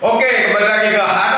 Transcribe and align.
Oke, 0.00 0.24
kembali 0.24 0.64
lagi 0.64 0.88
ke 0.96 1.02
Hanoman 1.04 1.29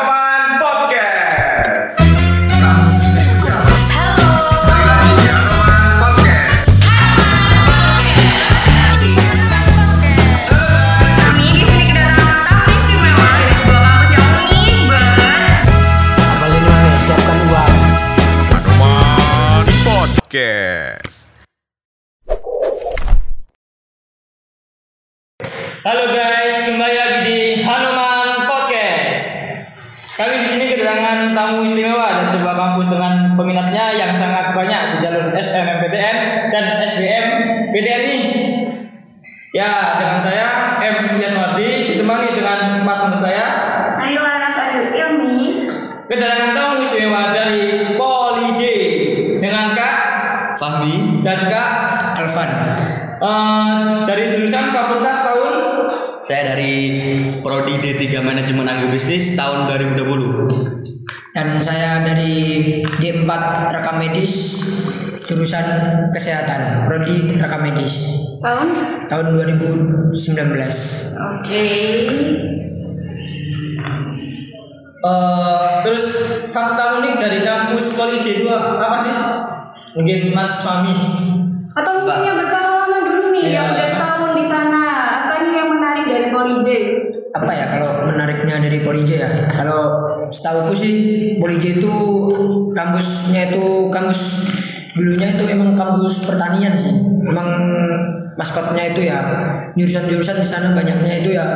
kesehatan 66.23 66.87
prodi 66.87 67.34
rekam 67.34 67.67
medis 67.67 67.95
Tahun? 68.39 68.69
tahun 69.11 69.27
2019 69.34 70.15
Oke. 71.19 71.67
Eh, 75.03 75.56
terus 75.83 76.05
fakta 76.55 77.03
unik 77.03 77.14
dari 77.19 77.39
kampus 77.42 77.98
Poli 77.98 78.23
J2 78.23 78.47
apa 78.79 78.97
sih? 79.03 79.14
Mungkin 79.98 80.31
Mas 80.31 80.62
Fami. 80.62 80.95
Atau 81.75 81.92
mungkin 81.98 82.23
yang 82.23 82.39
berpengalaman 82.39 83.01
dulu 83.03 83.25
nih 83.34 83.42
Iya, 83.42 83.51
yang 83.53 83.67
udah 83.75 83.83
Mas. 83.83 83.91
setahun 83.92 84.31
di 84.39 84.45
sana. 84.47 84.83
Apa 85.27 85.34
nih 85.42 85.53
yang 85.53 85.69
menarik 85.75 86.05
dari 86.07 86.27
Poli 86.31 86.55
J? 86.62 86.69
apa 87.33 87.48
ya 87.48 87.64
kalau 87.64 87.89
menariknya 88.05 88.61
dari 88.61 88.84
Polij 88.84 89.09
ya 89.09 89.48
kalau 89.48 90.05
setahuku 90.29 90.77
sih 90.77 90.95
Polij 91.41 91.81
itu 91.81 91.89
kampusnya 92.77 93.48
itu 93.48 93.89
kampus 93.89 94.20
dulunya 94.97 95.35
itu 95.37 95.45
emang 95.48 95.77
kampus 95.77 96.25
pertanian 96.29 96.75
sih. 96.77 96.93
Emang 97.23 97.48
maskotnya 98.37 98.93
itu 98.93 99.09
ya 99.09 99.19
jurusan-jurusan 99.77 100.37
di 100.41 100.47
sana 100.47 100.77
banyaknya 100.77 101.15
itu 101.25 101.37
ya 101.37 101.47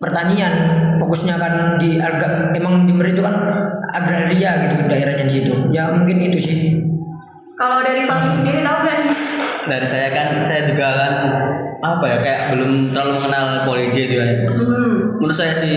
pertanian. 0.00 0.52
Fokusnya 0.98 1.38
kan 1.38 1.78
di 1.78 1.98
agak 1.98 2.54
emang 2.56 2.86
di 2.86 2.92
itu 2.94 3.22
kan 3.22 3.34
agraria 3.90 4.68
gitu 4.68 4.74
daerahnya 4.86 5.24
di 5.26 5.34
situ. 5.34 5.54
Ya 5.74 5.90
mungkin 5.94 6.16
itu 6.20 6.38
sih. 6.38 6.60
Kalau 7.60 7.84
dari 7.84 8.08
Fami 8.08 8.32
sendiri 8.32 8.64
tahu 8.64 8.88
gak 8.88 8.96
nih? 9.04 9.18
dari 9.68 9.84
saya 9.84 10.08
kan 10.08 10.40
saya 10.40 10.72
juga 10.72 10.88
kan 10.96 11.14
apa 11.80 12.04
ya 12.04 12.18
kayak 12.20 12.40
belum 12.50 12.70
terlalu 12.88 13.12
mengenal 13.18 13.44
Poli 13.64 13.88
J 13.88 13.96
itu 14.02 14.14
ya 14.14 14.26
Hmm. 14.50 15.16
menurut 15.16 15.32
saya 15.32 15.52
sih 15.52 15.74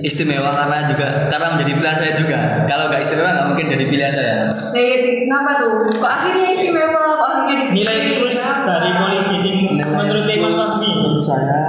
istimewa 0.00 0.48
karena 0.50 0.84
juga 0.84 1.26
karena 1.26 1.46
menjadi 1.52 1.72
pilihan 1.74 1.96
saya 1.96 2.12
juga 2.14 2.38
kalau 2.64 2.88
nggak 2.88 3.00
istimewa 3.00 3.30
nggak 3.30 3.48
mungkin 3.48 3.66
jadi 3.68 3.84
pilihan 3.86 4.12
saya 4.12 4.34
Nah, 4.46 4.76
iya, 4.76 4.96
kenapa 5.18 5.50
tuh? 5.56 5.72
Kok 5.90 6.04
akhirnya 6.06 6.48
istimewa? 6.50 7.00
Kok 7.10 7.28
akhirnya 7.30 7.54
di 7.56 7.64
sini? 7.64 7.76
Nilai 7.78 7.96
plus 8.18 8.36
dari 8.62 8.90
Poli 8.94 9.18
J 9.18 9.30
sini 9.38 9.60
menurut 9.80 10.24
Mas 10.26 10.54
Fami. 10.54 10.88
menurut 10.92 11.22
saya 11.22 11.60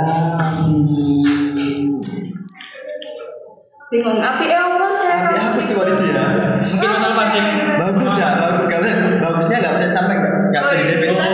Bingung. 3.88 4.19
Api 4.19 4.45
eh 4.45 4.59
apa 4.59 4.88
saya 4.91 5.16
tapi 5.31 5.62
sih 5.63 5.73
Poli 5.73 5.95
J 5.95 6.01
ya 6.12 6.23
Mungkin 6.59 6.89
Mas 6.91 7.03
Alvan 7.07 7.28
sih. 7.31 7.44
bagus 7.78 8.13
ya 8.13 8.29
bagus 8.35 8.67
bisa 8.67 8.83
bagusnya 9.17 9.57
nggak 9.57 9.73
bisa 9.73 9.88
sampai 9.95 10.16
nggak 10.51 10.62
bisa 10.62 10.75
didefinisikan 10.75 11.31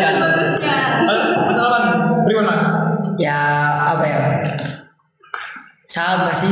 sama 5.93 6.33
sih 6.33 6.49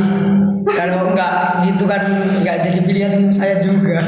kalau 0.70 1.10
nggak 1.10 1.66
gitu 1.66 1.84
kan 1.90 1.98
nggak 2.38 2.62
jadi 2.62 2.78
pilihan 2.86 3.14
saya 3.34 3.58
juga 3.58 3.98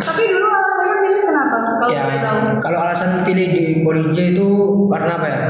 Tapi 0.00 0.22
dulu 0.24 0.48
alasannya 0.48 0.96
pilih 1.04 1.22
kenapa? 1.28 1.56
Kalau 1.60 1.92
ya 1.92 2.02
tahu. 2.24 2.38
kalau 2.64 2.78
alasan 2.88 3.10
pilih 3.28 3.46
di 3.52 3.64
Polij 3.84 4.16
itu 4.16 4.48
karena 4.88 5.12
apa 5.20 5.26
ya 5.28 5.40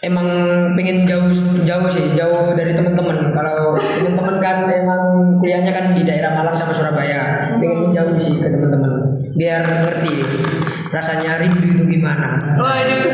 emang 0.00 0.24
pengen 0.72 1.04
jauh 1.04 1.28
jauh 1.68 1.84
sih 1.84 2.16
jauh 2.16 2.56
dari 2.56 2.72
teman-teman 2.72 3.36
kalau 3.36 3.76
teman-teman 3.76 4.36
kan 4.40 4.64
emang 4.64 5.02
kuliahnya 5.36 5.76
kan 5.76 5.92
di 5.92 6.08
daerah 6.08 6.40
Malang 6.40 6.56
sama 6.56 6.72
Surabaya 6.72 7.52
pengen 7.60 7.92
jauh 7.92 8.16
sih 8.16 8.40
ke 8.40 8.48
teman-teman 8.48 9.12
biar 9.36 9.60
ngerti 9.60 10.24
rasanya 10.88 11.44
rindu 11.44 11.76
itu 11.76 11.84
gimana 11.84 12.56
Waduh. 12.56 13.12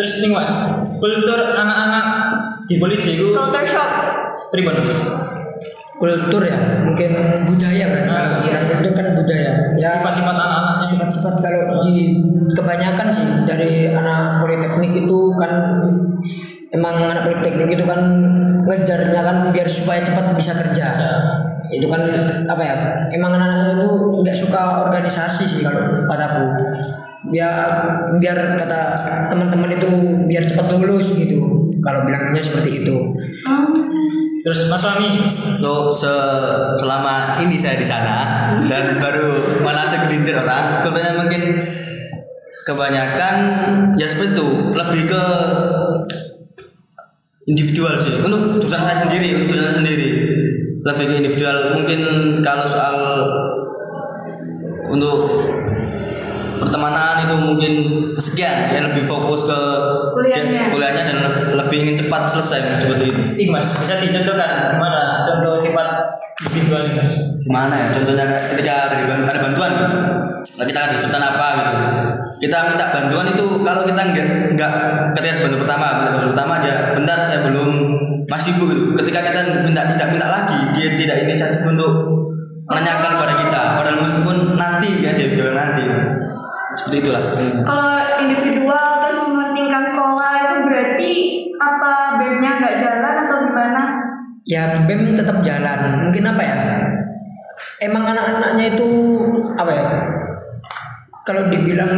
Terus 0.00 0.24
nih 0.24 0.32
Mas, 0.32 0.50
kultur 0.96 1.38
anak-anak 1.54 2.06
di 2.64 2.80
Poli 2.80 2.96
J 2.96 3.20
itu 3.20 3.36
Culture 3.36 3.68
shock. 3.68 3.90
Mas. 4.58 4.92
kultur 6.00 6.40
ya 6.40 6.80
mungkin 6.82 7.12
budaya 7.44 7.84
berarti. 7.92 8.08
Kalau 8.08 8.40
bilang 8.40 8.64
kultur 8.72 8.92
kan 8.96 9.06
budaya. 9.12 9.52
Ya 9.76 9.90
Sifat-sifat 10.00 10.32
anak-anaknya. 10.32 10.84
sifat-sifat 10.88 11.34
kalau 11.44 11.62
di 11.84 11.96
kebanyakan 12.56 13.08
sih 13.12 13.26
dari 13.44 13.92
anak 13.92 14.40
politeknik 14.40 14.96
itu 14.96 15.18
kan 15.36 15.76
emang 16.72 16.96
anak 17.04 17.28
politeknik 17.28 17.76
itu 17.76 17.84
kan 17.84 18.00
ngejarnya 18.64 19.20
kan 19.20 19.36
biar 19.52 19.68
supaya 19.68 20.00
cepat 20.00 20.32
bisa 20.40 20.56
kerja. 20.56 20.88
Itu 21.68 21.86
kan 21.92 22.00
apa 22.48 22.62
ya 22.64 22.74
emang 23.12 23.36
anak-anak 23.36 23.76
itu 23.76 23.88
nggak 24.24 24.36
suka 24.40 24.88
organisasi 24.88 25.44
sih 25.44 25.60
kalau 25.60 26.08
kataku 26.08 26.44
biar 27.28 27.70
biar 28.16 28.56
kata 28.56 28.80
teman-teman 29.28 29.76
itu 29.76 29.90
biar 30.24 30.48
cepat 30.48 30.72
lulus 30.72 31.12
gitu 31.12 31.69
kalau 31.80 32.04
bilangnya 32.04 32.40
seperti 32.40 32.84
itu 32.84 32.96
Hmm. 33.40 33.66
Terus 34.40 34.72
Mas 34.72 34.80
Fami, 34.80 35.20
Untuk 35.60 35.92
se- 35.92 36.72
selama 36.80 37.36
ini 37.38 37.60
saya 37.60 37.76
di 37.76 37.84
sana 37.84 38.16
dan 38.64 38.96
baru 38.96 39.36
mana 39.60 39.84
segelintir 39.84 40.32
orang, 40.32 40.80
kemudian 40.80 41.20
mungkin 41.20 41.52
kebanyakan 42.64 43.36
ya 44.00 44.08
seperti 44.08 44.32
itu 44.32 44.48
lebih 44.72 45.12
ke 45.12 45.24
individual 47.44 48.00
sih. 48.00 48.16
Untuk 48.20 48.64
jurusan 48.64 48.80
saya 48.80 49.04
sendiri, 49.04 49.36
untuk 49.36 49.52
jurusan 49.52 49.66
saya 49.68 49.76
sendiri 49.76 50.08
lebih 50.80 51.04
ke 51.04 51.14
individual. 51.20 51.56
Mungkin 51.76 52.00
kalau 52.40 52.64
soal 52.64 52.96
untuk 54.88 55.16
pertemanan 56.60 57.24
itu 57.24 57.34
mungkin 57.40 57.72
kesekian 58.14 58.76
ya 58.76 58.80
lebih 58.92 59.08
fokus 59.08 59.48
ke 59.48 59.60
Kuliahnya. 60.12 60.68
kuliahnya 60.68 61.02
dan 61.08 61.18
lebih 61.56 61.76
ingin 61.88 61.96
cepat 62.04 62.28
selesai 62.28 62.84
seperti 62.84 63.08
itu. 63.08 63.22
Ih 63.40 63.48
Mas, 63.48 63.66
bisa 63.80 63.96
dicontohkan 63.96 64.76
gimana 64.76 65.24
contoh 65.24 65.56
sifat 65.56 65.88
individual 66.44 66.84
ini, 66.84 67.00
Mas? 67.00 67.30
gimana 67.44 67.74
ya 67.74 67.86
contohnya 67.96 68.24
ketika 68.52 68.72
ada, 68.92 69.40
bantuan 69.40 69.72
nah, 70.38 70.64
kita 70.64 70.78
ada 70.78 70.92
kesulitan 70.94 71.24
apa 71.24 71.46
gitu 71.56 71.74
kita 72.40 72.56
minta 72.72 72.86
bantuan 72.92 73.26
itu 73.28 73.46
kalau 73.64 73.82
kita 73.84 74.00
nggak 74.00 74.28
nggak 74.56 74.72
ketika 75.16 75.34
bantu 75.44 75.56
pertama 75.64 75.86
minta 76.00 76.10
bantu 76.16 76.28
pertama 76.32 76.52
aja 76.60 76.74
bentar 76.96 77.18
saya 77.20 77.38
belum 77.48 77.70
masih 78.28 78.52
bu 78.56 78.64
gitu. 78.70 78.82
ketika 79.02 79.20
kita 79.32 79.40
minta 79.64 79.82
tidak 79.92 80.08
minta 80.14 80.28
lagi 80.28 80.58
dia 80.76 80.88
tidak 80.96 81.16
inisiatif 81.28 81.62
untuk 81.64 81.92
menanyakan 82.68 83.10
kepada 83.18 83.34
kita 83.40 83.62
padahal 83.76 83.98
meskipun 84.04 84.36
nanti 84.56 84.88
ya 85.02 85.10
dia 85.16 85.28
bilang 85.34 85.56
nanti 85.56 85.84
seperti 86.76 86.96
itulah. 87.06 87.22
Kalau 87.34 87.90
individual 88.22 88.88
terus 89.02 89.18
mementingkan 89.26 89.84
sekolah 89.86 90.30
itu 90.46 90.56
berarti 90.66 91.12
apa 91.60 91.92
BEM-nya 92.22 92.50
nggak 92.62 92.76
jalan 92.80 93.14
atau 93.26 93.36
gimana? 93.48 93.84
ya 94.48 94.82
BEM 94.86 95.14
tetap 95.14 95.44
jalan. 95.44 96.08
Mungkin 96.08 96.24
apa 96.26 96.42
ya? 96.42 96.58
Emang 97.80 98.04
anak-anaknya 98.04 98.76
itu 98.76 98.88
apa 99.56 99.72
ya? 99.72 99.86
Kalau 101.24 101.46
dibilang 101.52 101.92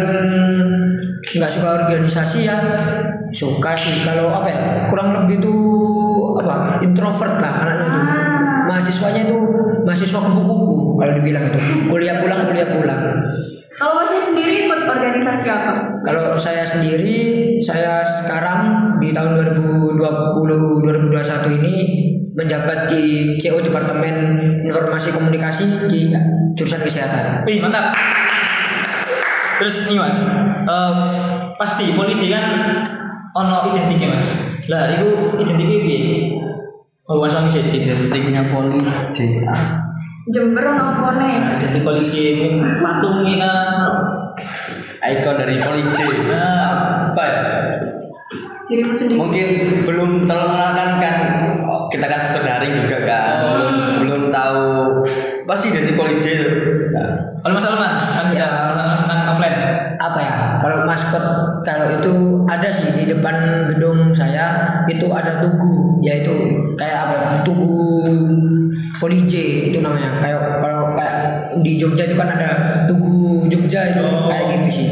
nggak 1.33 1.53
suka 1.53 1.69
organisasi 1.87 2.45
ya 2.45 2.57
suka 3.33 3.73
sih. 3.73 4.05
Kalau 4.05 4.29
apa 4.31 4.49
ya? 4.53 4.61
Kurang 4.93 5.17
lebih 5.17 5.41
itu 5.41 5.57
apa? 6.43 6.85
Introvert 6.85 7.41
lah 7.41 7.53
anaknya 7.67 7.87
itu. 7.89 8.01
Ah. 8.03 8.22
Mahasiswanya 8.73 9.29
itu 9.29 9.39
mahasiswa 9.85 10.17
kupu-kupu 10.25 10.97
kalau 10.97 11.13
dibilang 11.21 11.45
itu 11.53 11.61
kuliah 11.93 12.17
pulang 12.25 12.49
kuliah 12.49 12.69
pulang 12.73 13.05
Kalau 13.73 13.99
masih 13.99 14.21
sendiri 14.23 14.69
ikut 14.69 14.87
organisasi 14.87 15.51
apa? 15.51 15.99
Kalau 16.07 16.39
saya 16.39 16.63
sendiri, 16.63 17.59
saya 17.59 18.07
sekarang 18.07 18.95
di 19.03 19.11
tahun 19.11 19.43
2020 19.43 19.99
2021 19.99 21.59
ini 21.59 21.75
menjabat 22.31 22.87
di 22.87 23.35
CO 23.43 23.59
Departemen 23.59 24.39
Informasi 24.63 25.11
Komunikasi 25.11 25.91
di 25.91 26.15
jurusan 26.55 26.79
kesehatan. 26.79 27.43
Wih 27.43 27.59
mantap. 27.59 27.91
Terus 29.59 29.91
nih 29.91 29.99
mas, 29.99 30.19
eh, 30.63 30.95
pasti 31.59 31.91
polisi 31.99 32.31
kan 32.31 32.45
ono 33.35 33.67
identiknya 33.67 34.15
mas. 34.15 34.27
Lah 34.71 34.95
itu 34.95 35.11
identiknya 35.43 35.79
piye? 35.83 36.42
Oh 37.11 37.19
mas 37.19 37.35
Wami 37.35 37.51
sih. 37.51 37.63
Identiknya 37.67 38.47
poli 38.47 38.79
J. 39.11 39.43
Jember 40.31 40.63
ono 40.71 40.83
opone. 40.95 41.59
Identik 41.59 41.83
polisi 41.83 42.55
patung 42.79 43.27
ini 43.27 43.43
Ikon 45.03 45.35
dari 45.35 45.59
poli 45.59 45.83
J. 45.83 45.99
Nah, 46.31 47.11
Apa 47.11 47.23
ya? 47.27 47.43
Dirimu 48.71 48.95
sendiri. 48.95 49.19
Mungkin 49.19 49.47
belum 49.83 50.31
terlalu 50.31 50.49
mengenalkan 50.55 50.89
kan. 51.03 51.17
Oh, 51.67 51.91
kita 51.91 52.07
kan 52.07 52.31
aktor 52.31 52.47
daring 52.47 52.71
juga 52.87 52.99
kan. 53.03 53.35
Belum, 53.51 53.75
belum 54.07 54.23
tahu 54.31 54.67
pasti 55.51 55.75
identik 55.75 55.99
poli 55.99 56.23
J. 56.23 56.27
Nah, 56.95 57.19
kalau 57.43 57.59
mas 57.59 57.67
Alman 57.67 57.93
kan 57.99 58.25
sudah 58.31 58.47
melaksanakan 58.47 58.87
offline. 58.87 58.92
Apa 60.03 60.19
ya? 60.19 60.35
Kalau 60.59 60.83
maskot 60.83 61.25
kalau 61.63 61.87
itu 61.95 62.13
ada 62.51 62.69
sih 62.75 62.91
di 62.99 63.05
depan 63.07 63.67
gedung 63.71 64.11
saya 64.11 64.83
itu 64.91 65.07
ada 65.15 65.39
tugu 65.39 66.03
yaitu 66.03 66.35
kayak 66.75 66.99
apa 67.07 67.15
ya, 67.15 67.29
tugu 67.47 68.03
Poli 68.99 69.23
J 69.27 69.33
itu 69.71 69.79
namanya. 69.79 70.19
Kayak 70.19 70.63
kalau 70.63 70.95
kayak 70.99 71.17
di 71.63 71.79
Jogja 71.79 72.07
itu 72.11 72.15
kan 72.19 72.35
ada 72.35 72.51
tugu 72.91 73.47
Jogja 73.47 73.95
itu 73.95 74.03
Oh. 74.03 74.27
kayak 74.31 74.63
gitu 74.63 74.71
sih. 74.71 74.89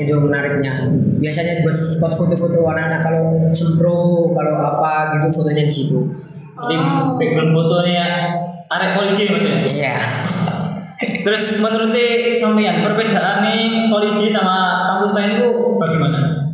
Itu 0.00 0.20
menariknya. 0.20 0.88
Biasanya 1.20 1.64
buat 1.64 1.76
spot 1.76 2.12
foto-foto 2.16 2.60
anak-anak 2.66 3.00
kalau 3.04 3.24
sempro 3.52 4.32
kalau 4.32 4.54
apa 4.60 5.16
gitu 5.16 5.28
fotonya 5.40 5.64
di 5.68 5.72
situ. 5.72 6.00
Jadi 6.54 6.76
background 7.20 7.52
fotonya 7.52 8.06
arek 8.68 8.90
polisi 8.96 9.28
mas 9.28 9.44
ya. 9.44 9.56
iya 9.68 9.94
Terus 11.00 11.58
menurut 11.58 11.90
sampean 12.34 12.84
perbedaan 12.84 13.42
nih 13.48 13.90
polisi 13.90 14.30
sama 14.30 14.90
kampus 14.94 15.12
lain 15.18 15.30
itu 15.42 15.50
bagaimana? 15.80 16.44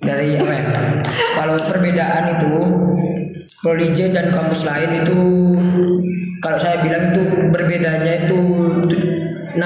dari 0.00 0.32
apa 0.40 0.48
ya 0.48 0.64
kalau 1.36 1.56
perbedaan 1.68 2.24
itu 2.40 2.54
Prolij 3.60 3.92
dan 4.16 4.32
kampus 4.32 4.64
lain 4.64 5.04
itu 5.04 5.20
kalau 6.40 6.56
saya 6.56 6.80
bilang 6.80 7.12
itu 7.12 7.52
berbedanya 7.52 8.24
itu 8.24 8.40
60 9.52 9.60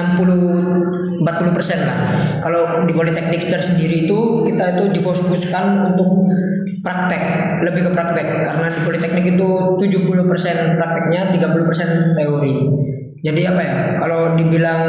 40 1.21 1.55
persen 1.55 1.79
lah. 1.83 1.97
Kalau 2.41 2.83
di 2.83 2.93
politeknik 2.93 3.47
tersendiri 3.47 4.09
itu 4.09 4.45
kita 4.45 4.75
itu 4.75 4.83
difokuskan 4.99 5.93
untuk 5.93 6.29
praktek 6.85 7.21
lebih 7.65 7.89
ke 7.89 7.91
praktek. 7.91 8.45
Karena 8.45 8.67
di 8.69 8.81
politeknik 8.85 9.25
itu 9.35 9.49
70 9.81 10.29
persen 10.29 10.77
prakteknya 10.77 11.33
30 11.33 11.67
persen 11.67 11.89
teori. 12.13 12.55
Jadi 13.25 13.41
apa 13.49 13.61
ya 13.61 13.75
kalau 13.97 14.37
dibilang 14.37 14.83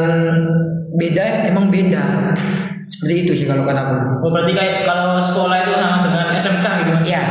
beda 0.96 1.48
emang 1.48 1.72
beda. 1.72 2.34
Seperti 2.86 3.26
itu 3.26 3.32
sih 3.42 3.46
kalau 3.50 3.66
kataku 3.66 3.98
Oh 4.22 4.30
berarti 4.30 4.54
kayak 4.54 4.86
kalau 4.86 5.18
sekolah 5.18 5.58
itu 5.58 5.74
sama 5.74 6.06
dengan 6.06 6.26
SMK 6.38 6.66
gitu 6.86 6.92
mas? 7.02 7.06
ya 7.10 7.22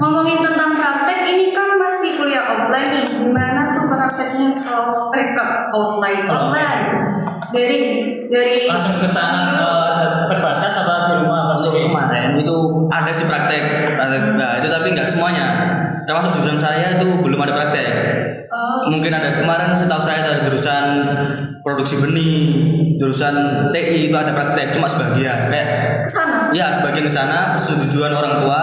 Ngomongin 0.00 0.40
tentang 0.40 0.72
praktek, 0.78 1.28
ini 1.28 1.52
kan 1.52 1.76
masih 1.76 2.16
kuliah 2.16 2.40
offline 2.40 2.88
nih. 2.88 3.04
Gimana 3.18 3.76
tuh 3.76 3.84
prakteknya 3.90 4.54
kalau 4.56 5.10
eh 5.12 5.28
ke 5.36 5.44
offline? 5.76 6.24
Dari 7.48 8.04
dari 8.26 8.56
Langsung 8.66 8.98
ke 8.98 9.08
sana 9.08 9.56
eh, 9.56 10.08
terbatas 10.26 10.72
apa 10.78 10.94
di 11.06 11.12
rumah? 11.20 11.40
untuk 11.58 11.74
kemarin 11.74 12.36
itu 12.36 12.56
ada 12.88 13.10
sih 13.10 13.24
praktek. 13.24 13.94
praktek. 13.94 14.22
Nah, 14.34 14.52
itu 14.58 14.68
tapi 14.68 14.86
nggak 14.92 15.08
semuanya. 15.08 15.46
Termasuk 16.04 16.30
jurusan 16.34 16.56
saya 16.56 16.96
itu 16.96 17.20
belum 17.20 17.36
ada 17.38 17.52
praktek. 17.52 17.88
oh, 18.48 18.88
Mungkin 18.88 19.10
ada 19.10 19.36
kemarin 19.36 19.72
setahu 19.72 20.00
saya 20.00 20.24
ada 20.24 20.40
jurusan 20.40 20.84
produksi 21.60 22.00
benih, 22.00 22.38
jurusan 22.96 23.34
TI 23.70 24.08
itu 24.08 24.16
ada 24.16 24.32
praktek 24.32 24.72
cuma 24.72 24.88
sebagian. 24.88 25.52
Kayak 25.52 25.68
sana. 26.08 26.48
ya 26.48 26.72
sebagian 26.72 27.04
ke 27.04 27.12
sana 27.12 27.52
persetujuan 27.52 28.08
orang 28.10 28.40
tua, 28.40 28.60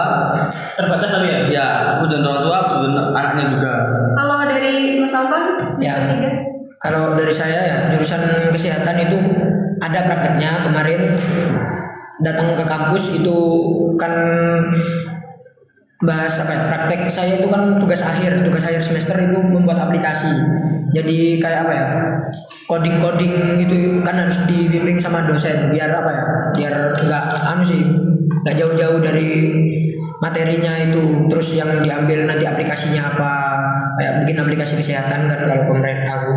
terbatas 0.74 1.10
tapi 1.12 1.26
ya? 1.28 1.38
ya 1.46 1.66
persetujuan 2.02 2.26
orang 2.26 2.42
tua, 2.42 2.58
persetujuan 2.66 2.94
anaknya 3.14 3.44
juga. 3.54 3.74
Kalau 4.16 4.36
dari 4.42 4.74
Mas 4.98 5.14
Alvan, 5.14 5.42
Ya. 5.78 5.94
bisa 5.94 6.18
tiga. 6.18 6.30
Kalau 6.76 7.16
dari 7.16 7.32
saya 7.32 7.60
ya 7.66 7.76
jurusan 7.94 8.52
kesehatan 8.52 8.96
itu 9.08 9.18
ada 9.80 10.00
prakteknya. 10.06 10.68
Kemarin 10.68 11.00
datang 12.20 12.56
ke 12.56 12.64
kampus 12.64 13.16
itu 13.16 13.36
kan 13.96 14.12
bahas 16.04 16.44
apa 16.44 16.52
ya, 16.52 16.62
praktek 16.68 17.00
saya 17.08 17.40
itu 17.40 17.48
kan 17.48 17.80
tugas 17.80 18.04
akhir 18.04 18.44
tugas 18.44 18.68
akhir 18.68 18.84
semester 18.84 19.16
itu 19.16 19.40
membuat 19.40 19.88
aplikasi. 19.88 20.28
Jadi 20.92 21.40
kayak 21.40 21.66
apa 21.66 21.72
ya 21.72 21.86
coding 22.68 23.00
coding 23.00 23.34
itu 23.60 24.00
kan 24.04 24.16
harus 24.20 24.44
dibimbing 24.48 25.00
sama 25.00 25.24
dosen 25.24 25.72
biar 25.72 25.90
apa 25.92 26.10
ya 26.12 26.24
biar 26.56 26.74
nggak 27.04 27.24
anu 27.52 27.62
sih 27.64 27.82
nggak 28.44 28.56
jauh-jauh 28.56 29.00
dari 29.00 29.28
materinya 30.20 30.76
itu. 30.76 31.28
Terus 31.32 31.56
yang 31.56 31.80
diambil 31.80 32.28
nanti 32.28 32.44
aplikasinya 32.44 33.16
apa 33.16 33.32
kayak 33.96 34.12
bikin 34.24 34.36
aplikasi 34.44 34.76
kesehatan 34.80 35.28
kan 35.28 35.40
kalau 35.48 35.64
pemerintah 35.72 36.12
aku 36.20 36.32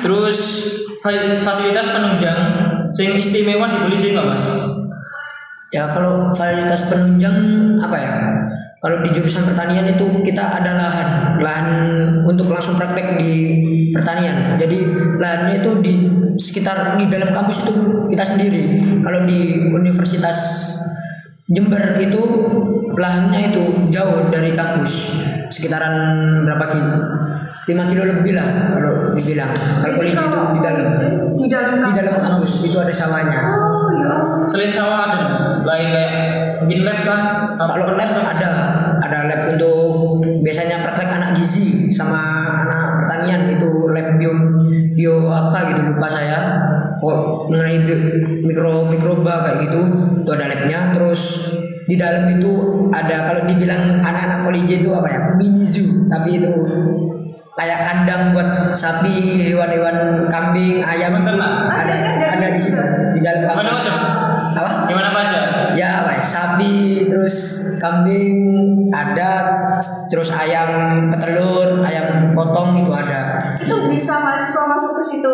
Terus 0.00 0.38
fa- 1.04 1.40
fasilitas 1.44 1.86
penunjang 1.92 2.40
sing 2.96 3.20
istimewa 3.20 3.68
di 3.68 3.78
polisi 3.84 4.16
nggak 4.16 4.26
mas? 4.26 4.44
Ya 5.68 5.84
kalau 5.92 6.32
fasilitas 6.32 6.88
penunjang 6.88 7.36
apa 7.76 7.96
ya? 8.00 8.14
Kalau 8.78 9.02
di 9.02 9.10
jurusan 9.10 9.42
pertanian 9.42 9.90
itu 9.90 10.22
kita 10.22 10.62
ada 10.62 10.78
lahan, 10.78 11.08
lahan 11.42 11.68
untuk 12.22 12.46
langsung 12.46 12.78
praktek 12.78 13.18
di 13.18 13.58
pertanian. 13.90 14.54
Jadi 14.54 14.78
lahannya 15.18 15.60
itu 15.60 15.70
di 15.82 15.92
sekitar 16.38 16.94
di 16.94 17.10
dalam 17.10 17.34
kampus 17.34 17.66
itu 17.66 17.72
kita 18.06 18.22
sendiri. 18.22 18.62
Kalau 19.02 19.26
di 19.26 19.68
Universitas 19.74 20.38
Jember 21.48 21.96
itu 21.96 22.22
lahannya 22.94 23.50
itu 23.50 23.62
jauh 23.88 24.28
dari 24.28 24.52
kampus, 24.52 25.24
sekitaran 25.48 25.96
berapa 26.44 26.64
kilo? 26.70 26.96
5 27.68 27.90
kilo 27.92 28.02
lebih 28.08 28.32
lah 28.32 28.48
kalau 28.80 29.12
dibilang. 29.12 29.52
Kalau 29.52 29.94
polisi 30.00 30.16
itu 30.16 30.40
di 30.56 30.60
dalam 30.64 30.86
di 31.36 31.46
dalam 31.52 31.74
di 31.84 31.92
dalam 31.92 32.14
kampus 32.16 32.52
itu 32.64 32.76
ada 32.80 32.94
sawahnya. 32.96 33.40
Oh 33.44 33.92
ya. 33.92 34.08
ampun. 34.08 34.48
Selain 34.48 34.72
sawah 34.72 34.98
ada 35.04 35.16
mas? 35.28 35.42
Lain 35.68 35.88
kayak 35.92 36.12
mungkin 36.64 36.78
lab 36.88 36.98
kan? 37.04 37.20
Kalau 37.52 37.86
lab 37.92 38.12
ada, 38.24 38.50
ada 39.04 39.18
lab 39.28 39.40
untuk 39.52 39.76
biasanya 40.40 40.80
praktek 40.80 41.12
anak 41.12 41.30
gizi 41.36 41.92
sama 41.92 42.20
anak 42.64 43.04
pertanian 43.04 43.52
itu 43.52 43.68
lab 43.92 44.08
bio 44.16 44.32
bio 44.96 45.14
apa 45.28 45.58
gitu 45.68 45.80
lupa 45.92 46.08
saya. 46.08 46.40
Oh, 46.98 47.46
mengenai 47.46 47.84
bio- 47.84 48.42
mikro 48.42 48.88
mikroba 48.88 49.44
kayak 49.44 49.68
gitu 49.68 49.80
itu 50.24 50.30
ada 50.32 50.48
labnya. 50.48 50.96
Terus 50.96 51.20
di 51.88 51.96
dalam 51.96 52.28
itu 52.32 52.52
ada 52.92 53.32
kalau 53.32 53.48
dibilang 53.48 54.00
anak-anak 54.00 54.44
poliji 54.44 54.84
itu 54.84 54.92
apa 54.92 55.08
ya 55.08 55.20
mini 55.40 55.64
zoo 55.64 56.04
tapi 56.12 56.36
itu 56.36 56.52
kayak 57.58 57.80
kandang 57.90 58.22
buat 58.38 58.70
sapi, 58.70 59.50
hewan-hewan 59.50 60.30
kambing, 60.30 60.78
ayam. 60.78 61.18
Betul, 61.26 61.42
ada 61.42 61.94
ada 62.22 62.46
di 62.54 62.60
situ. 62.62 62.78
di 63.18 63.20
dalam 63.20 63.50
kampus. 63.50 63.82
Apa? 64.54 64.86
Gimana 64.86 65.10
apa 65.10 65.20
aja? 65.26 65.40
ya 65.78 66.02
apa 66.02 66.18
ya, 66.18 66.22
sapi 66.22 67.06
terus 67.10 67.36
kambing 67.82 68.38
ada. 68.94 69.58
Terus 70.10 70.30
ayam 70.34 70.70
petelur 71.10 71.82
ayam 71.82 72.32
potong 72.38 72.86
itu 72.86 72.90
ada. 72.94 73.42
Itu 73.58 73.90
bisa 73.90 74.22
mahasiswa 74.22 74.62
masuk 74.70 74.92
ke 74.98 75.02
situ 75.02 75.30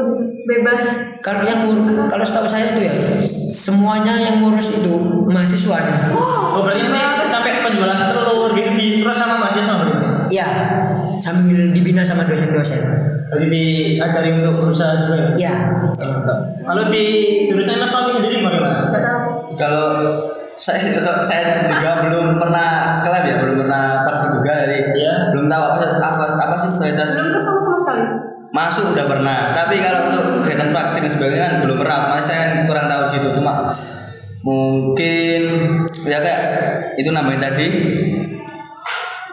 bebas. 0.49 0.83
kalau 1.25 1.41
yang 1.45 1.65
kalau 2.09 2.25
setahu 2.25 2.45
saya 2.45 2.77
itu 2.77 2.85
ya 2.85 2.95
semuanya 3.57 4.21
yang 4.21 4.45
ngurus 4.45 4.83
itu 4.85 4.93
mahasiswa 5.25 5.79
Oh 6.13 6.61
berarti 6.61 6.85
nanti 6.91 7.25
sampai 7.33 7.65
penjualan 7.65 7.97
telur 7.97 8.53
gitu 8.53 8.71
di 8.77 9.01
terus 9.01 9.17
sama 9.17 9.41
mahasiswa 9.41 9.75
berarti 9.81 9.95
mas? 10.05 10.13
Ya 11.15 11.21
sambil 11.21 11.71
dibina 11.71 12.03
sama 12.03 12.25
dosen-dosen 12.25 12.83
Berarti 13.25 13.47
diajari 13.49 14.31
untuk 14.37 14.55
berusaha 14.61 14.95
juga 14.97 15.35
ya? 15.35 15.49
ya 15.49 15.55
Kalau 16.61 16.83
di 16.87 17.05
jurusan 17.47 17.79
Mas 17.79 17.91
Fahmi 17.91 18.11
sendiri 18.13 18.41
bagaimana? 18.41 18.93
Kalau 19.55 19.91
saya 20.55 20.79
saya 21.21 21.67
juga 21.67 22.05
belum 22.05 22.39
pernah 22.39 22.69
ke 23.03 23.09
lab 23.09 23.25
ya, 23.25 23.37
belum 23.39 23.57
pernah 23.61 23.85
praktek 24.03 24.31
juga 24.35 24.53
jadi 24.65 24.79
Iya. 24.93 25.13
belum 25.31 25.47
tahu 25.47 25.63
apa 25.67 25.85
apa, 25.99 26.25
apa 26.37 26.55
sih 26.55 26.71
kualitas 26.75 27.11
Belum 27.11 27.27
ke 27.29 27.41
sama 27.41 27.59
sama 27.59 27.77
sekali. 27.77 28.05
masuk 28.51 28.85
udah 28.95 29.07
pernah 29.09 29.41
tapi 29.51 29.75
kalau 29.79 30.01
untuk 30.09 30.25
kegiatan 30.41 30.71
praktik 30.71 31.01
dan 31.03 31.11
sebagainya 31.11 31.43
kan 31.43 31.53
belum 31.61 31.77
pernah 31.77 31.99
makanya 32.07 32.23
saya 32.23 32.43
kurang 32.65 32.87
tahu 32.87 33.03
situ 33.11 33.29
cuma 33.35 33.53
mungkin 34.41 35.43
ya 36.05 36.19
kayak 36.21 36.43
itu 36.95 37.11
nambahin 37.11 37.41
tadi 37.41 37.67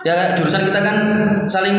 ya 0.02 0.36
jurusan 0.36 0.66
kita 0.66 0.80
kan 0.82 0.98
saling 1.46 1.78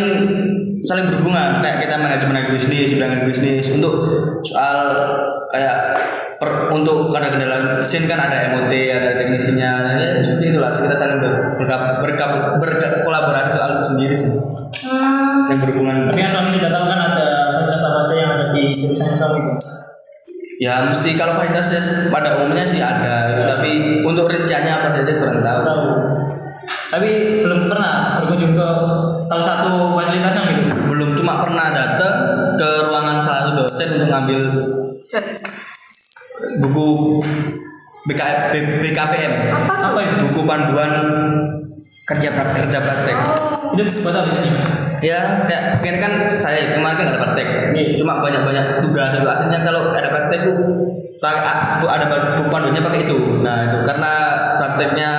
saling 0.83 1.07
berhubungan. 1.11 1.63
Kayak 1.63 1.79
kita 1.87 1.95
manajemen 1.99 2.43
bisnis 2.51 2.91
manajemen 2.99 3.27
bisnis. 3.31 3.67
Untuk 3.71 3.95
soal 4.43 4.79
kayak 5.55 5.95
per, 6.43 6.75
untuk 6.75 7.15
ada 7.15 7.31
kendala 7.31 7.79
mesin 7.79 8.11
kan 8.11 8.19
ada 8.19 8.51
MOT 8.51 8.73
ada 8.91 9.11
teknisinya. 9.15 9.95
Ya 9.99 10.19
seperti 10.19 10.51
itulah. 10.51 10.71
Kita 10.71 10.97
saling 10.97 11.19
ber, 11.23 11.55
berka- 11.59 12.03
berka- 12.03 12.59
berkolaborasi 12.61 13.51
soal 13.55 13.79
itu 13.79 13.85
sendiri 13.95 14.15
sih. 14.15 14.31
Hmm, 14.73 15.53
yang 15.53 15.59
berhubungan. 15.63 16.09
Tapi 16.09 16.19
yang 16.25 16.31
selama 16.33 16.51
tidak 16.51 16.71
tahu 16.73 16.85
kan 16.89 17.01
ada 17.13 17.27
fasilitas 17.61 17.83
apa 17.85 18.01
saja 18.03 18.15
yang 18.19 18.31
ada 18.35 18.47
di 18.51 18.63
jurusan 18.75 19.07
yang 19.13 19.19
sama 19.19 19.37
itu. 19.39 19.53
ya 20.63 20.87
mesti 20.87 21.19
kalau 21.19 21.35
fasilitasnya 21.43 22.07
pada 22.09 22.39
umumnya 22.39 22.63
sih 22.63 22.79
ada. 22.79 23.35
Tapi 23.55 24.03
untuk 24.03 24.31
rinciannya 24.31 24.73
apa 24.73 24.89
saja 24.95 25.13
kurang 25.19 25.43
tahu. 25.43 25.61
Tahu. 25.63 25.83
Tapi 26.65 27.11
belum 27.41 27.67
pernah 27.67 27.93
berkunjung 28.21 28.53
ke 28.53 28.69
salah 29.27 29.45
satu 29.45 29.97
fasilitasnya 29.97 30.43
gitu. 30.53 30.71
belum 30.87 31.17
cuma 31.17 31.41
pernah 31.41 31.73
datang 31.73 32.15
ke 32.55 32.69
ruangan 32.85 33.17
salah 33.19 33.41
satu 33.43 33.53
dosen 33.65 33.89
untuk 33.97 34.09
ngambil 34.09 34.41
just. 35.07 35.41
buku 36.61 36.89
BKF, 38.03 38.39
B- 38.51 38.79
BKPM 38.83 39.33
Apa? 39.49 39.75
Apa 39.95 39.99
itu? 40.03 40.15
buku 40.27 40.41
panduan 40.43 40.91
kerja 42.05 42.29
praktek 42.29 42.67
kerja 42.67 42.79
praktek 42.83 43.17
Oh, 43.17 43.73
Itu 43.73 44.05
buat 44.05 44.13
apa 44.13 44.29
sih 44.29 44.51
mas? 44.51 44.69
ya 45.01 45.49
kayak 45.49 45.81
kemarin 45.81 45.99
kan 45.99 46.13
saya 46.29 46.77
kemarin 46.77 46.97
kan 46.99 47.07
ada 47.09 47.21
praktek 47.21 47.47
Iya. 47.73 47.97
cuma 47.97 48.21
banyak 48.21 48.43
banyak 48.43 48.65
tugas 48.83 49.11
itu 49.13 49.25
aslinya 49.25 49.65
kalau 49.65 49.91
ada 49.91 50.13
praktek 50.13 50.45
tuh 50.45 50.59
ada 51.89 52.05
buku 52.37 52.51
panduannya 52.51 52.83
pakai 52.83 53.01
itu 53.07 53.41
nah 53.41 53.57
itu 53.65 53.79
karena 53.83 54.13
prakteknya 54.61 55.11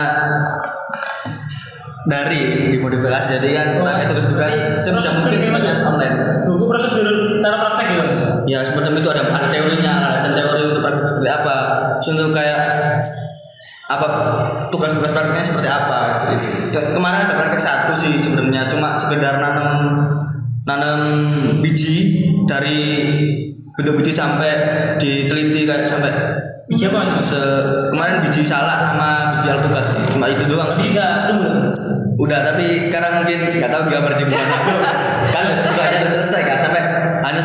dari 2.04 2.40
dimodifikasi 2.74 3.28
jadi 3.38 3.50
kan 3.54 3.68
Oh. 3.80 3.88
tugas-tugas 4.12 4.54
sebisa 4.80 5.10
mungkin 5.16 5.40
banyak 5.50 5.78
online 5.82 6.16
Buku 6.44 6.64
prosedur 6.68 7.08
cara 7.40 7.58
praktek 7.58 7.86
gitu 7.90 8.04
mas. 8.06 8.22
ya 8.46 8.60
seperti 8.60 8.94
itu 8.94 9.10
ada 9.10 9.24
ada 9.26 9.48
teorinya 9.48 9.94
alasan 10.12 10.34
teori 10.34 10.62
untuk 10.68 10.82
praktek 10.82 11.08
seperti 11.08 11.30
apa 11.32 11.56
untuk 11.98 12.30
kayak 12.32 12.62
apa 13.86 14.08
tugas-tugas 14.70 15.12
prakteknya 15.12 15.44
seperti 15.44 15.68
apa 15.68 16.00
gitu. 16.32 16.46
Ke- 16.72 16.92
kemarin 16.94 17.20
ada 17.26 17.36
praktek 17.36 17.62
satu 17.62 17.94
sih 17.96 18.20
sebenarnya 18.20 18.68
cuma 18.68 18.96
sekedar 18.96 19.40
nanam 19.40 19.70
nanam 20.64 21.00
biji 21.60 21.96
dari 22.44 22.80
bentuk 23.74 24.00
biji 24.00 24.12
sampai 24.12 24.52
diteliti 24.98 25.64
kayak 25.64 25.84
sampai 25.84 26.12
Biji 26.64 26.88
apa 26.88 27.20
mas? 27.20 27.28
se 27.28 27.42
kemarin 27.92 28.24
biji 28.24 28.42
salak 28.48 28.80
sama 28.80 29.10
biji 29.36 29.48
alpukat 29.52 29.84
sih 29.92 30.00
cuma 30.16 30.32
itu 30.32 30.48
doang 30.48 30.72
Tapi 30.72 30.96
tidak 30.96 31.12
tunggu 31.28 31.50
mas. 31.60 31.72
udah 32.16 32.40
tapi 32.40 32.66
sekarang 32.80 33.20
mungkin 33.20 33.40
nggak 33.60 33.68
tahu 33.68 33.84
gambar 33.92 34.14
di 34.16 34.26
mana 34.32 34.56
kan 35.36 35.44
tugasnya 35.44 36.00
udah 36.08 36.12
selesai 36.14 36.42
kan 36.48 36.58
sampai 36.64 36.82
hanya 37.20 37.42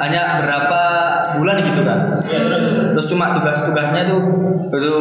hanya 0.00 0.20
berapa 0.40 0.80
bulan 1.36 1.56
gitu 1.60 1.82
kan 1.84 1.98
Ya 2.22 2.38
terus. 2.48 2.68
terus 2.96 3.06
cuma 3.12 3.36
tugas-tugasnya 3.36 4.08
tuh 4.08 4.20
itu 4.72 4.96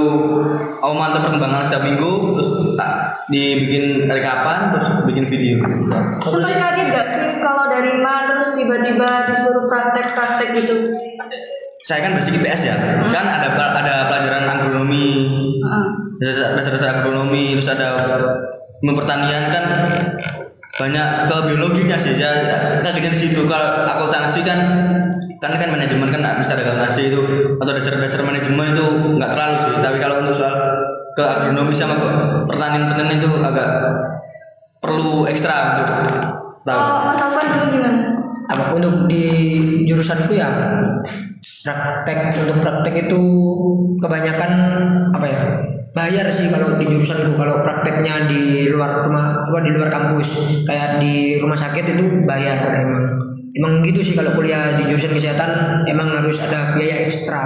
mau 0.84 0.92
mantap 0.92 1.32
perkembangan 1.32 1.72
setiap 1.72 1.84
minggu 1.88 2.12
terus 2.36 2.50
tak 2.75 2.92
dibikin 3.32 4.04
rekapan 4.12 4.75
terus 4.75 4.88
bikin 5.08 5.24
video 5.24 5.63
Sempat 6.20 6.60
kaget 6.60 6.88
gak 6.92 7.08
sih 7.08 7.40
kalau 7.40 7.72
dari 7.72 7.96
Ma 8.04 8.28
terus 8.28 8.51
tiba-tiba 8.60 9.32
disuruh 9.32 9.72
praktek-praktek 9.72 10.60
gitu? 10.60 10.75
Saya 11.81 12.00
kan 12.05 12.11
basic 12.13 12.38
IPS 12.38 12.61
ya. 12.67 12.75
Kan 13.09 13.25
ada 13.25 13.50
ada 13.51 13.95
pelajaran 14.07 14.45
agronomi. 14.47 15.07
Heeh. 15.61 15.85
dasar- 16.21 16.53
dasar-dasar 16.53 17.01
agronomi 17.01 17.57
terus 17.57 17.73
ada 17.73 17.88
ilmu 18.81 18.93
pertanian 18.93 19.50
kan 19.50 19.65
banyak 20.77 21.07
ke 21.29 21.38
biologinya 21.50 21.97
sih. 21.97 22.17
Ya 22.17 22.29
kagetnya 22.81 23.11
di 23.13 23.19
situ. 23.19 23.45
Kalau 23.45 23.85
akuntansi 23.85 24.41
kan 24.45 24.59
kan 25.41 25.51
kan 25.57 25.69
manajemen 25.69 26.09
kan 26.09 26.21
nggak 26.21 26.38
bisa 26.41 26.53
ada 26.53 26.85
ngasih 26.85 27.03
itu. 27.09 27.21
Atau 27.57 27.71
dasar-dasar 27.73 28.21
manajemen 28.21 28.73
itu 28.73 28.85
nggak 29.17 29.29
terlalu 29.33 29.55
sih. 29.59 29.73
Tapi 29.81 29.97
kalau 29.97 30.15
untuk 30.21 30.35
soal 30.38 30.55
ke 31.11 31.23
agronomi 31.25 31.73
sama 31.73 31.97
ke 31.97 32.07
pertanian 32.47 32.88
pertanian 32.88 33.19
itu 33.19 33.31
agak 33.41 33.67
perlu 34.79 35.25
ekstra 35.27 35.55
untuk 35.81 35.88
tahu. 36.63 36.77
Oh, 36.79 36.97
Mas 37.09 37.21
Alvan 37.21 37.45
dulu 37.47 37.65
gimana? 37.69 38.00
apa 38.51 38.63
untuk 38.75 39.07
di 39.07 39.23
jurusanku 39.88 40.35
ya 40.35 40.50
praktek 41.62 42.34
untuk 42.34 42.58
praktek 42.65 42.96
itu 43.08 43.22
kebanyakan 44.01 44.51
apa 45.13 45.27
ya 45.30 45.41
bayar 45.91 46.25
sih 46.32 46.48
kalau 46.48 46.80
di 46.80 46.88
jurusanku 46.88 47.36
kalau 47.36 47.62
prakteknya 47.62 48.25
di 48.25 48.72
luar 48.72 49.06
rumah 49.06 49.44
apa 49.44 49.60
di 49.62 49.72
luar 49.75 49.91
kampus 49.91 50.63
kayak 50.63 51.03
di 51.03 51.38
rumah 51.38 51.58
sakit 51.60 52.00
itu 52.00 52.24
bayar 52.24 52.80
emang 52.80 53.03
emang 53.51 53.84
gitu 53.84 54.00
sih 54.00 54.15
kalau 54.15 54.32
kuliah 54.32 54.80
di 54.80 54.88
jurusan 54.88 55.12
kesehatan 55.12 55.84
emang 55.84 56.15
harus 56.15 56.39
ada 56.39 56.72
biaya 56.74 57.03
ekstra 57.03 57.44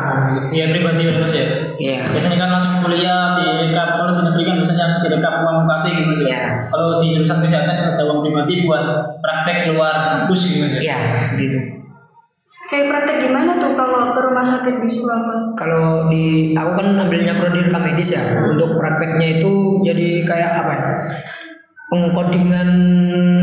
Iya 0.54 0.70
pribadi 0.70 1.10
kan 1.10 1.26
mas 1.26 1.34
ya. 1.34 1.48
Iya. 1.76 2.00
Biasanya 2.06 2.38
kan 2.38 2.50
langsung 2.56 2.76
kuliah 2.86 3.36
di 3.42 3.74
kalau 3.74 4.14
di 4.14 4.22
negeri 4.22 4.44
kan 4.46 4.56
biasanya 4.62 4.84
langsung 4.86 5.04
direkap 5.10 5.34
uang 5.42 5.58
UKT 5.66 5.86
gitu 5.90 6.06
mas. 6.08 6.22
ya. 6.22 6.28
Iya. 6.30 6.44
Kalau 6.70 6.90
di 7.02 7.08
jurusan 7.18 7.38
kesehatan 7.42 7.76
ada 7.98 8.04
uang 8.06 8.20
pribadi 8.22 8.54
buat 8.64 8.84
praktek 9.20 9.74
luar 9.74 9.96
kampus 10.14 10.40
gitu 10.54 10.66
ya. 10.78 10.80
Iya, 10.94 10.98
segitu. 11.18 11.85
Kayak 12.66 12.86
praktek 12.90 13.30
gimana 13.30 13.62
tuh 13.62 13.78
kalau 13.78 14.10
ke 14.18 14.20
rumah 14.26 14.42
sakit 14.42 14.82
di 14.82 14.90
Sulawesi? 14.90 15.54
Kalau 15.54 16.10
di 16.10 16.50
aku 16.58 16.72
kan 16.74 16.98
ambilnya 16.98 17.38
prodi 17.38 17.62
rekam 17.62 17.86
medis 17.86 18.18
ya. 18.18 18.22
Untuk 18.50 18.74
prakteknya 18.82 19.38
itu 19.38 19.54
jadi 19.86 20.26
kayak 20.26 20.52
apa 20.66 20.72
ya? 20.74 20.86
Pengkodingan 21.86 22.70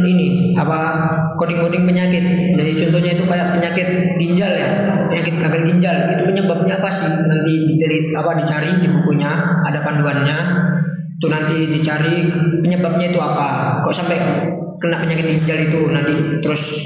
ini 0.03 0.59
apa 0.59 1.07
koding-koding 1.39 1.87
penyakit. 1.87 2.25
Jadi 2.59 2.73
contohnya 2.83 3.11
itu 3.15 3.23
kayak 3.23 3.55
penyakit 3.55 3.89
ginjal 4.19 4.51
ya, 4.51 4.69
penyakit 5.07 5.39
gagal 5.39 5.63
ginjal. 5.71 5.97
Itu 6.19 6.23
penyebabnya 6.27 6.75
apa 6.83 6.91
sih? 6.91 7.07
Nanti 7.07 7.53
ditelit 7.71 8.11
apa 8.19 8.35
dicari 8.43 8.83
di 8.83 8.91
bukunya, 8.91 9.31
ada 9.63 9.87
panduannya. 9.87 10.39
Itu 11.23 11.31
nanti 11.31 11.71
dicari 11.71 12.27
penyebabnya 12.59 13.15
itu 13.15 13.23
apa. 13.23 13.79
Kok 13.87 13.95
sampai 13.95 14.19
kena 14.83 14.99
penyakit 14.99 15.31
ginjal 15.39 15.59
itu 15.63 15.81
nanti 15.95 16.43
terus 16.43 16.83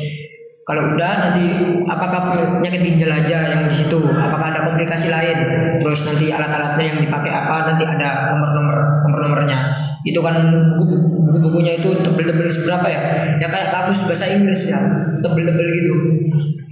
kalau 0.66 0.98
udah 0.98 1.12
nanti 1.30 1.46
apakah 1.86 2.34
penyakit 2.58 2.82
ginjal 2.82 3.14
aja 3.14 3.54
yang 3.54 3.70
di 3.70 3.74
situ? 3.86 4.02
Apakah 4.02 4.50
ada 4.50 4.66
komplikasi 4.66 5.14
lain? 5.14 5.38
Terus 5.78 6.02
nanti 6.10 6.34
alat-alatnya 6.34 6.84
yang 6.90 6.98
dipakai 7.06 7.30
apa? 7.30 7.70
Nanti 7.70 7.86
ada 7.86 8.34
nomor-nomor 8.34 8.78
nomor-nomornya. 9.06 9.58
Itu 10.02 10.18
kan 10.22 10.34
buku- 10.74 11.22
buku-bukunya 11.26 11.78
itu 11.78 12.02
tebel-tebel 12.02 12.50
seberapa 12.50 12.86
ya? 12.90 13.00
Ya 13.38 13.46
kayak 13.46 13.70
kamus 13.70 14.06
bahasa 14.06 14.26
Inggris 14.30 14.70
ya, 14.70 14.78
tebel-tebel 15.22 15.66
gitu. 15.66 15.94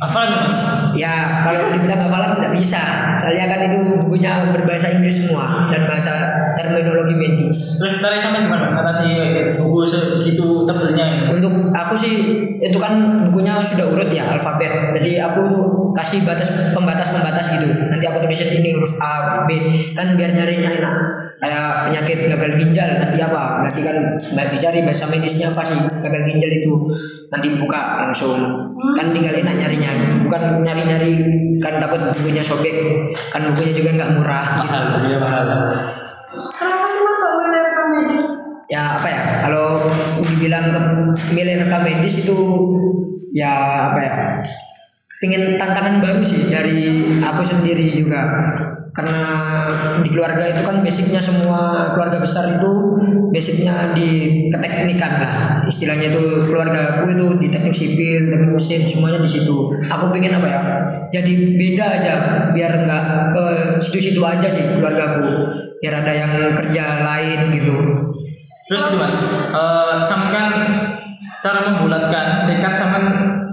Hafal. 0.03 0.51
Ya 0.99 1.43
kalau 1.47 1.71
dibilang 1.71 2.11
hafalan 2.11 2.37
tidak 2.43 2.53
bisa. 2.59 2.83
Soalnya 3.15 3.47
kan 3.47 3.61
itu 3.71 3.79
bukunya 4.05 4.51
berbahasa 4.51 4.91
Inggris 4.91 5.25
semua 5.25 5.71
dan 5.71 5.87
bahasa 5.87 6.13
terminologi 6.59 7.15
medis. 7.15 7.79
Terus 7.81 8.03
tadi 8.03 8.19
sampai 8.19 8.45
gimana 8.45 8.67
mas? 8.67 8.75
Atasi 8.75 9.11
buku 9.57 9.87
segitu 9.87 10.67
tebelnya. 10.67 11.31
Untuk 11.31 11.71
aku 11.73 11.95
sih 11.95 12.15
itu 12.59 12.79
kan 12.79 13.23
bukunya 13.23 13.63
sudah 13.63 13.87
urut 13.87 14.11
ya 14.11 14.35
alfabet. 14.35 14.93
Jadi 14.99 15.23
aku 15.23 15.41
tuh 15.47 15.65
kasih 15.95 16.27
batas 16.27 16.75
pembatas 16.75 17.15
pembatas 17.15 17.47
gitu. 17.55 17.71
Nanti 17.89 18.05
aku 18.05 18.19
tulisin 18.19 18.51
ini 18.61 18.75
huruf 18.75 18.99
A, 18.99 19.47
B 19.47 19.51
kan 19.95 20.19
biar 20.19 20.35
nyarinya 20.35 20.71
enak. 20.75 20.97
Kayak 21.39 21.91
penyakit 21.91 22.19
gagal 22.27 22.57
ginjal 22.57 22.89
nanti 22.99 23.19
apa? 23.19 23.67
Nanti 23.67 23.81
kan 23.81 23.97
mbak 24.35 24.47
dicari 24.53 24.81
bahasa 24.85 25.05
medisnya 25.07 25.51
apa 25.51 25.63
sih 25.63 25.77
gagal 25.77 26.23
ginjal 26.27 26.51
itu. 26.51 26.73
Nanti 27.29 27.47
buka 27.57 28.05
langsung. 28.05 28.37
Kan 28.95 29.13
tinggal 29.13 29.35
enak 29.35 29.55
nyarinya. 29.57 29.93
Bukan 30.25 30.63
nyari-nyari 30.63 31.13
kan 31.61 31.79
takut 31.79 32.13
bukunya 32.13 32.43
sobek. 32.43 32.75
Kan 33.31 33.49
bukunya 33.49 33.73
juga 33.73 33.91
nggak 33.95 34.11
murah. 34.17 34.47
Gitu. 34.55 34.69
mahal 34.69 34.87
iya 35.05 35.19
mahal 35.19 35.45
Kenapa 36.35 36.87
sih 36.91 37.01
Mas 37.01 37.17
kok 37.17 37.33
milih 37.39 37.61
rekam 37.63 37.87
medis? 37.95 38.25
ya 38.65 38.97
apa 38.97 39.09
ya 39.13 39.23
kalau 39.45 39.77
dibilang 40.25 40.73
ke- 40.73 40.93
milih 41.37 41.55
rekam 41.61 41.85
medis 41.85 42.25
itu 42.25 42.37
ya 43.37 43.53
apa 43.93 44.01
ya 44.01 44.15
pengen 45.21 45.61
tantangan 45.61 46.01
baru 46.01 46.25
sih 46.25 46.49
dari 46.49 47.05
aku 47.21 47.45
sendiri 47.45 47.93
juga 47.93 48.25
karena 48.95 49.23
di 50.07 50.09
keluarga 50.15 50.55
itu 50.55 50.63
kan 50.63 50.79
basicnya 50.79 51.19
semua 51.19 51.91
keluarga 51.99 52.23
besar 52.23 52.47
itu 52.47 52.71
basicnya 53.35 53.91
di 53.91 54.11
keteknikan 54.55 55.13
lah. 55.19 55.35
Istilahnya 55.67 56.15
itu 56.15 56.47
keluarga 56.47 57.03
aku 57.03 57.11
itu 57.11 57.27
di 57.43 57.49
teknik 57.51 57.75
sipil 57.75 58.31
teknik 58.31 58.55
mesin 58.55 58.87
semuanya 58.87 59.19
di 59.19 59.27
situ. 59.27 59.75
Aku 59.91 60.15
pengen 60.15 60.39
apa 60.39 60.47
ya? 60.47 60.61
Jadi 61.11 61.59
beda 61.59 61.85
aja 61.99 62.13
biar 62.55 62.73
nggak 62.87 63.05
ke 63.35 63.45
situ-situ 63.83 64.23
aja 64.23 64.47
sih 64.47 64.63
keluargaku 64.79 65.27
biar 65.83 66.01
ada 66.01 66.13
yang 66.15 66.33
kerja 66.55 67.03
lain 67.03 67.51
gitu. 67.51 67.75
Terus 68.71 68.81
itu 68.89 68.97
mas, 68.97 69.17
eh 69.53 69.97
sama 70.07 70.27
kan 70.33 70.49
cara 71.43 71.61
membulatkan 71.69 72.49
tekad 72.49 72.73
sama 72.73 73.01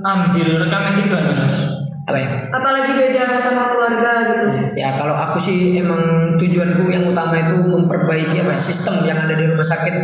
ambil 0.05 0.47
rekaman 0.63 1.01
gitu 1.01 1.17
mas. 1.17 1.57
Apa 2.01 2.17
ya? 2.17 2.29
Apalagi 2.33 2.91
beda 2.97 3.37
sama 3.37 3.71
keluarga 3.71 4.11
gitu. 4.25 4.47
Ya 4.73 4.97
kalau 4.97 5.13
aku 5.13 5.37
sih 5.37 5.77
emang 5.77 6.33
tujuanku 6.41 6.89
yang 6.89 7.05
utama 7.05 7.37
itu 7.37 7.61
memperbaiki 7.61 8.41
apa 8.41 8.57
ya, 8.57 8.61
sistem 8.61 9.05
yang 9.05 9.21
ada 9.21 9.37
di 9.37 9.45
rumah 9.45 9.65
sakit 9.65 9.95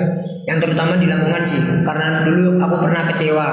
yang 0.45 0.61
terutama 0.61 1.01
di 1.01 1.09
Lamongan 1.09 1.41
sih. 1.41 1.59
Karena 1.81 2.21
dulu 2.21 2.61
aku 2.61 2.75
pernah 2.85 3.01
kecewa 3.09 3.47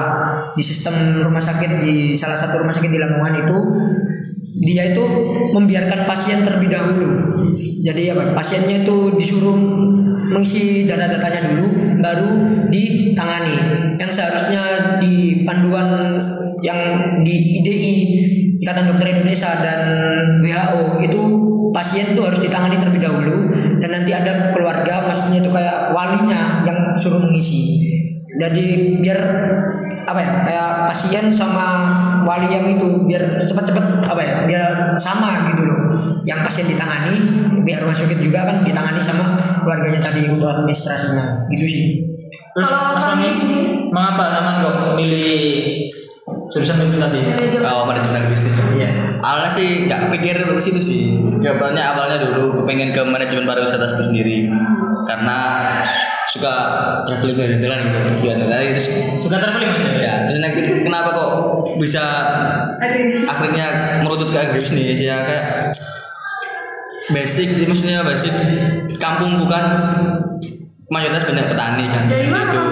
di 0.52 0.62
sistem 0.62 1.24
rumah 1.24 1.40
sakit 1.40 1.80
di 1.80 2.12
salah 2.12 2.36
satu 2.36 2.60
rumah 2.60 2.74
sakit 2.76 2.90
di 2.92 3.00
Lamongan 3.00 3.34
itu 3.48 3.58
dia 4.64 4.92
itu 4.92 5.04
membiarkan 5.56 6.04
pasien 6.04 6.44
terlebih 6.44 6.70
dahulu. 6.72 7.10
Jadi 7.84 8.08
apa 8.16 8.32
pasiennya 8.32 8.86
itu 8.88 9.12
disuruh 9.20 9.56
mengisi 10.32 10.88
data-datanya 10.88 11.52
dulu 11.52 11.68
baru 12.00 12.32
ditangani. 12.72 13.56
Yang 14.00 14.10
seharusnya 14.20 14.62
di 15.04 15.44
panduan 15.44 16.00
yang 16.64 16.80
di 17.20 17.60
IDI 17.60 17.96
Ikatan 18.64 18.88
Dokter 18.88 19.12
Indonesia 19.12 19.52
dan 19.60 19.80
WHO 20.40 21.04
itu 21.04 21.20
pasien 21.76 22.16
tuh 22.16 22.32
harus 22.32 22.40
ditangani 22.40 22.80
terlebih 22.80 23.04
dahulu 23.04 23.52
dan 23.76 23.92
nanti 23.92 24.16
ada 24.16 24.56
keluarga 24.56 25.04
maksudnya 25.04 25.44
itu 25.44 25.52
kayak 25.52 25.92
walinya 25.92 26.64
yang 26.64 26.96
suruh 26.96 27.20
mengisi. 27.20 27.84
Jadi 28.40 28.98
biar 29.04 29.20
apa 30.04 30.20
ya 30.20 30.32
kayak 30.44 30.70
pasien 30.88 31.28
sama 31.28 31.92
wali 32.24 32.48
yang 32.48 32.64
itu 32.72 33.04
biar 33.04 33.36
cepat-cepat 33.36 34.00
apa 34.08 34.22
ya 34.24 34.34
biar 34.48 34.96
sama 34.96 35.44
gitu 35.52 35.62
loh. 35.68 35.84
Yang 36.24 36.40
pasien 36.48 36.66
ditangani 36.72 37.14
biar 37.68 37.84
rumah 37.84 37.96
sakit 37.96 38.16
juga 38.16 38.48
kan 38.48 38.56
ditangani 38.64 39.00
sama 39.04 39.36
keluarganya 39.60 40.00
tadi 40.00 40.24
untuk 40.24 40.48
administrasinya. 40.48 41.44
Gitu 41.52 41.66
sih. 41.68 41.84
Terus 42.54 42.70
Mas 42.70 43.02
sendiri- 43.02 43.90
mengapa 43.94 44.30
Taman 44.34 44.54
kok 44.62 44.78
milih 44.98 45.34
jurusan 46.54 46.86
itu 46.86 46.98
tadi? 47.02 47.20
Oh, 47.66 47.82
manajemen 47.82 48.30
bisnis. 48.30 48.54
Iya. 48.78 48.88
Awalnya 49.18 49.50
sih 49.50 49.90
nggak 49.90 50.14
pikir 50.14 50.46
ke 50.46 50.62
situ 50.62 50.80
sih. 50.80 51.00
Kebanyakan 51.42 51.82
awalnya 51.98 52.18
dulu 52.22 52.62
kepengen 52.62 52.94
ke 52.94 53.02
manajemen 53.02 53.42
pariwisata 53.42 53.90
itu 53.90 54.02
sendiri 54.06 54.36
karena 55.04 55.38
suka 56.30 56.54
traveling 57.10 57.36
ke 57.36 57.58
jalan 57.58 57.78
gitu. 57.82 57.98
Tadi 58.22 58.64
terus 58.70 58.86
Suka 59.18 59.36
traveling 59.42 59.70
Mas? 59.74 59.82
ya 59.98 60.14
terus 60.30 60.38
kenapa 60.86 61.10
kok 61.10 61.30
bisa 61.82 62.04
akhirnya 63.26 63.98
merucut 64.06 64.30
ke 64.30 64.38
agribisnis 64.38 65.00
ya 65.02 65.16
kayak 65.26 65.44
basic 67.12 67.66
maksudnya 67.66 68.06
basic 68.06 68.32
kampung 69.02 69.36
bukan 69.42 69.64
mayoritas 70.92 71.24
banyak 71.24 71.46
petani 71.48 71.84
kan 71.88 72.04
Dari 72.08 72.28
mana 72.28 72.44
itu 72.52 72.64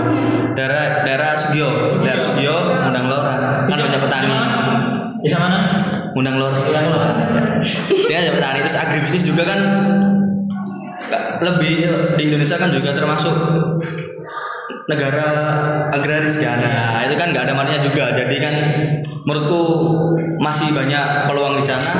daerah 0.53 1.05
daerah 1.05 1.33
Sugio. 1.37 2.01
Daerah 2.05 2.23
Sugio. 2.23 2.57
Undang 2.89 3.07
Lor. 3.09 3.25
Kan 3.69 3.77
banyak 3.77 4.01
petani. 4.01 4.35
Bisa 5.23 5.37
mana? 5.41 5.59
Undang 6.13 6.37
Lor. 6.37 6.53
Saya 8.05 8.19
ada 8.29 8.31
petani 8.37 8.59
terus 8.65 8.79
agribisnis 8.79 9.25
juga 9.25 9.43
kan 9.49 9.61
lebih 11.43 11.75
di 12.15 12.23
Indonesia 12.31 12.57
kan 12.61 12.71
juga 12.71 12.95
termasuk 12.95 13.35
negara 14.87 15.29
agraris 15.91 16.39
kan. 16.39 16.59
Nah, 16.59 17.03
itu 17.07 17.15
kan 17.19 17.35
nggak 17.35 17.45
ada 17.51 17.55
mananya 17.57 17.81
juga. 17.83 18.15
Jadi 18.15 18.37
kan 18.39 18.55
menurutku 19.27 19.63
masih 20.43 20.75
banyak 20.75 21.31
peluang 21.31 21.55
di 21.59 21.65
sana 21.65 21.91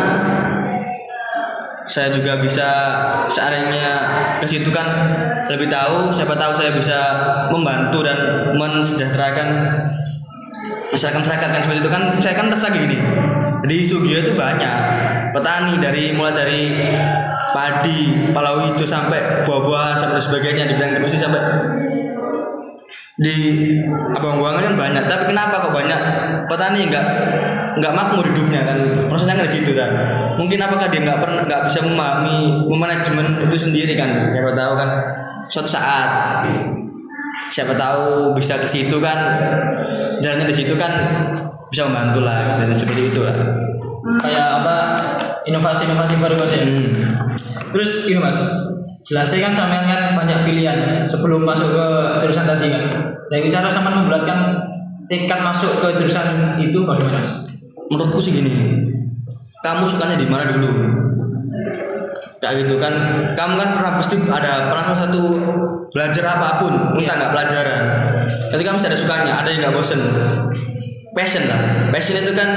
saya 1.87 2.15
juga 2.15 2.39
bisa 2.39 2.69
seandainya 3.27 3.93
ke 4.39 4.47
situ 4.47 4.71
kan 4.71 4.87
lebih 5.51 5.67
tahu 5.67 6.15
siapa 6.15 6.39
tahu 6.39 6.53
saya 6.55 6.71
bisa 6.75 6.99
membantu 7.51 8.07
dan 8.07 8.19
mensejahterakan 8.55 9.79
masyarakat 10.93 11.19
masyarakat 11.25 11.49
kan 11.49 11.61
seperti 11.65 11.81
itu 11.83 11.91
kan 11.91 12.03
saya 12.21 12.35
kan 12.37 12.47
resah 12.53 12.71
gini. 12.71 12.99
Di 13.63 13.79
Sugio 13.87 14.21
itu 14.21 14.35
banyak. 14.35 14.77
Petani 15.33 15.81
dari 15.81 16.13
mulai 16.13 16.35
dari 16.35 16.63
padi 17.57 18.31
palawija 18.35 18.85
sampai 18.85 19.49
buah-buahan 19.49 19.97
sampai 19.97 20.21
sebagainya 20.21 20.69
di 20.69 20.75
bidang 20.77 21.01
industri 21.01 21.19
sampai 21.23 21.41
di 23.17 23.35
abang-abangan 24.13 24.63
kan 24.69 24.75
banyak. 24.77 25.05
Tapi 25.09 25.25
kenapa 25.33 25.65
kok 25.65 25.73
banyak? 25.73 26.01
Petani 26.51 26.81
nggak 26.91 27.07
nggak 27.79 27.93
makmur 27.93 28.25
hidupnya 28.27 28.67
kan 28.67 28.79
maksudnya 29.09 29.35
kan 29.39 29.45
di 29.47 29.53
situ 29.53 29.73
kan 29.73 29.91
mungkin 30.37 30.59
apakah 30.61 30.87
dia 30.93 31.01
nggak 31.05 31.21
pernah 31.21 31.41
nggak 31.47 31.63
bisa 31.71 31.79
memahami 31.85 32.67
memanajemen 32.69 33.27
itu 33.49 33.57
sendiri 33.57 33.95
kan 33.97 34.19
siapa 34.19 34.53
tahu 34.53 34.73
kan 34.77 34.91
suatu 35.49 35.69
saat 35.69 36.11
siapa 37.49 37.77
tahu 37.77 38.33
bisa 38.37 38.61
ke 38.61 38.69
situ 38.69 38.97
kan 39.01 39.19
jalannya 40.21 40.49
di 40.49 40.57
situ 40.57 40.77
kan 40.77 40.93
bisa 41.73 41.89
membantu 41.89 42.21
lah 42.25 42.61
dan 42.61 42.73
seperti 42.77 43.13
itu 43.13 43.21
lah 43.25 43.37
Kayak 44.03 44.47
apa? 44.63 44.77
Inovasi-inovasi 45.47 46.19
baru 46.19 46.35
Mas 46.35 46.53
ya. 46.55 46.67
hmm. 46.67 47.15
Terus 47.71 48.11
ini 48.11 48.19
Mas, 48.19 48.39
jelasnya 49.07 49.51
kan 49.51 49.53
sampean 49.55 49.87
kan 49.87 50.03
banyak 50.19 50.43
pilihan 50.43 51.07
sebelum 51.07 51.47
masuk 51.47 51.71
ke 51.71 51.87
jurusan 52.19 52.47
tadi 52.47 52.67
kan. 52.67 52.83
Dari 53.31 53.47
cara 53.47 53.71
sama 53.71 54.03
memberatkan 54.03 54.59
tingkat 55.07 55.41
masuk 55.41 55.79
ke 55.79 55.89
jurusan 55.95 56.59
itu 56.59 56.83
bagaimana 56.83 57.23
Mas? 57.23 57.52
Menurutku 57.93 58.19
sih 58.25 58.33
gini. 58.33 58.53
Kamu 59.61 59.85
sukanya 59.85 60.17
di 60.17 60.27
mana 60.27 60.49
dulu? 60.57 60.71
Kayak 62.43 62.67
gitu 62.67 62.75
kan. 62.81 62.95
Kamu 63.39 63.55
kan 63.55 63.69
pernah 63.79 63.93
pasti 64.01 64.17
ada 64.27 64.73
pernah 64.73 64.85
satu 64.97 65.23
belajar 65.93 66.25
apa 66.35 66.49
pun 66.59 66.73
entah 66.99 67.15
nggak 67.15 67.33
pelajaran. 67.37 67.83
Ketika 68.51 68.69
kamu 68.73 68.81
ada 68.83 68.99
sukanya 68.99 69.33
ada 69.45 69.49
yang 69.53 69.61
nggak 69.63 69.75
bosen? 69.77 70.01
Passion 71.13 71.45
lah. 71.45 71.93
Passion 71.93 72.25
itu 72.25 72.33
kan 72.33 72.49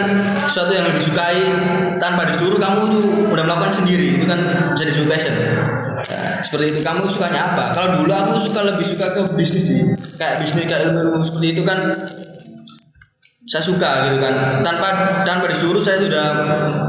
sesuatu 0.47 0.71
yang 0.71 0.87
disukai 0.95 1.43
tanpa 1.99 2.23
disuruh 2.23 2.55
kamu 2.55 2.87
tuh 2.87 3.05
udah 3.35 3.43
melakukan 3.43 3.83
sendiri. 3.83 4.15
Itu 4.15 4.25
kan 4.25 4.71
bisa 4.73 4.83
disebut 4.87 5.11
passion. 5.11 5.35
Ya, 6.07 6.39
seperti 6.41 6.73
itu. 6.73 6.79
Kamu 6.79 7.05
sukanya 7.11 7.53
apa? 7.53 7.75
Kalau 7.75 8.01
dulu 8.01 8.15
aku 8.15 8.39
suka 8.39 8.63
lebih 8.63 8.87
suka 8.87 9.11
ke 9.11 9.21
bisnis 9.35 9.67
sih. 9.67 9.79
Kayak 10.15 10.47
bisnis 10.47 10.65
kayak 10.65 10.81
ilmu 10.89 11.19
seperti 11.21 11.47
itu 11.53 11.61
kan 11.67 11.93
saya 13.55 13.71
suka 13.71 13.91
gitu 14.11 14.17
kan. 14.19 14.59
Tanpa 14.59 14.87
tanpa 15.23 15.47
disuruh 15.47 15.79
saya 15.79 16.03
sudah 16.03 16.25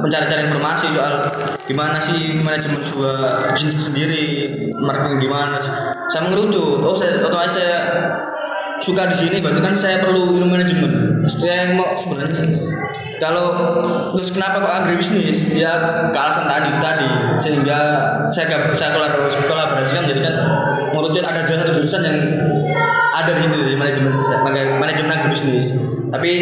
mencari-cari 0.03 0.51
informasi 0.51 0.91
soal 0.91 1.31
gimana 1.63 2.03
sih 2.03 2.43
manajemen 2.43 2.83
sebuah 2.83 3.55
bisnis 3.55 3.87
sendiri 3.87 4.51
marketing 4.75 5.31
gimana 5.31 5.63
saya 6.11 6.27
mengerucut. 6.27 6.83
Oh 6.83 6.99
saya 6.99 7.23
otomatis 7.23 7.55
saya 7.55 7.79
suka 8.83 9.07
di 9.15 9.15
sini 9.15 9.39
berarti 9.39 9.63
kan 9.63 9.75
saya 9.79 10.03
perlu 10.03 10.43
ilmu 10.43 10.51
manajemen. 10.51 11.23
Saya 11.31 11.71
mau 11.79 11.95
sebenarnya 11.95 12.43
kalau 13.23 13.47
terus 14.19 14.35
kenapa 14.35 14.67
kok 14.67 14.75
agribisnis? 14.83 15.55
Ya 15.55 15.71
ke 16.11 16.19
alasan 16.19 16.51
tadi 16.51 16.71
tadi. 16.83 17.09
Sehingga 17.39 17.79
saya 18.35 18.51
gak 18.51 18.75
saya 18.75 18.91
kolaborasi 18.91 19.39
kolaborasikan 19.47 20.11
kan 20.11 20.35
merucut 20.91 21.23
ada 21.23 21.47
satu 21.47 21.79
jurusan 21.79 22.03
yang 22.03 22.19
ada 23.15 23.31
di 23.39 23.41
situ 23.47 23.59
di 23.63 23.75
manajemen 23.79 24.13
manajemen 24.77 25.15
agribisnis 25.15 25.96
tapi 26.11 26.33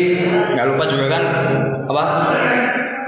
nggak 0.54 0.66
lupa 0.74 0.84
juga 0.88 1.06
kan 1.16 1.22
apa 1.88 2.04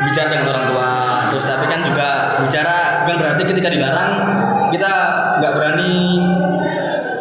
bicara 0.07 0.27
dengan 0.33 0.47
orang 0.53 0.65
tua. 0.73 0.93
Terus 1.33 1.45
tapi 1.45 1.65
kan 1.69 1.81
juga 1.85 2.09
bicara 2.47 2.77
bukan 3.05 3.17
berarti 3.21 3.43
ketika 3.45 3.69
dilarang 3.69 4.13
kita 4.73 4.93
nggak 5.43 5.53
berani 5.53 5.95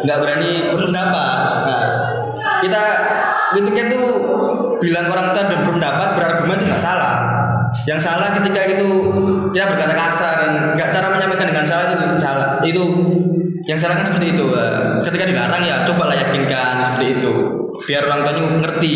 nggak 0.06 0.18
berani 0.22 0.50
berpendapat. 0.72 1.38
Nah 1.66 1.84
kita 2.64 2.82
ketika 3.56 3.80
itu 3.92 4.02
bilang 4.80 5.06
orang 5.12 5.32
tua 5.32 5.42
dan 5.44 5.58
berpendapat 5.64 6.08
berargumen 6.16 6.56
itu 6.60 6.66
nggak 6.68 6.82
salah. 6.82 7.14
Yang 7.84 8.08
salah 8.08 8.32
ketika 8.40 8.60
itu 8.72 8.88
kita 9.52 9.64
berkata 9.68 9.92
kasar 9.92 10.36
nggak 10.74 10.88
cara 10.96 11.06
menyampaikan 11.12 11.48
dengan 11.52 11.64
salah 11.68 11.84
itu 11.92 12.04
salah. 12.20 12.48
Itu 12.64 12.84
yang 13.66 13.76
salah 13.76 14.00
kan 14.00 14.06
seperti 14.06 14.32
itu. 14.32 14.44
Ketika 15.04 15.24
dilarang 15.28 15.62
ya 15.66 15.84
coba 15.84 16.08
lah 16.08 16.16
yakinkan 16.16 16.74
seperti 16.86 17.20
itu 17.20 17.65
biar 17.84 18.02
orang 18.06 18.20
tuanya 18.24 18.42
ngerti 18.62 18.94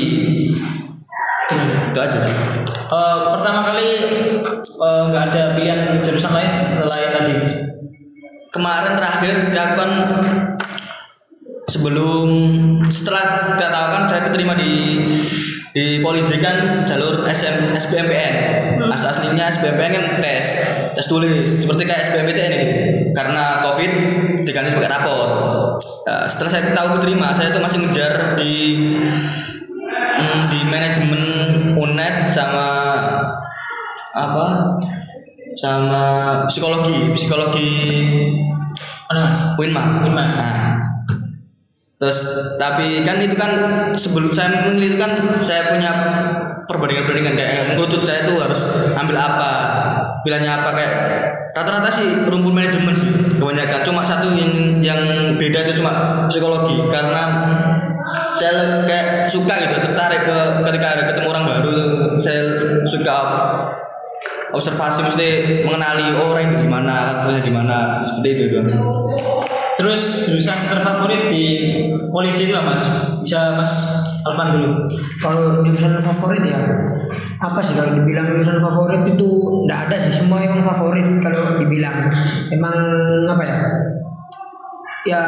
itu 1.85 1.99
aja 1.99 2.19
sih 2.23 2.37
Eh, 2.91 3.17
pertama 3.23 3.71
kali 3.71 3.91
eh, 4.59 5.03
nggak 5.07 5.25
ada 5.31 5.43
pilihan 5.55 5.95
jurusan 6.03 6.33
lain 6.35 6.51
selain 6.51 7.11
tadi. 7.15 7.35
kemarin 8.51 8.99
terakhir 8.99 9.35
aku 9.47 9.75
kan 9.79 9.93
sebelum 11.69 12.27
setelah 12.89 13.57
tidak 13.57 13.71
tahu 13.71 13.87
kan 13.93 14.03
saya 14.09 14.23
keterima 14.31 14.55
di 14.57 14.75
di 15.71 16.03
Polij 16.03 16.27
kan 16.41 16.87
jalur 16.89 17.29
SM, 17.31 17.77
SBMPN 17.79 18.35
As 18.91 19.05
aslinya 19.07 19.47
SBMPN 19.53 19.93
kan 19.93 20.05
tes 20.19 20.47
tes 20.97 21.07
tulis 21.07 21.47
seperti 21.47 21.87
kayak 21.87 22.03
SBMPTN 22.11 22.53
ini 22.53 22.69
karena 23.15 23.63
covid 23.63 23.93
diganti 24.43 24.75
pakai 24.75 24.91
rapor 24.91 25.29
Nah, 26.01 26.27
setelah 26.27 26.51
saya 26.51 26.75
tahu 26.75 26.89
keterima 26.99 27.31
saya 27.37 27.55
tuh 27.55 27.63
masih 27.63 27.87
ngejar 27.87 28.35
di 28.35 28.55
hmm, 30.19 30.43
di 30.51 30.61
manajemen 30.67 31.23
UNED 31.79 32.35
sama 32.35 32.67
apa 34.11 34.75
sama 35.61 36.03
psikologi 36.51 37.15
psikologi 37.15 37.71
Mana 39.11 39.27
Mas? 39.27 39.59
Winma. 39.59 40.07
Winma. 40.07 40.23
Nah, 40.23 40.55
terus 42.01 42.19
tapi 42.57 43.05
kan 43.05 43.21
itu 43.21 43.37
kan 43.37 43.53
sebelum 43.93 44.33
saya 44.33 44.73
memilih 44.73 44.97
itu 44.97 44.99
kan 44.99 45.37
saya 45.37 45.69
punya 45.69 45.93
perbandingan-perbandingan 46.65 47.37
kayak 47.37 47.53
mengerucut 47.69 48.09
saya 48.09 48.25
tuh 48.25 48.41
harus 48.41 48.57
ambil 48.97 49.21
apa 49.21 49.53
pilihannya 50.25 50.49
apa 50.49 50.71
kayak 50.73 50.95
rata-rata 51.53 51.93
sih 51.93 52.25
rumpun 52.25 52.57
manajemen 52.57 52.97
sih 52.97 53.11
kebanyakan. 53.37 53.81
Cuma 53.85 54.01
satu 54.01 54.33
yang 54.33 54.81
yang 54.81 55.01
beda 55.37 55.69
itu 55.69 55.83
cuma 55.85 56.25
psikologi 56.33 56.89
karena 56.89 57.23
saya 58.33 58.81
kayak 58.89 59.29
suka 59.29 59.55
gitu 59.61 59.77
tertarik 59.85 60.25
ke 60.25 60.39
ketika 60.73 60.89
ketemu 61.13 61.29
orang 61.29 61.45
baru 61.45 61.77
saya 62.17 62.43
suka 62.89 63.17
observasi 64.57 65.05
mesti 65.05 65.29
mengenali 65.69 66.17
oh, 66.17 66.33
orang 66.33 66.65
gimana 66.65 67.29
gimana 67.45 68.01
seperti 68.09 68.29
itu 68.35 68.43
doang 68.57 69.50
Terus 69.81 70.29
jurusan 70.29 70.59
terfavorit 70.69 71.33
di 71.33 71.45
polisi 72.13 72.53
itu 72.53 72.53
apa 72.53 72.77
mas? 72.77 72.85
Bisa 73.25 73.57
mas 73.57 73.73
Alvan 74.29 74.53
dulu. 74.53 74.71
Kalau 75.25 75.65
jurusan 75.65 75.97
favorit 76.05 76.45
ya 76.45 76.61
apa 77.41 77.57
sih 77.65 77.73
kalau 77.73 77.97
dibilang 77.97 78.29
jurusan 78.29 78.61
favorit 78.61 79.09
itu? 79.09 79.29
Enggak 79.65 79.89
ada 79.89 79.97
sih 79.97 80.13
semua 80.13 80.45
emang 80.45 80.61
favorit 80.61 81.09
kalau 81.25 81.57
dibilang. 81.57 82.13
Emang 82.53 82.77
apa 83.25 83.41
ya? 83.41 83.59
Ya 85.09 85.21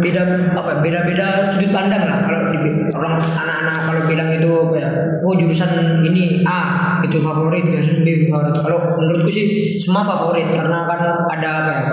beda 0.00 0.48
apa 0.56 0.80
beda 0.80 1.04
beda 1.04 1.44
sudut 1.44 1.68
pandang 1.68 2.08
lah 2.08 2.24
kalau 2.24 2.56
di, 2.56 2.88
orang 2.88 3.20
anak-anak 3.20 3.78
kalau 3.84 4.00
bilang 4.08 4.32
itu 4.32 4.48
apa 4.48 4.74
ya? 4.80 4.90
Oh 5.20 5.36
jurusan 5.36 6.00
ini 6.08 6.40
A 6.48 6.60
itu 7.04 7.20
favorit 7.20 7.68
favorit 7.68 8.32
kalau 8.64 8.96
menurutku 8.96 9.28
sih 9.28 9.76
semua 9.76 10.00
favorit 10.00 10.48
karena 10.48 10.88
kan 10.88 11.28
ada 11.28 11.48
apa 11.60 11.72
ya 11.76 11.84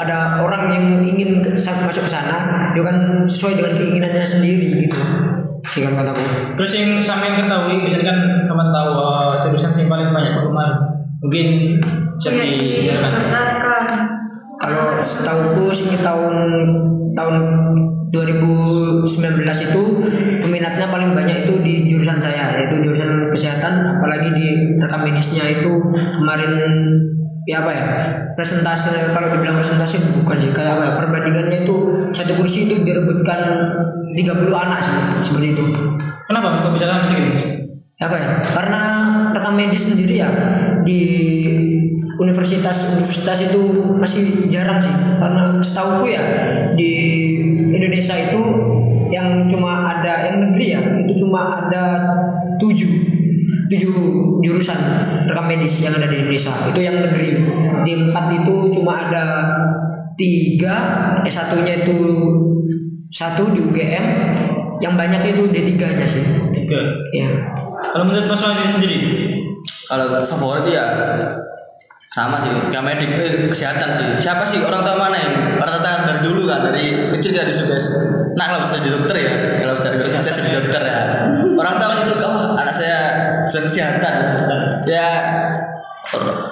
ada 0.00 0.40
orang 0.40 0.62
yang 0.72 0.86
ingin 1.04 1.44
ke, 1.44 1.50
masuk 1.56 2.04
ke 2.04 2.10
sana 2.10 2.70
dia 2.72 2.82
kan 2.82 3.26
sesuai 3.28 3.60
dengan 3.60 3.72
keinginannya 3.76 4.24
sendiri 4.24 4.68
gitu 4.88 5.00
sih 5.60 5.84
kan 5.84 5.92
kataku 5.92 6.24
Terus 6.56 6.72
yang 6.76 6.90
sampai 7.00 7.36
ketahui, 7.36 7.84
biasanya 7.84 8.04
kan 8.12 8.18
teman 8.44 8.68
tahu 8.68 8.90
uh, 8.96 9.32
jurusan 9.40 9.72
yang 9.80 9.88
paling 9.88 10.08
banyak 10.12 10.32
penggemar. 10.36 10.72
Mungkin 11.24 11.46
bisa 12.20 12.28
Iya, 12.36 12.44
dijelaskan. 12.52 13.12
didaftarkan. 13.28 13.84
Kalau 14.60 14.84
setahuku 15.00 15.64
sih 15.72 15.96
tahun 16.04 16.36
tahun 17.16 17.36
2019 18.12 19.08
itu 19.46 19.82
peminatnya 20.44 20.86
paling 20.90 21.16
banyak 21.16 21.48
itu 21.48 21.54
di 21.64 21.74
jurusan 21.88 22.20
saya 22.20 22.60
yaitu 22.60 22.84
jurusan 22.84 23.32
kesehatan 23.32 23.86
apalagi 23.86 24.34
di 24.36 24.76
rekam 24.76 25.00
medisnya 25.06 25.46
itu 25.48 25.70
kemarin 26.18 26.52
ya 27.48 27.64
apa 27.64 27.70
ya? 27.72 27.86
Presentasi 28.36 29.14
kalau 29.14 29.28
dibilang 29.32 29.60
presentasi 29.60 30.00
bukan 30.20 30.36
sih. 30.36 30.50
Kayak 30.52 30.80
apa 30.80 30.82
ya, 30.84 30.92
perbandingannya 31.04 31.58
itu 31.64 31.76
satu 32.12 32.32
kursi 32.36 32.68
itu 32.68 32.84
direbutkan 32.84 33.40
30 34.16 34.50
anak 34.52 34.80
sih 34.84 34.96
seperti 35.24 35.56
itu. 35.56 35.64
Kenapa 36.28 36.54
mas? 36.54 36.62
Kok 36.62 36.74
bisa 36.76 36.86
sampai 36.86 37.08
segitu? 37.08 37.60
apa 38.00 38.16
ya? 38.16 38.30
Karena 38.40 38.82
rekam 39.36 39.60
medis 39.60 39.92
sendiri 39.92 40.24
ya 40.24 40.30
di 40.88 41.00
universitas 42.16 42.96
universitas 42.96 43.44
itu 43.44 43.60
masih 43.96 44.48
jarang 44.48 44.80
sih. 44.80 44.92
Karena 45.20 45.60
setahuku 45.60 46.08
ya 46.08 46.22
di 46.80 46.92
Indonesia 47.76 48.16
itu 48.16 48.40
yang 49.10 49.44
cuma 49.50 49.84
ada 49.84 50.30
yang 50.30 50.38
negeri 50.48 50.66
ya 50.70 50.80
itu 51.02 51.26
cuma 51.26 51.66
ada 51.66 51.84
tujuh 52.56 53.19
tujuh 53.70 53.94
jurusan 54.42 54.78
rekam 55.30 55.46
medis 55.46 55.78
yang 55.80 55.94
ada 55.94 56.10
di 56.10 56.18
Indonesia. 56.26 56.50
Itu 56.74 56.80
yang 56.82 56.98
negeri. 56.98 57.46
Di 57.86 57.92
empat 57.94 58.26
itu 58.34 58.54
cuma 58.74 59.06
ada 59.06 59.24
tiga 60.18 60.76
S 61.22 61.38
satunya 61.38 61.86
itu 61.86 61.96
satu 63.14 63.54
di 63.54 63.62
UGM 63.62 64.04
yang 64.80 64.94
banyak 64.96 65.36
itu 65.36 65.46
D3 65.46 65.72
nya 65.96 66.06
sih. 66.08 66.24
Tiga. 66.50 66.80
ya 67.14 67.30
Kalau 67.90 68.04
menurut 68.06 68.26
mas 68.30 68.42
Wahid 68.42 68.70
sendiri, 68.74 68.98
kalau 69.86 70.18
favorit 70.24 70.66
ya 70.70 70.84
sama 72.10 72.42
sih 72.42 72.50
kayak 72.74 72.82
medik 72.82 73.10
eh, 73.22 73.46
kesehatan 73.46 73.90
sih. 73.94 74.06
Siapa 74.18 74.42
sih 74.42 74.58
orang 74.66 74.82
tua 74.82 74.98
mana 74.98 75.14
yang 75.14 75.34
rata-rata 75.62 76.10
dari 76.10 76.20
dulu 76.26 76.42
kan? 76.50 76.70
Dari 76.70 77.14
kecil 77.14 77.30
kita 77.34 77.46
disuruh 77.46 77.78
nah 78.34 78.46
kalau 78.46 78.62
bisa 78.66 78.78
jadi 78.82 78.90
dokter 78.98 79.16
ya. 79.20 79.32
Kalau 79.62 79.74
bisa 79.78 79.88
jadi 79.94 80.10
sukses 80.10 80.34
jadi 80.42 80.50
dokter 80.58 80.82
ya. 80.82 80.98
Orang 81.54 81.74
tua 81.78 81.86
masih 81.94 82.06
suka 82.14 82.26
"Oh, 82.26 82.58
anak 82.58 82.74
saya 82.74 82.99
jurusan 83.50 83.66
kesehatan 83.66 84.14
ya 84.86 85.08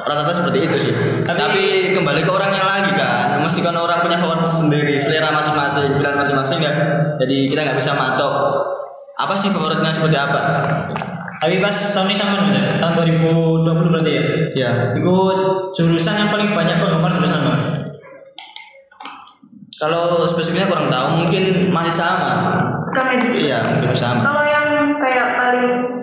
rata-rata 0.05 0.33
seperti 0.35 0.59
itu 0.67 0.77
sih 0.77 0.93
Tapi- 1.25 1.39
tapi, 1.41 1.63
kembali 1.97 2.21
ke 2.27 2.31
orangnya 2.31 2.63
lagi 2.67 2.93
kan 2.99 3.41
mesti 3.41 3.63
kan 3.63 3.75
orang 3.75 4.03
punya 4.05 4.19
favorit 4.19 4.45
sendiri 4.45 4.99
selera 5.01 5.31
masing-masing 5.33 5.99
pilihan 5.99 6.19
masing-masing 6.19 6.59
ya 6.61 6.73
jadi 7.17 7.37
kita 7.49 7.61
nggak 7.65 7.79
bisa 7.79 7.95
matok 7.97 8.35
apa 9.19 9.35
sih 9.35 9.49
favoritnya 9.55 9.95
seperti 9.95 10.19
apa 10.19 10.41
tapi 11.39 11.63
pas 11.63 11.71
tahun 11.71 12.11
ini 12.11 12.17
sama 12.19 12.35
mas, 12.43 12.51
ya? 12.51 12.63
tahun 12.83 12.93
2020 12.99 13.95
berarti 13.95 14.11
ya. 14.11 14.23
ya 14.59 14.71
Itu 14.99 15.15
jurusan 15.71 16.19
yang 16.19 16.31
paling 16.35 16.51
banyak 16.51 16.83
penggemar 16.83 17.15
jurusan 17.15 17.39
apa 17.39 17.51
mas? 17.55 17.69
Kalau 19.79 20.27
spesifiknya 20.27 20.67
kurang 20.67 20.91
tahu, 20.91 21.23
mungkin 21.23 21.71
masih 21.71 21.95
sama. 21.95 22.59
Rekam 22.91 23.15
medis. 23.15 23.31
Iya, 23.39 23.63
mungkin 23.63 23.95
sama. 23.95 24.27
Kalau 24.27 24.43
yang 24.43 24.99
kayak 24.99 25.27
paling 25.39 25.98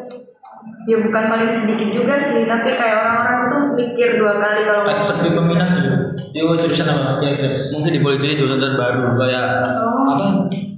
ya 0.86 0.98
bukan 1.02 1.24
paling 1.28 1.50
sedikit 1.50 1.90
juga 1.92 2.16
sih, 2.18 2.46
tapi 2.46 2.78
kayak 2.78 2.98
orang-orang 3.02 3.40
tuh 3.50 3.62
mikir 3.74 4.22
dua 4.22 4.38
kali 4.38 4.62
kalau 4.62 4.86
Kayak 4.86 5.02
seperti 5.02 5.30
peminat 5.34 5.70
dulu. 5.74 5.94
Itu 6.30 6.54
jurusan 6.62 6.88
apa? 6.88 7.18
Kira-kira 7.18 7.48
mas? 7.52 7.66
Mungkin 7.74 7.92
di 7.92 8.02
politik 8.02 8.38
jurusan 8.38 8.62
terbaru 8.62 9.18
kayak 9.18 9.46
Oh. 9.66 10.14
apa? 10.14 10.26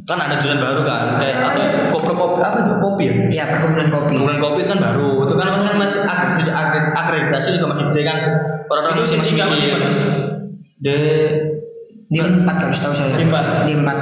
Kan 0.07 0.17
ada 0.23 0.39
jurusan 0.39 0.63
baru 0.63 0.81
kan, 0.87 1.19
kayak 1.19 1.37
apa? 1.43 1.59
Kopro 1.91 2.13
kopi 2.15 2.39
apa 2.39 2.57
tuh 2.63 2.75
kopi 2.79 3.03
ya? 3.03 3.13
ya 3.27 3.43
perkebunan 3.51 3.91
kopi 3.91 4.15
Kemudian 4.15 4.39
kopi 4.39 4.59
itu 4.63 4.69
kan 4.71 4.79
baru, 4.79 5.11
itu 5.27 5.33
kan 5.35 5.47
kan 5.51 5.75
masih 5.75 5.99
akreditasi, 6.01 6.51
akreditasi, 6.55 6.95
akreditasi 6.95 7.47
juga 7.59 7.67
masih 7.75 7.85
C 7.91 7.95
kan. 8.07 8.17
Orang-orang 8.71 8.95
Itu 8.95 9.19
masih 9.19 9.33
mikir. 9.35 9.47
lima, 9.51 9.77
mas? 9.83 9.99
D 10.77 10.87
di 12.07 12.19
empat 12.23 12.55
kalau 12.55 12.71
setahu 12.71 12.93
saya 12.95 13.19
Di 13.19 13.27
empat. 13.27 13.67
di 13.67 13.73
empat 13.75 13.97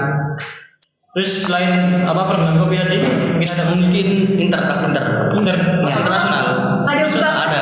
Terus 1.15 1.47
selain 1.47 1.71
apa 2.03 2.21
perkebunan 2.27 2.59
kopi 2.59 2.75
tadi 2.75 2.97
mungkin 2.99 3.47
ada 3.47 3.63
mungkin 3.71 3.87
mungkin 3.87 4.07
inter 4.35 4.59
kelas 4.59 4.81
inter, 4.83 5.03
inter 5.31 5.55
kelas 5.79 5.95
Ya. 5.95 6.01
internasional. 6.03 6.45
ada 6.83 7.03
juga 7.07 7.29
Ada, 7.31 7.59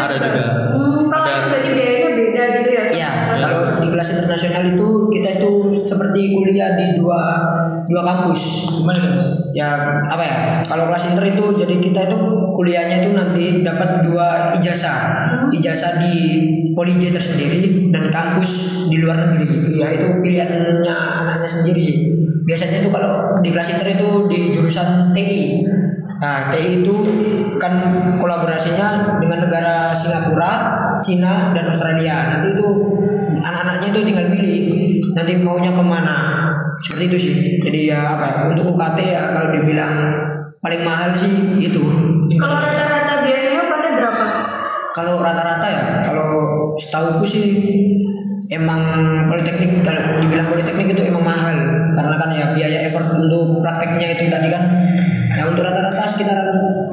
ada 0.00 0.14
juga. 0.16 0.44
Hmm, 0.72 1.00
kalau 1.12 1.20
Ada. 1.22 1.36
itu 1.36 1.46
berarti 1.52 1.68
biayanya 1.76 2.10
beda 2.16 2.42
gitu 2.56 2.68
ya? 2.72 2.84
ya 2.96 3.10
kalau 3.36 3.60
di 3.76 3.88
kelas 3.92 4.08
internasional 4.08 4.62
itu 4.72 4.88
kita 5.12 5.28
itu 5.36 5.50
seperti 5.76 6.20
kuliah 6.32 6.80
di 6.80 6.96
dua 6.96 7.20
dua 7.84 8.02
kampus 8.02 8.40
gimana 8.72 8.96
itu 8.96 9.08
mas? 9.12 9.28
ya 9.52 9.68
apa 10.08 10.22
ya 10.24 10.36
kalau 10.64 10.88
kelas 10.88 11.04
inter 11.12 11.24
itu 11.28 11.44
jadi 11.60 11.74
kita 11.76 12.00
itu 12.08 12.16
kuliahnya 12.56 13.04
itu 13.04 13.10
nanti 13.12 13.44
dapat 13.60 14.00
dua 14.00 14.56
ijazah 14.56 14.96
ijazah 15.52 16.00
di 16.00 16.16
Poli 16.72 16.96
J 16.96 17.12
tersendiri 17.12 17.92
dan 17.92 18.08
kampus 18.08 18.50
di 18.88 18.96
luar 18.98 19.28
negeri 19.28 19.76
ya 19.76 19.92
itu 19.92 20.24
pilihannya 20.24 20.88
anaknya 21.20 21.46
sendiri 21.46 21.80
sih 21.84 21.96
biasanya 22.44 22.84
itu 22.84 22.88
kalau 22.92 23.32
di 23.40 23.48
kelas 23.48 23.72
inter 23.72 23.88
itu 23.96 24.08
di 24.28 24.40
jurusan 24.52 25.10
TI 25.16 25.64
nah 26.20 26.48
TI 26.52 26.84
itu 26.84 26.94
kan 27.58 27.74
kolaborasinya 28.20 29.18
dengan 29.20 29.48
negara 29.48 29.92
Singapura 29.92 30.52
Cina 31.04 31.52
dan 31.52 31.68
Australia. 31.68 32.38
Nanti 32.38 32.56
itu 32.56 32.66
anak-anaknya 33.44 33.88
itu 33.92 34.00
tinggal 34.08 34.26
pilih 34.32 34.62
nanti 35.12 35.32
maunya 35.40 35.72
ke 35.76 35.84
mana. 35.84 36.16
Seperti 36.80 37.04
itu 37.12 37.18
sih. 37.18 37.34
Jadi 37.60 37.92
ya 37.92 38.16
apa 38.16 38.24
ya 38.24 38.36
untuk 38.52 38.72
UKT 38.72 38.98
ya 39.04 39.22
kalau 39.36 39.48
dibilang 39.52 39.94
paling 40.64 40.80
mahal 40.80 41.12
sih 41.12 41.60
itu. 41.60 41.82
Kalau 42.40 42.56
rata-rata 42.56 43.12
biasanya 43.24 43.58
UKT 43.68 43.84
berapa? 44.00 44.24
kalau 44.94 45.18
rata-rata 45.18 45.66
ya 45.66 46.06
kalau 46.06 46.30
setahuku 46.78 47.26
sih 47.26 47.46
emang 48.52 48.82
politeknik 49.30 49.80
kalau 49.80 50.20
dibilang 50.20 50.48
politeknik 50.52 50.92
itu 50.92 51.02
emang 51.08 51.24
mahal 51.24 51.56
karena 51.96 52.16
kan 52.20 52.30
ya 52.34 52.46
biaya 52.52 52.78
effort 52.84 53.16
untuk 53.16 53.64
prakteknya 53.64 54.18
itu 54.18 54.28
tadi 54.28 54.48
kan 54.52 54.62
ya 55.34 55.42
untuk 55.48 55.64
rata-rata 55.64 56.04
sekitar 56.04 56.36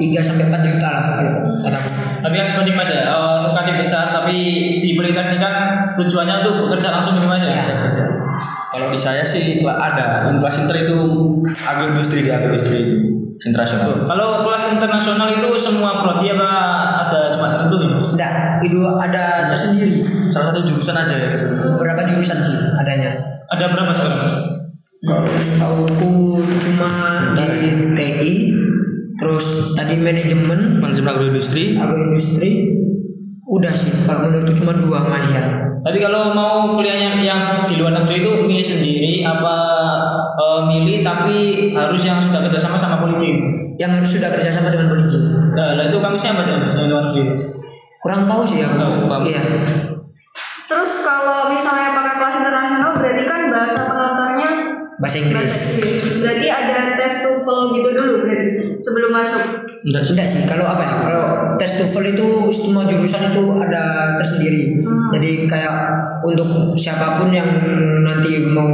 sampai 0.18 0.48
4 0.48 0.68
juta 0.68 0.88
lah 0.88 1.02
kalau 1.20 1.34
kataku 1.62 1.90
Tapi 2.22 2.38
yang 2.38 2.46
sebanding 2.46 2.78
mas 2.78 2.86
ya, 2.86 3.10
uh, 3.10 3.50
UKT 3.50 3.82
besar 3.82 4.14
tapi 4.14 4.34
di 4.78 4.94
politeknik 4.94 5.42
kan 5.42 5.54
tujuannya 5.98 6.46
untuk 6.46 6.70
bekerja 6.70 6.94
langsung 6.94 7.18
gitu 7.18 7.26
mas 7.26 7.42
ya. 7.42 7.50
Ya. 7.50 7.58
Kalau 8.72 8.88
di 8.88 8.96
saya 8.96 9.26
sih 9.26 9.58
ada 9.66 10.30
kelas 10.38 10.56
inter 10.64 10.86
itu 10.86 10.98
agroindustri 11.66 12.22
di 12.22 12.30
agroindustri 12.30 12.78
itu 12.78 12.96
internasional. 13.40 14.04
Kalau 14.04 14.28
kelas 14.44 14.64
internasional 14.76 15.28
itu 15.32 15.48
semua 15.56 16.04
prodi 16.04 16.28
apa 16.32 16.50
ada 17.08 17.20
cuma 17.32 17.46
tertentu 17.48 17.76
nih 17.80 17.88
mas? 17.96 18.06
enggak 18.12 18.34
itu 18.62 18.80
ada 19.00 19.24
tersendiri 19.50 20.04
Salah 20.30 20.54
satu 20.54 20.60
jurusan 20.66 20.94
aja 20.94 21.14
ya. 21.18 21.28
beberapa 21.74 22.06
jurusan 22.06 22.38
sih 22.38 22.56
adanya 22.78 23.16
Ada 23.52 23.64
berapa 23.72 23.92
sekarang 23.92 24.18
mas? 24.26 24.34
Kalau 25.02 25.26
setahuku 25.34 26.14
cuma 26.46 26.90
di 27.34 27.50
TI, 27.98 28.34
terus 29.18 29.74
tadi 29.74 29.98
manajemen, 29.98 30.78
Manajemen 30.78 31.10
agroindustri, 31.10 31.74
agroindustri, 31.74 32.70
udah 33.50 33.74
sih. 33.74 33.90
Kalau 34.06 34.30
menurutku 34.30 34.62
cuma 34.62 34.78
dua 34.78 35.02
mas 35.02 35.26
ya. 35.26 35.42
Tapi 35.82 35.98
kalau 35.98 36.30
mau 36.30 36.78
kuliahnya 36.78 37.18
yang 37.18 37.66
di 37.66 37.82
luar 37.82 37.98
negeri 37.98 38.22
itu 38.22 38.30
milih 38.46 38.62
sendiri 38.62 39.26
apa 39.26 39.56
eh, 40.36 40.60
milih 40.68 40.98
tapi 41.04 41.38
harus 41.76 42.02
yang 42.02 42.18
sudah 42.20 42.44
kerjasama 42.46 42.76
sama 42.76 42.96
polisi. 43.02 43.40
Yang 43.80 43.90
harus 43.98 44.10
sudah 44.18 44.28
kerjasama 44.32 44.68
dengan 44.68 44.88
polisi. 44.92 45.18
Nah, 45.52 45.76
lah 45.76 45.84
itu 45.88 45.98
kampusnya 46.00 46.30
apa 46.36 46.42
sih 46.44 46.86
luar 46.88 47.04
negeri? 47.12 47.36
Kurang 48.02 48.22
tahu 48.26 48.42
sih 48.42 48.58
aku. 48.62 48.76
Tahu, 48.76 48.94
paham. 49.06 49.22
Iya. 49.28 49.42
Terus 50.66 50.92
kalau 51.04 51.52
misalnya 51.52 51.94
pakai 51.94 52.14
kelas 52.18 52.34
internasional 52.42 52.90
berarti 52.96 53.22
kan 53.28 53.40
bahasa 53.52 53.80
pengantarnya 53.84 54.50
Bahasa 55.02 55.18
bahasa 55.18 55.18
Inggris. 55.18 55.54
Inggris. 55.82 56.02
Berarti 56.22 56.46
ada 56.46 56.78
tes 56.94 57.14
TOEFL 57.26 57.60
gitu 57.74 57.88
dulu 57.90 58.12
berarti 58.22 58.50
sebelum 58.78 59.10
masuk. 59.10 59.44
Enggak 59.82 60.02
sih. 60.06 60.12
Enggak 60.14 60.28
sih, 60.30 60.40
kalau 60.46 60.66
apa 60.68 60.82
ya? 60.86 60.94
Kalau 61.02 61.24
tes 61.58 61.70
TOEFL 61.74 62.06
itu 62.14 62.28
semua 62.54 62.86
jurusan 62.86 63.34
itu 63.34 63.42
ada 63.58 64.14
tersendiri. 64.14 64.78
Jadi 65.10 65.30
kayak 65.50 65.74
untuk 66.22 66.78
siapa 66.78 67.18
pun 67.18 67.34
yang 67.34 67.50
nanti 68.06 68.46
mau 68.46 68.70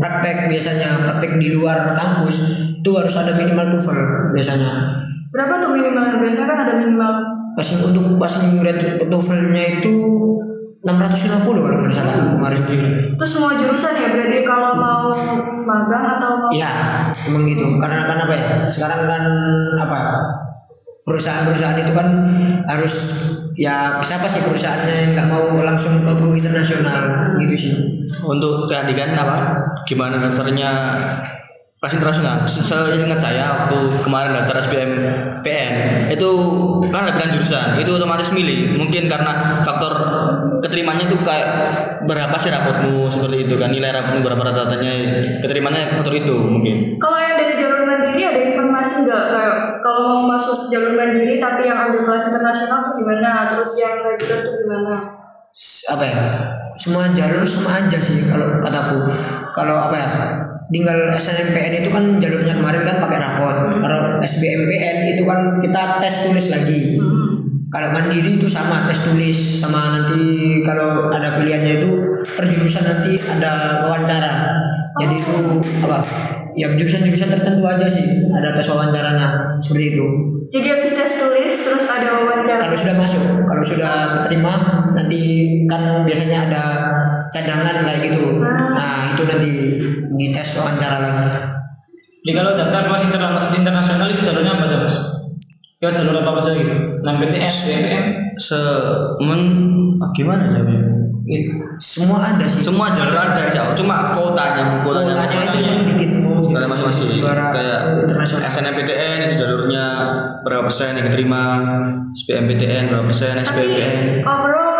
praktek 0.00 0.48
biasanya 0.48 1.04
praktek 1.04 1.36
di 1.36 1.52
luar 1.52 1.92
kampus 1.92 2.36
itu 2.80 2.90
harus 2.96 3.14
ada 3.20 3.36
minimal 3.36 3.76
TOEFL 3.76 4.32
biasanya. 4.32 4.96
Berapa 5.30 5.62
tuh 5.62 5.70
minimal? 5.76 6.24
Biasanya 6.24 6.46
kan 6.48 6.58
ada 6.66 6.74
minimal. 6.80 7.12
Passing 7.54 7.84
untuk 7.84 8.16
passing 8.16 8.58
rate 8.64 8.98
TOEFL-nya 9.04 9.84
itu 9.84 9.94
650 10.80 11.44
kalau 11.44 11.76
nggak 11.84 11.92
salah 11.92 12.16
kemarin. 12.40 12.60
Itu 13.12 13.24
semua 13.28 13.52
jurusan 13.52 13.92
ya 14.00 14.08
berarti 14.16 14.38
kalau 14.48 14.72
mau 14.80 15.12
magang 15.68 16.04
atau 16.16 16.30
mau 16.40 16.50
Iya, 16.50 16.72
emang 17.28 17.44
gitu. 17.44 17.76
Karena 17.76 18.08
kan 18.08 18.18
apa 18.24 18.32
ya? 18.32 18.48
Sekarang 18.72 19.04
kan 19.04 19.24
apa? 19.76 20.00
Perusahaan-perusahaan 21.10 21.82
itu 21.82 21.92
kan 21.92 22.08
harus 22.70 22.94
ya 23.58 23.98
siapa 23.98 24.30
sih 24.30 24.40
perusahaannya 24.46 24.94
yang 24.94 25.10
nggak 25.18 25.28
mau 25.28 25.58
langsung 25.66 26.06
ke 26.06 26.12
internasional 26.38 27.34
gitu 27.42 27.54
sih. 27.58 27.72
Untuk 28.22 28.70
keadilan 28.70 29.18
apa? 29.18 29.58
Gimana 29.90 30.22
daftarnya 30.22 30.70
kelas 31.80 31.96
internasional? 31.96 32.44
Se- 32.44 32.60
Seingat 32.60 33.16
saya 33.16 33.44
waktu 33.66 34.04
kemarin 34.04 34.36
daftar 34.36 34.60
SBM 34.60 34.92
PN 35.40 35.72
itu 36.12 36.30
kan 36.92 37.08
ada 37.08 37.16
pilihan 37.16 37.32
jurusan, 37.32 37.80
itu 37.80 37.88
otomatis 37.90 38.28
milih. 38.36 38.76
Mungkin 38.76 39.08
karena 39.08 39.64
faktor 39.64 39.92
keterimanya 40.60 41.08
itu 41.08 41.16
kayak 41.24 41.48
berapa 42.04 42.36
sih 42.36 42.52
rapotmu 42.52 43.08
seperti 43.08 43.48
itu 43.48 43.56
kan 43.56 43.72
nilai 43.72 43.96
rapotmu 43.96 44.20
berapa 44.20 44.42
rata-ratanya 44.44 44.92
keterimanya 45.40 45.88
faktor 45.88 46.12
itu 46.12 46.36
mungkin. 46.36 47.00
Kalau 47.00 47.16
yang 47.16 47.40
dari 47.40 47.54
jalur 47.56 47.88
mandiri 47.88 48.20
ada 48.20 48.40
informasi 48.52 49.08
nggak 49.08 49.24
kayak 49.32 49.56
kalau 49.80 50.00
mau 50.04 50.22
masuk 50.36 50.68
jalur 50.68 50.92
mandiri 50.92 51.40
tapi 51.40 51.64
yang 51.64 51.88
ambil 51.88 52.04
kelas 52.04 52.28
internasional 52.28 52.84
tuh 52.84 52.94
gimana? 53.00 53.48
Terus 53.48 53.72
yang 53.80 54.04
reguler 54.04 54.38
tuh 54.44 54.52
gimana? 54.60 54.94
Apa 55.90 56.04
ya? 56.04 56.20
Semua 56.76 57.08
jalur 57.10 57.42
sama 57.42 57.82
aja 57.82 57.96
sih 57.96 58.28
kalau 58.28 58.60
kataku. 58.60 59.08
Kalau 59.56 59.76
apa 59.80 59.96
ya? 59.96 60.08
Tinggal 60.70 61.10
SNMPN 61.18 61.82
itu 61.82 61.90
kan 61.90 62.22
jalurnya 62.22 62.54
kemarin 62.54 62.82
kan 62.86 62.96
pakai 63.02 63.18
rapot. 63.18 63.56
Kalau 63.82 64.22
SBMPN 64.22 65.18
itu 65.18 65.22
kan 65.26 65.58
kita 65.58 65.98
tes 65.98 66.30
tulis 66.30 66.46
lagi. 66.54 66.94
Kalau 67.70 67.94
mandiri 67.94 68.38
itu 68.38 68.50
sama 68.50 68.86
tes 68.86 68.98
tulis 69.02 69.34
sama 69.34 69.98
nanti 69.98 70.58
kalau 70.66 71.06
ada 71.10 71.38
pilihannya 71.38 71.82
itu 71.82 71.90
per 72.22 72.46
jurusan 72.50 72.82
nanti 72.82 73.18
ada 73.18 73.86
wawancara. 73.86 74.58
Jadi 74.98 75.14
itu 75.22 75.34
apa? 75.86 76.02
Ya 76.58 76.66
jurusan-jurusan 76.74 77.30
tertentu 77.30 77.62
aja 77.66 77.86
sih 77.86 78.26
ada 78.34 78.54
tes 78.54 78.66
wawancaranya 78.66 79.58
seperti 79.62 79.94
itu. 79.94 80.06
Jadi 80.50 80.66
habis 80.66 80.90
tes 80.98 81.19
terus 81.70 81.86
ada 81.86 82.08
wawancara. 82.18 82.58
Kalau 82.66 82.76
sudah 82.76 82.96
masuk, 82.98 83.22
kalau 83.46 83.62
sudah 83.62 83.94
keterima 84.18 84.54
nanti 84.90 85.22
kan 85.70 86.02
biasanya 86.02 86.50
ada 86.50 86.62
cadangan 87.30 87.86
kayak 87.86 88.10
gitu. 88.10 88.42
Nah 88.42 89.14
itu 89.14 89.22
nanti 89.24 89.52
di 90.10 90.26
tes 90.34 90.58
wawancara 90.58 90.98
lagi. 90.98 91.26
Jadi 92.20 92.32
kalau 92.36 92.52
daftar 92.58 92.82
kelas 92.90 93.02
interna- 93.08 93.48
internasional 93.54 94.06
itu 94.12 94.20
jalurnya 94.20 94.52
apa 94.58 94.64
sih 94.68 94.78
mas? 94.82 94.96
Ya 95.80 95.88
jalur 95.88 96.20
apa 96.20 96.44
aja 96.44 96.52
gitu? 96.52 96.74
NMPTN, 97.00 97.48
BMPM, 97.48 98.06
Se 98.36 98.60
men 99.24 99.40
ah, 100.04 100.12
gimana 100.12 100.52
ya? 100.52 100.60
It- 101.26 101.52
semua 101.80 102.18
ada 102.22 102.44
sih. 102.44 102.60
Semua 102.60 102.92
jalur 102.92 103.16
ada 103.16 103.48
ya, 103.48 103.72
cuma 103.72 104.12
kuotanya, 104.12 104.84
kuotanya 104.84 104.84
Kuotanya 104.84 105.12
itu 105.12 105.36
masing-masing. 105.40 105.88
dikit. 105.88 106.10
Kalian 106.50 106.68
masing-masing 106.72 107.08
Juara 107.20 107.46
kayak 107.54 107.78
internasional. 108.04 108.42
SNMPTN 108.48 109.18
itu 109.28 109.34
jalurnya 109.38 109.86
berapa 110.42 110.62
persen 110.66 110.98
yang 110.98 111.06
keterima, 111.06 111.42
SBMPTN 112.12 112.82
berapa 112.90 113.04
persen, 113.06 113.34
overall 113.38 114.72
kayak 114.76 114.79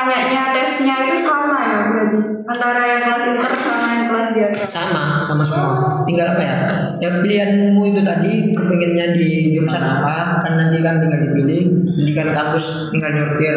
tanyanya 0.00 0.56
tesnya 0.56 0.96
itu 1.12 1.16
sama 1.20 1.60
ya 1.60 1.78
berarti 1.92 2.18
antara 2.48 2.80
yang 2.88 3.00
kelas 3.04 3.22
inter 3.28 3.52
sama 3.52 3.86
yang 3.92 4.04
kelas 4.08 4.28
biasa. 4.32 4.60
sama 4.64 5.04
sama 5.20 5.42
semua 5.44 5.76
tinggal 6.08 6.32
apa 6.32 6.42
ya 6.42 6.56
ya 7.04 7.10
pilihanmu 7.20 7.82
itu 7.84 8.00
tadi 8.00 8.32
kepengennya 8.56 9.12
di 9.12 9.28
jurusan 9.54 9.84
apa 9.84 10.40
kan 10.40 10.52
nanti 10.56 10.80
kan 10.80 11.04
tinggal 11.04 11.20
dipilih 11.20 11.84
nanti 11.84 12.12
kan 12.16 12.28
kampus 12.32 12.88
tinggal 12.96 13.12
nyortir 13.12 13.56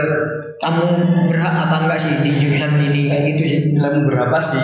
kamu 0.60 0.86
berhak 1.32 1.56
apa 1.56 1.75
enggak 1.88 1.99
sih 2.03 2.12
di 2.21 2.32
jurusan 2.43 2.75
ini 2.77 3.08
kayak 3.08 3.23
gitu 3.34 3.43
sih 3.47 3.60
Kamu 3.73 4.08
berapa 4.08 4.38
sih? 4.39 4.63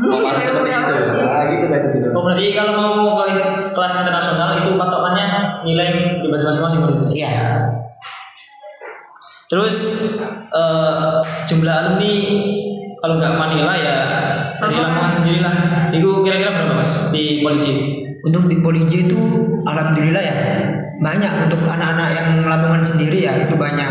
Mau 0.00 0.16
masuk 0.22 0.42
seperti 0.46 0.70
itu? 0.70 0.94
Nah, 1.20 1.42
gitu 1.50 1.64
kayak 1.68 1.84
gitu. 1.96 2.08
Oh 2.14 2.22
berarti 2.22 2.46
kalau 2.54 2.72
mau 2.78 3.20
ke 3.26 3.34
kelas 3.74 3.94
internasional 4.06 4.48
itu 4.56 4.70
patokannya 4.78 5.26
nilai 5.66 5.88
pribadi 6.22 6.44
masing-masing 6.46 6.80
berarti. 6.86 7.14
iya 7.18 7.36
Terus 9.50 9.76
eh, 10.54 11.16
jumlah 11.50 11.74
alumni 11.74 12.14
kalau 13.00 13.14
nggak 13.18 13.34
Manila 13.34 13.74
ya 13.74 13.98
dari 14.62 14.76
Lamongan 14.78 15.10
sendiri 15.10 15.38
lah. 15.42 15.56
Itu 15.90 16.22
kira-kira 16.22 16.50
berapa 16.54 16.78
mas 16.78 17.10
di 17.10 17.42
Poliji? 17.42 18.00
untuk 18.20 18.52
di 18.52 18.60
Poliji 18.60 19.08
itu 19.08 19.20
alhamdulillah 19.64 20.20
ya 20.20 20.36
banyak 21.00 21.32
untuk 21.48 21.64
anak-anak 21.64 22.08
yang 22.12 22.28
Lamongan 22.44 22.84
sendiri 22.84 23.24
ya 23.24 23.48
itu 23.48 23.56
banyak 23.56 23.88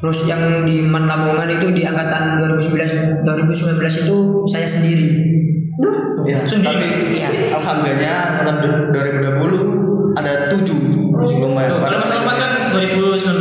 terus 0.00 0.24
yang 0.24 0.64
di 0.64 0.88
Man 0.88 1.04
Lamongan 1.04 1.52
itu 1.52 1.68
di 1.76 1.84
angkatan 1.84 2.40
2019 2.40 3.20
2019 3.28 3.76
itu 4.08 4.16
saya 4.48 4.64
sendiri 4.64 5.36
Duh, 5.80 6.24
Ya, 6.24 6.36
Sendiri? 6.44 6.80
tapi 6.80 7.16
Iya. 7.16 7.28
alhamdulillah 7.56 8.44
tahun 8.44 8.56
2020 8.92 10.16
ada 10.20 10.52
tujuh 10.52 10.76
lumayan. 11.16 11.72
Tuh, 11.72 11.80
kalau 11.80 11.96
mas 12.04 12.12
Alman 12.12 12.36
kan 12.36 12.52
2019 12.76 13.40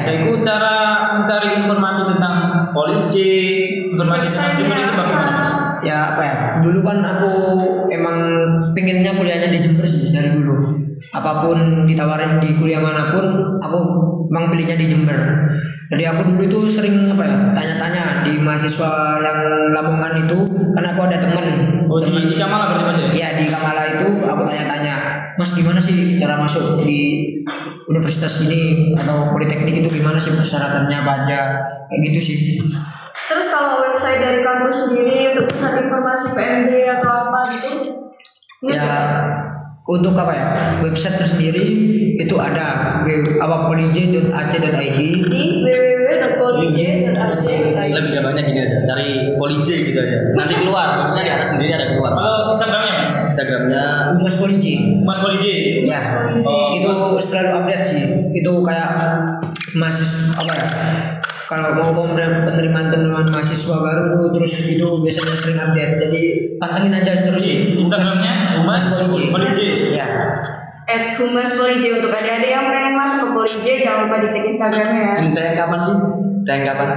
kan 0.00 0.08
sendiri. 0.08 0.16
Iya. 0.16 0.24
Nah, 0.24 0.32
itu 0.32 0.44
cara 0.44 0.76
mencari 1.20 1.48
informasi 1.60 2.00
tentang 2.16 2.34
Poliji, 2.70 3.34
informasi 3.92 4.26
tentang 4.30 4.52
Jember 4.56 4.78
itu 4.78 4.92
bagaimana 4.96 5.30
mas? 5.42 5.52
ya 5.80 6.12
apa 6.14 6.22
ya 6.22 6.36
dulu 6.60 6.84
kan 6.84 7.00
aku 7.00 7.32
emang 7.88 8.16
pengennya 8.76 9.16
kuliahnya 9.16 9.48
di 9.48 9.58
Jember 9.64 9.84
sih 9.88 10.12
dari 10.12 10.36
dulu 10.36 10.76
apa 11.16 11.40
pun 11.40 11.88
ditawarin 11.88 12.36
di 12.36 12.60
kuliah 12.60 12.84
mana 12.84 13.16
pun 13.16 13.56
aku 13.64 13.78
emang 14.30 14.54
pilihnya 14.54 14.78
di 14.78 14.86
Jember. 14.86 15.18
Jadi 15.90 16.06
aku 16.06 16.22
dulu 16.22 16.42
itu 16.46 16.58
sering 16.70 17.10
apa 17.10 17.26
ya 17.26 17.36
tanya-tanya 17.50 18.22
di 18.22 18.38
mahasiswa 18.38 19.18
yang 19.18 19.38
Lamongan 19.74 20.22
itu 20.22 20.38
karena 20.70 20.94
aku 20.94 21.02
ada 21.10 21.18
temen. 21.18 21.46
Oh 21.90 21.98
di, 21.98 22.14
di 22.14 22.38
Kamala 22.38 22.70
berarti 22.70 22.84
mas 22.86 22.98
ya? 23.02 23.08
ya 23.10 23.28
di 23.42 23.50
Kamala 23.50 23.82
itu 23.90 24.22
aku 24.22 24.42
tanya-tanya 24.46 24.94
mas 25.34 25.50
gimana 25.50 25.82
sih 25.82 26.14
cara 26.14 26.38
masuk 26.38 26.86
di 26.86 27.26
universitas 27.90 28.46
ini? 28.46 28.94
Atau 28.94 29.34
politeknik 29.34 29.82
itu 29.82 29.90
gimana 29.98 30.22
sih 30.22 30.30
persyaratannya 30.30 30.96
apa 31.02 31.12
aja 31.26 31.38
kayak 31.90 32.00
gitu 32.06 32.20
sih. 32.22 32.38
Terus 33.26 33.50
kalau 33.50 33.82
website 33.90 34.22
dari 34.22 34.46
kampus 34.46 34.86
sendiri 34.86 35.34
untuk 35.34 35.50
pusat 35.50 35.74
informasi 35.82 36.38
PMD 36.38 36.70
atau 36.86 37.10
apa 37.10 37.38
gitu? 37.50 37.70
Ini 38.62 38.78
ya 38.78 38.94
untuk 39.90 40.14
apa 40.14 40.30
ya 40.30 40.46
website 40.86 41.18
tersendiri 41.18 41.66
itu 42.14 42.38
ada 42.38 43.02
apa 43.42 43.56
polij.ac.id 43.66 45.00
di 45.26 45.42
www.polij.ac.id. 45.66 47.90
Lebih 47.90 48.10
gampangnya 48.14 48.42
gini 48.46 48.60
aja, 48.62 48.78
cari 48.86 49.34
polije 49.34 49.74
gitu 49.90 49.98
aja. 49.98 50.30
Nanti 50.36 50.54
keluar, 50.62 51.02
maksudnya 51.02 51.24
di 51.26 51.32
atas 51.34 51.48
sendiri 51.56 51.72
ada 51.74 51.86
keluar. 51.96 52.12
Kalau 52.14 52.54
Instagramnya 52.54 52.92
mas? 53.02 53.12
Instagramnya 53.30 53.82
Humas 54.18 54.36
Poliji 54.36 54.74
Mas 55.06 55.18
Poliji. 55.22 55.86
ya 55.86 56.00
itu 56.76 56.90
selalu 57.18 57.48
update 57.62 57.84
sih 57.86 58.02
itu 58.36 58.52
kayak 58.62 58.90
mahasiswa 59.78 60.38
apa 60.38 60.52
ya 60.54 60.66
kalau 61.50 61.82
mau 61.90 62.06
pener- 62.14 62.46
penerimaan 62.46 62.94
penerimaan 62.94 63.26
mahasiswa 63.26 63.74
baru 63.74 64.30
terus 64.30 64.70
itu 64.70 64.86
biasanya 65.02 65.34
sering 65.34 65.58
update 65.58 65.98
jadi 65.98 66.22
pantengin 66.62 66.94
aja 66.94 67.26
terus 67.26 67.42
Di 67.42 67.74
Instagramnya 67.74 68.54
Humas 68.62 68.86
Poliji. 69.10 69.98
ya 69.98 70.06
At 70.86 71.18
Humas 71.18 71.58
Polij 71.58 71.82
untuk 71.90 72.14
adik-adik 72.14 72.50
yang 72.54 72.70
pengen 72.70 72.94
masuk 72.94 73.18
ke 73.18 73.26
Polij 73.34 73.54
jangan 73.82 74.06
lupa 74.06 74.22
dicek 74.22 74.46
Instagramnya 74.46 75.02
ya. 75.02 75.12
ini 75.18 75.30
tayang 75.34 75.56
kapan 75.58 75.78
sih? 75.82 75.96
Tayang 76.46 76.64
kapan? 76.70 76.88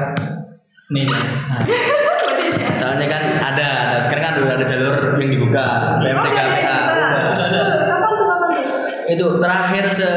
Nih. 0.93 1.05
Nah. 1.09 1.61
Soalnya 2.77 3.07
kan 3.09 3.23
ada, 3.41 3.67
ada. 3.89 3.97
sekarang 4.05 4.23
kan 4.23 4.33
udah 4.45 4.53
ada 4.61 4.65
jalur 4.69 4.95
yang 5.17 5.29
dibuka. 5.33 5.97
PMDK 5.97 6.37
Oh. 6.37 7.19
Terus 7.21 7.39
ada. 7.41 7.61
Kapan 7.89 8.11
tuh 8.13 8.25
kapan 8.29 8.49
tuh? 8.49 8.65
Itu 9.13 9.25
terakhir 9.41 9.83
se 9.89 10.09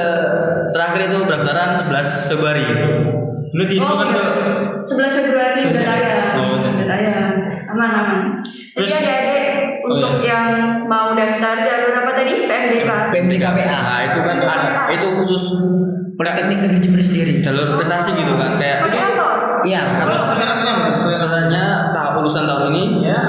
terakhir 0.73 1.01
itu 1.09 1.19
pendaftaran 1.25 1.69
11 1.81 2.29
Februari. 2.33 2.67
Lu 3.57 3.65
diinfokan 3.65 4.09
ke 4.13 4.23
11 4.85 5.17
Februari 5.17 5.61
udah 5.65 5.83
tayang. 5.83 6.21
Oh, 6.37 6.61
udah. 6.61 6.71
Udah 6.71 6.87
tayang. 6.87 7.29
Aman 7.73 7.89
aman. 7.91 8.19
Jadi 8.77 8.77
Terus- 8.77 8.93
adik-adik 8.95 9.45
Oh, 9.81 9.95
untuk 9.95 10.13
iya. 10.19 10.27
yang 10.27 10.45
mau 10.85 11.15
daftar 11.15 11.63
jalur 11.63 11.95
apa 11.97 12.13
tadi? 12.13 12.45
PMDK. 12.45 12.91
PMDK 13.09 13.45
PA 13.47 13.65
Nah 13.73 13.99
itu 14.05 14.21
kan 14.21 14.37
ada- 14.43 14.91
itu 14.91 15.07
khusus 15.15 15.45
Politeknik 16.13 16.59
Negeri 16.61 16.81
Jember 16.81 17.01
sendiri. 17.01 17.33
jalur 17.41 17.77
prestasi 17.77 18.13
gitu 18.15 18.35
kan 18.35 18.57
kayak? 18.57 18.89
Iya, 19.63 19.81
Terus 19.99 20.23
persyaratannya 20.99 21.65
tahap 21.93 22.13
lulusan 22.17 22.45
tahun 22.45 22.71
ini 22.71 22.85
Ya. 23.05 23.21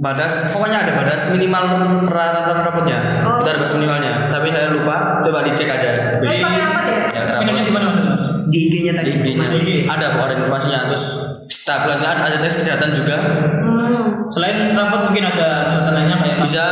Badas 0.00 0.48
pokoknya 0.50 0.78
ada 0.80 0.92
badas 0.96 1.28
minimal 1.28 1.64
rata-rata 2.08 2.64
rapotnya 2.64 2.98
Oh. 3.28 3.44
ada 3.44 3.52
batas 3.60 3.76
minimalnya 3.76 4.32
tapi 4.32 4.48
saya 4.48 4.72
lupa 4.72 5.20
coba 5.20 5.44
dicek 5.44 5.68
aja 5.68 5.90
pakai 6.18 6.40
apa 6.40 6.80
ya? 6.88 7.00
ya, 7.44 7.60
di 7.60 7.68
mana 7.68 8.16
di 8.48 8.58
IG-nya 8.66 8.92
tadi. 8.96 9.12
di 9.12 9.36
IG-nya. 9.36 9.60
IG. 9.60 9.70
ada 9.86 10.16
kok 10.16 10.24
ada 10.24 10.34
informasinya 10.34 10.78
terus 10.88 11.04
setiap 11.46 11.84
bulan 11.84 12.00
ada, 12.00 12.20
ada 12.26 12.36
tes 12.40 12.56
kesehatan 12.56 12.90
juga 12.96 13.16
Hmm. 13.60 14.30
Selain 14.30 14.72
rapot 14.72 15.10
mungkin 15.10 15.26
ada 15.26 15.48
persyaratannya 15.66 16.16
kayak 16.16 16.38
bisa 16.42 16.64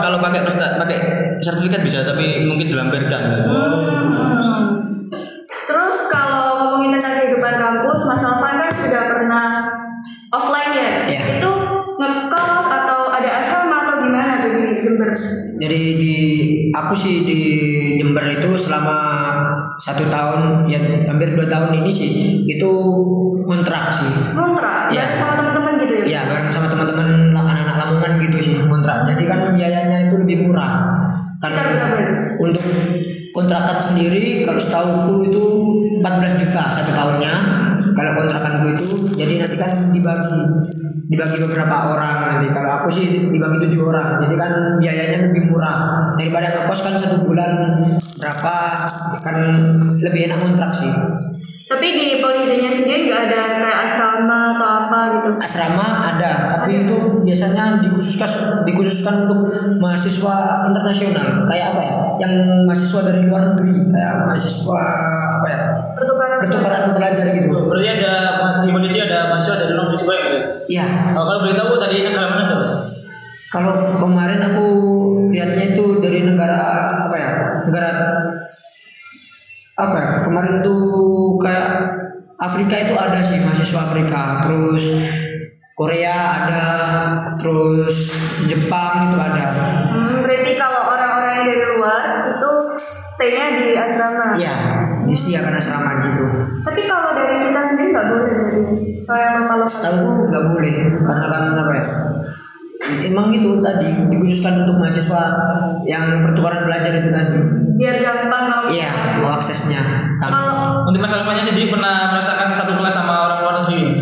kalau 0.00 0.18
pakai 0.18 0.40
pakai 0.48 0.98
sertifikat 1.38 1.80
bisa 1.80 2.02
tapi 2.02 2.44
mungkin 2.44 2.66
dilampirkan 2.66 3.22
Hmm. 3.46 4.72
Terus 5.62 5.98
kalau 6.08 6.42
ngomongin 6.58 6.98
tentang 6.98 7.14
kehidupan 7.16 7.54
kampus, 7.54 8.00
Mas 8.04 8.22
Alvan 8.22 8.54
kan 8.58 8.70
sudah 8.72 9.02
pernah 9.08 9.46
Jadi 15.62 15.80
di 15.94 16.14
aku 16.74 16.90
sih 16.90 17.22
di 17.22 17.40
Jember 17.94 18.26
itu 18.26 18.50
selama 18.58 18.98
satu 19.78 20.10
tahun 20.10 20.66
ya 20.66 21.06
hampir 21.06 21.38
dua 21.38 21.46
tahun 21.46 21.78
ini 21.78 21.90
sih 21.90 22.10
itu 22.50 22.70
kontrak 23.46 23.94
sih. 23.94 24.34
Kontrak? 24.34 24.90
Iya. 24.90 25.06
Bareng 25.06 25.14
sama 25.14 25.32
teman-teman 25.38 25.72
gitu 25.86 25.94
ya? 26.02 26.04
Ya 26.04 26.20
bareng 26.26 26.50
sama 26.50 26.66
teman-teman 26.66 27.30
anak-anak 27.30 27.76
Lamongan 27.78 28.12
gitu 28.26 28.38
sih 28.42 28.54
kontrak. 28.66 29.06
Jadi 29.06 29.22
kan 29.30 29.54
biayanya 29.54 30.10
itu 30.10 30.14
lebih 30.18 30.50
murah. 30.50 30.98
Kan 31.38 31.54
itu? 31.54 32.42
untuk 32.42 32.66
kontrakan 33.34 33.78
sendiri 33.78 34.42
kalau 34.42 34.58
setahuku 34.58 35.30
itu 35.30 35.44
14 36.02 36.42
juta 36.42 36.62
satu 36.74 36.90
tahunnya. 36.90 37.34
Kalau 37.92 38.12
kontrakanku 38.16 38.66
itu 38.74 38.86
jadi 39.16 39.44
nanti 39.44 39.56
kan 39.60 39.72
dibagi 39.92 40.40
dibagi 41.12 41.36
beberapa 41.44 41.76
orang 41.92 42.16
nanti. 42.40 42.48
Kalau 42.50 42.70
aku 42.80 42.88
sih 42.88 43.28
dibagi 43.28 43.68
tujuh 43.68 43.82
orang. 43.92 44.24
Jadi 44.24 44.34
kan 44.40 44.52
biayanya 44.80 45.28
lebih 45.30 45.52
murah 45.52 46.12
daripada 46.16 46.46
ngekos 46.56 46.80
kan 46.84 46.94
satu 46.96 47.16
bulan 47.28 47.76
berapa 48.18 48.54
kan 49.20 49.36
lebih 50.00 50.30
enak 50.30 50.38
kontrak 50.40 50.72
sih. 50.72 50.92
Tapi 51.72 51.88
di 51.96 52.06
Polijenya 52.20 52.68
sendiri 52.68 53.08
nggak 53.08 53.32
ada 53.32 53.40
kayak 53.56 53.78
asrama 53.88 54.38
atau 54.52 54.68
apa 54.68 54.98
gitu? 55.16 55.30
asrama 55.40 55.86
ada 56.12 56.32
tapi 56.52 56.84
itu 56.84 57.24
biasanya 57.24 57.80
dikhususkan 57.80 58.28
dikhususkan 58.68 59.24
untuk 59.24 59.48
mahasiswa 59.80 60.68
internasional 60.68 61.48
kayak 61.48 61.72
apa 61.72 61.80
ya 61.80 61.96
yang 62.20 62.34
mahasiswa 62.68 63.00
dari 63.08 63.24
luar 63.24 63.56
negeri 63.56 63.88
kayak 63.88 64.28
mahasiswa 64.28 64.84
Pertukaran 66.42 66.90
pelajar 66.90 67.26
gitu. 67.38 67.48
Berarti 67.70 67.88
ada 68.02 68.14
di 68.62 68.66
Indonesia 68.66 69.02
ada 69.06 69.18
mahasiswa 69.30 69.56
dari 69.62 69.72
luar 69.78 69.86
negeri 69.94 70.00
juga 70.02 70.14
ya 70.14 70.26
ya? 70.26 70.40
iya. 70.66 70.86
Oh, 71.14 71.24
kalau 71.26 71.38
boleh 71.46 71.56
tahu 71.56 71.70
tadi 71.78 71.96
negara 72.02 72.26
mana 72.34 72.44
sih 72.46 72.58
Mas? 72.58 72.74
kalau 73.52 74.00
kemarin 74.00 74.40
aku 74.40 74.66
lihatnya 75.28 75.76
itu 75.76 76.00
dari 76.00 76.24
negara 76.24 76.60
apa 77.04 77.16
ya? 77.20 77.30
Negara 77.68 77.90
apa 79.76 79.96
ya? 80.00 80.10
Kemarin 80.24 80.64
tuh 80.64 80.82
kayak 81.36 82.00
Afrika 82.40 82.74
itu 82.80 82.94
ada 82.96 83.20
sih 83.20 83.44
mahasiswa 83.44 83.80
Afrika. 83.84 84.48
Terus 84.48 84.84
Korea 85.76 86.16
ada 86.44 86.64
terus 87.36 88.16
Jepang 88.48 89.12
itu 89.12 89.18
ada. 89.20 89.44
Hmm, 89.92 90.24
berarti 90.24 90.52
kalau 90.56 90.82
orang-orang 90.96 91.32
yang 91.44 91.46
dari 91.52 91.66
luar 91.76 92.02
itu 92.32 92.50
stay-nya 93.12 93.46
di 93.60 93.66
asrama. 93.76 94.26
Iya, 94.32 94.54
disediakan 95.12 95.60
asrama 95.60 96.00
di 96.00 96.02
situ. 96.08 96.24
Tapi 96.64 96.80
kalau 96.88 97.12
dari 97.12 97.36
kita 97.52 97.60
sendiri 97.60 97.88
nggak 97.92 98.08
boleh 98.08 98.24
dari 98.32 98.60
lokal. 99.04 99.60
Setahu 99.68 100.32
nggak 100.32 100.44
boleh 100.48 100.74
karena 101.04 101.26
kan 101.28 101.42
apa 101.52 101.72
ya? 101.76 101.86
Emang 102.82 103.30
itu 103.30 103.62
tadi 103.62 103.88
dikhususkan 104.10 104.66
untuk 104.66 104.82
mahasiswa 104.82 105.22
yang 105.86 106.26
pertukaran 106.26 106.66
belajar 106.66 106.92
itu 106.98 107.10
tadi. 107.14 107.40
Biar 107.78 107.94
gampang 108.02 108.44
kalau 108.50 108.66
Iya, 108.74 108.90
mau 109.22 109.30
aksesnya. 109.30 109.78
Kalau 110.18 110.90
Untuk 110.90 110.98
Mas 110.98 111.14
Alfanya 111.14 111.42
sendiri 111.46 111.70
pernah 111.70 112.16
merasakan 112.16 112.50
satu 112.50 112.74
kelas 112.74 112.94
sama 112.94 113.14
orang 113.30 113.38
luar 113.44 113.54
negeri? 113.62 113.94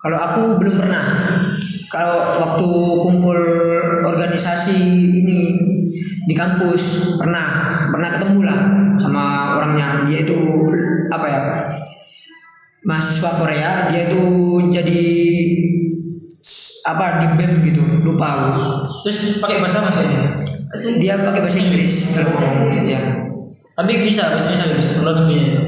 Kalau 0.00 0.16
aku 0.16 0.40
belum 0.62 0.74
pernah. 0.80 1.04
Kalau 1.92 2.40
waktu 2.40 2.66
kumpul 3.04 3.38
organisasi 4.26 4.76
ini 5.22 5.40
di 6.26 6.34
kampus 6.34 7.14
pernah 7.22 7.86
pernah 7.94 8.10
ketemu 8.10 8.38
lah 8.42 8.60
sama 8.98 9.54
orangnya 9.62 10.02
dia 10.10 10.26
itu 10.26 10.36
apa 11.06 11.26
ya 11.30 11.40
mahasiswa 12.82 13.30
Korea 13.38 13.70
dia 13.94 14.10
itu 14.10 14.22
jadi 14.70 15.02
apa 16.86 17.18
di 17.18 17.26
BEM 17.34 17.52
gitu 17.66 17.82
lupa 18.06 18.26
aku. 18.38 18.50
Terus 19.06 19.42
pakai 19.42 19.58
bahasa 19.58 19.82
Mas 19.82 19.98
ini? 20.02 20.18
dia 21.02 21.18
pakai 21.18 21.42
bahasa 21.42 21.58
Inggris 21.58 22.14
kalau 22.14 22.30
ngomong 22.36 22.78
ya 22.78 23.00
Tapi 23.74 23.92
bisa 24.06 24.28
bahasa 24.30 24.54
bisa 24.54 25.02
luar 25.02 25.24
negeri 25.24 25.56
ya? 25.56 25.62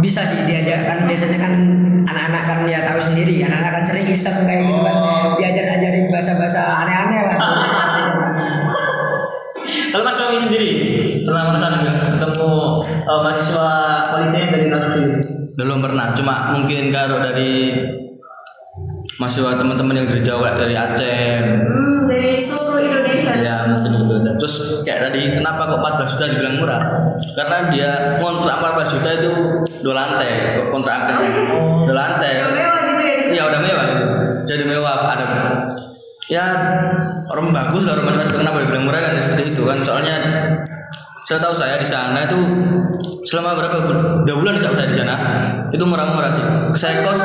bisa 0.00 0.24
sih 0.24 0.48
diajak 0.48 0.88
kan 0.88 1.04
biasanya 1.04 1.38
kan 1.44 1.52
anak-anak 2.08 2.42
kan 2.48 2.58
ya 2.64 2.80
tahu 2.88 2.96
sendiri 2.96 3.44
anak-anak 3.44 3.72
kan 3.80 3.84
sering 3.84 4.08
iseng 4.08 4.48
kayak 4.48 4.64
gitu 4.64 4.80
kan 4.80 4.96
Oh. 5.04 5.36
diajar 5.36 5.76
ajarin 5.76 6.08
bahasa-bahasa 6.08 6.60
aneh-aneh 6.86 7.20
lah 7.28 7.36
Kalau 9.64 10.04
Mas 10.04 10.18
Romi 10.20 10.38
sendiri 10.38 10.70
pernah 11.24 11.54
merasakan 11.54 11.80
nggak 11.86 11.96
ketemu 12.18 12.52
uh, 13.06 13.20
mahasiswa 13.22 13.70
politeknik 14.12 14.50
dari 14.52 14.66
negeri? 14.68 15.02
belum 15.54 15.78
pernah 15.86 16.10
cuma 16.18 16.50
mungkin 16.58 16.90
kalau 16.90 17.22
dari 17.22 17.78
mahasiswa 19.22 19.54
teman-teman 19.54 20.02
yang 20.02 20.06
dari 20.10 20.22
Jawa 20.26 20.58
dari 20.58 20.74
Aceh 20.74 21.22
hmm, 21.62 22.10
dari 22.10 22.42
seluruh 22.42 22.82
Indonesia. 22.82 23.38
ya 23.38 23.70
mungkin 23.70 23.94
gitu 23.94 24.14
terus 24.34 24.82
kayak 24.82 25.10
tadi 25.10 25.38
kenapa 25.38 25.70
kok 25.70 25.78
14 25.78 26.12
juta 26.18 26.24
dibilang 26.34 26.56
murah 26.58 26.82
karena 27.38 27.56
dia 27.70 27.90
kontrak 28.18 28.56
14 28.58 28.94
juta 28.98 29.08
itu 29.14 29.32
dua 29.86 29.94
lantai 29.94 30.30
kok 30.58 30.66
kontrak 30.74 30.94
angkat 31.06 31.16
dua 31.86 31.94
lantai 31.94 32.32
Yang 32.34 32.50
mewah 32.50 32.80
gitu 32.82 33.02
ya. 33.06 33.14
iya 33.30 33.42
udah 33.46 33.60
mewah 33.62 33.84
gitu. 33.86 34.04
jadi 34.42 34.62
mewah 34.66 34.94
ada 35.06 35.26
ya 36.26 36.44
orang 37.30 37.52
bagus 37.52 37.82
lah 37.84 37.94
rumahnya 37.96 38.26
kan 38.26 38.40
kenapa 38.40 38.56
dibilang 38.62 38.84
murah 38.84 39.00
kan? 39.00 39.12
Ya 39.16 39.22
seperti 39.22 39.56
itu 39.56 39.62
kan. 39.64 39.78
Soalnya 39.80 40.16
saya 41.24 41.38
tahu 41.40 41.54
saya 41.56 41.80
di 41.80 41.88
sana 41.88 42.28
itu 42.28 42.36
selama 43.24 43.56
berapa 43.56 43.76
dua 44.28 44.36
bulan 44.36 44.60
saya 44.60 44.84
di 44.84 44.96
sana 44.96 45.14
itu 45.72 45.84
murah-murah 45.84 46.30
sih. 46.30 46.44
Saya 46.76 47.00
kos 47.00 47.20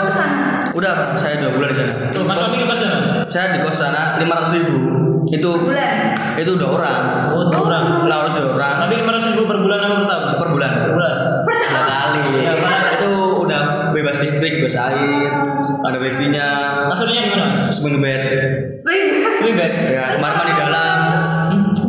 udah 0.72 1.14
saya 1.20 1.44
dua 1.44 1.52
bulan 1.52 1.68
di 1.72 1.78
sana. 1.78 1.94
Kos- 2.16 2.56
saya 3.30 3.46
di 3.54 3.60
kos 3.62 3.76
sana 3.78 4.18
lima 4.18 4.40
ratus 4.40 4.52
ribu. 4.56 4.78
Itu 5.30 5.52
Bulan. 5.68 6.16
itu 6.40 6.52
dua 6.56 6.70
orang. 6.80 7.04
Oh, 7.36 7.44
dua 7.52 7.62
orang. 7.68 7.84
lima 8.08 8.24
ratus 8.24 8.40
dua 8.40 8.56
orang. 8.56 8.76
Tapi 8.88 8.94
lima 9.04 9.12
ratus 9.14 9.28
ribu 9.36 9.44
per 9.46 9.60
bulan 9.60 9.80
apa 9.84 9.96
per 10.00 10.06
tahun? 10.08 10.24
Per 10.32 10.50
bulan? 10.56 10.72
Per 10.80 10.92
bulan. 10.96 11.14
dua 11.44 11.82
kali. 11.84 12.24
Ya, 12.40 12.54
Pak. 12.56 12.80
itu 12.98 13.12
udah 13.44 13.62
bebas 13.92 14.16
listrik 14.24 14.64
bebas 14.64 14.76
air 14.80 15.32
ada 15.80 15.98
wifi-nya. 16.00 16.50
Maksudnya 16.88 17.20
di 17.20 17.30
mana 17.36 17.46
Mas? 17.52 17.76
swing 17.76 18.00
bed. 19.60 19.72
ya 19.92 20.04
kamar 20.16 20.32
mandi 20.40 20.54
dalam 20.56 20.98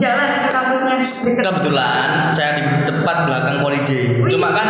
Jalan 0.01 0.29
ke 0.33 0.49
kampusnya 0.49 0.97
dekat. 0.99 1.45
kebetulan 1.45 2.09
saya 2.33 2.51
di 2.57 2.63
depan 2.89 3.17
belakang 3.29 3.57
Poli 3.63 3.81
J 3.87 3.91
cuma 4.27 4.49
kan 4.51 4.69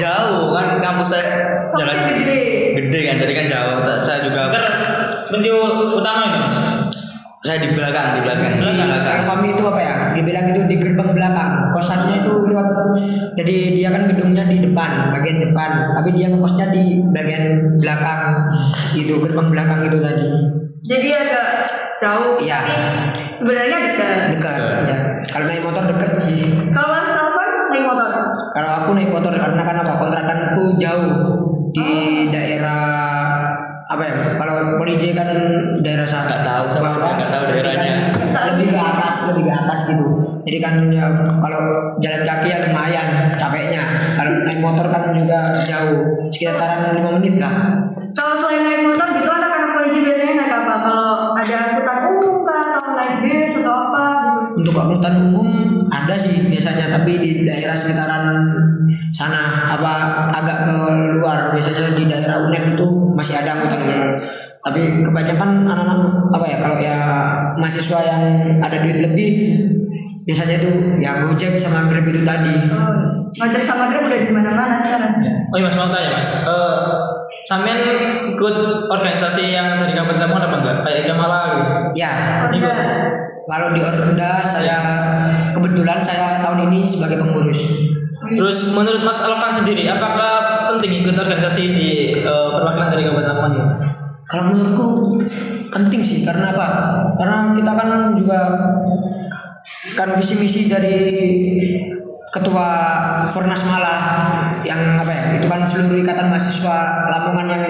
jauh 0.00 0.54
kan 0.54 0.66
kampus 0.80 1.08
saya 1.12 1.26
jalan 1.74 1.96
gede. 2.14 2.42
gede 2.78 3.00
kan 3.10 3.16
jadi 3.20 3.32
kan 3.34 3.46
jauh 3.50 3.76
saya 4.06 4.18
juga 4.22 4.42
pintu 5.28 5.58
utama 5.98 6.24
itu 6.30 6.40
saya 7.46 7.62
di 7.62 7.70
belakang 7.78 8.06
di 8.18 8.20
belakang 8.26 8.52
di 8.58 8.62
Belakang. 8.66 9.18
kami 9.22 9.54
itu 9.54 9.62
apa 9.62 9.78
ya? 9.78 9.94
Dibilang 10.18 10.46
itu 10.50 10.66
di 10.66 10.76
gerbang 10.82 11.14
belakang. 11.14 11.70
Kosannya 11.70 12.26
itu 12.26 12.32
lewat. 12.42 12.90
Jadi 13.38 13.54
dia 13.78 13.88
kan 13.94 14.10
gedungnya 14.10 14.50
di 14.50 14.58
depan, 14.58 15.14
bagian 15.14 15.38
depan. 15.38 15.94
Tapi 15.94 16.10
dia 16.18 16.26
ngekosnya 16.26 16.74
di 16.74 17.06
bagian 17.14 17.78
belakang. 17.78 18.50
Itu 18.98 19.22
gerbang 19.22 19.54
belakang 19.54 19.78
itu 19.86 19.98
tadi. 20.02 20.26
Jadi 20.90 21.08
agak 21.14 21.46
jauh. 22.00 22.34
Iya. 22.40 22.58
Tapi 22.60 22.74
sebenarnya 23.36 23.78
dekat. 23.92 24.16
Dekat. 24.36 24.54
Ya. 24.86 24.96
Kalau 25.32 25.44
naik 25.48 25.62
motor 25.64 25.84
dekat 25.88 26.10
sih. 26.20 26.38
Kalau 26.70 26.88
Mas 26.92 27.12
Alvan 27.12 27.50
naik 27.72 27.84
motor. 27.84 28.10
Kalau 28.54 28.70
aku 28.82 28.90
naik 28.96 29.10
motor 29.12 29.32
karena 29.32 29.62
kan 29.64 29.76
apa? 29.84 29.92
Kontrakanku 30.00 30.64
jauh 30.80 31.12
di 31.72 31.90
daerah 32.32 32.84
apa 33.86 34.02
ya? 34.02 34.14
Kalau 34.36 34.80
Polije 34.80 35.12
kan 35.16 35.28
daerah 35.80 36.06
sana. 36.06 36.26
Nggak 36.26 36.42
tahu, 36.44 36.64
sama 36.72 36.88
nggak 37.00 37.30
tahu 37.30 37.42
daerahnya. 37.52 37.94
Lebih 38.52 38.68
ke 38.72 38.80
atas, 38.80 39.14
lebih 39.32 39.44
ke 39.48 39.54
atas 39.54 39.78
gitu. 39.90 40.06
Jadi 40.46 40.58
kan 40.62 40.74
ya, 40.94 41.10
kalau 41.42 41.62
jalan 41.98 42.22
kaki 42.22 42.48
ya 42.54 42.58
lumayan 42.70 43.34
capeknya. 43.34 44.14
Kalau 44.14 44.46
naik 44.46 44.60
motor 44.62 44.86
kan 44.88 45.10
juga 45.10 45.60
jauh, 45.66 46.22
sekitaran 46.30 46.94
lima 46.94 47.18
menit 47.18 47.42
lah. 47.42 47.82
Kalau 48.14 48.32
selain 48.38 48.62
naik 48.62 48.82
motor 48.86 49.10
gitu 49.10 49.28
anak-anak 49.28 49.70
polisi 49.74 50.06
biasanya 50.06 50.34
naik? 50.38 50.45
Kalau 50.86 51.34
ada 51.34 51.56
angkutan 51.66 51.98
umum 52.14 52.46
kah 52.46 52.78
atau 52.78 52.94
naik 52.94 53.14
bis 53.26 53.58
atau 53.58 53.90
apa 53.90 54.04
gitu? 54.22 54.62
Untuk 54.62 54.74
angkutan 54.78 55.14
umum 55.18 55.48
ada 55.90 56.14
sih 56.14 56.46
biasanya 56.46 56.86
tapi 56.86 57.18
di 57.18 57.30
daerah 57.42 57.74
sekitaran 57.74 58.46
sana 59.10 59.74
apa 59.74 59.92
agak 60.30 60.70
ke 60.70 60.76
luar 61.18 61.50
biasanya 61.50 61.98
di 61.98 62.06
daerah 62.06 62.46
UNED 62.46 62.78
itu 62.78 62.86
masih 63.18 63.34
ada 63.34 63.58
angkutan 63.58 63.82
umum. 63.82 64.14
Tapi 64.62 65.02
kebanyakan 65.02 65.66
anak-anak 65.66 66.00
apa 66.30 66.44
ya 66.46 66.56
kalau 66.62 66.76
ya 66.78 66.98
mahasiswa 67.58 68.00
yang 68.06 68.22
ada 68.62 68.76
duit 68.82 68.98
lebih 69.02 69.30
biasanya 70.26 70.58
itu 70.58 70.70
ya 70.98 71.22
Gojek 71.22 71.54
sama 71.54 71.86
Grab 71.86 72.02
itu 72.10 72.26
tadi. 72.26 72.54
Oh, 72.66 72.90
ngajak 73.38 73.62
sama 73.62 73.94
Grab 73.94 74.02
udah 74.10 74.18
di 74.18 74.32
mana-mana 74.34 74.74
sekarang. 74.82 75.22
Oh 75.54 75.56
iya 75.56 75.70
mas 75.70 75.76
mau 75.78 75.86
tanya 75.86 76.10
mas, 76.18 76.30
Eh 76.50 76.76
Sampean 77.46 77.78
ikut 78.34 78.56
organisasi 78.90 79.54
yang 79.54 79.82
tadi 79.82 79.94
kapan 79.94 80.18
kamu 80.18 80.34
apa 80.34 80.56
enggak? 80.62 80.76
Kayak 80.86 81.02
Jamala 81.10 81.40
gitu. 81.58 81.74
Ya, 81.98 82.12
Udah. 82.50 82.78
kalau 83.46 83.68
di 83.74 83.80
Orda 83.82 84.42
saya 84.42 84.78
kebetulan 85.54 85.98
saya 86.02 86.42
tahun 86.42 86.70
ini 86.70 86.86
sebagai 86.86 87.22
pengurus. 87.22 87.66
Terus 88.26 88.74
menurut 88.74 89.06
Mas 89.06 89.22
Alvan 89.22 89.54
sendiri, 89.54 89.86
apakah 89.86 90.66
penting 90.74 91.06
ikut 91.06 91.14
organisasi 91.14 91.62
di 91.70 91.90
eh, 92.18 92.48
perwakilan 92.50 92.88
dari 92.90 93.02
Kabupaten 93.06 93.54
ini? 93.54 93.62
Kalau 94.26 94.42
menurutku 94.50 94.86
penting 95.70 96.02
sih 96.02 96.26
karena 96.26 96.50
apa? 96.50 96.68
Karena 97.14 97.54
kita 97.54 97.72
kan 97.78 97.90
juga 98.18 98.40
kan 99.94 100.18
visi 100.18 100.34
misi 100.40 100.66
dari 100.66 100.98
ketua 102.34 102.68
Fornas 103.30 103.62
Malah 103.70 104.02
yang 104.66 104.98
apa 104.98 105.12
ya 105.12 105.24
itu 105.38 105.46
kan 105.46 105.62
seluruh 105.64 106.02
ikatan 106.02 106.28
mahasiswa 106.28 106.76
Lamongan 107.14 107.46
yang 107.46 107.64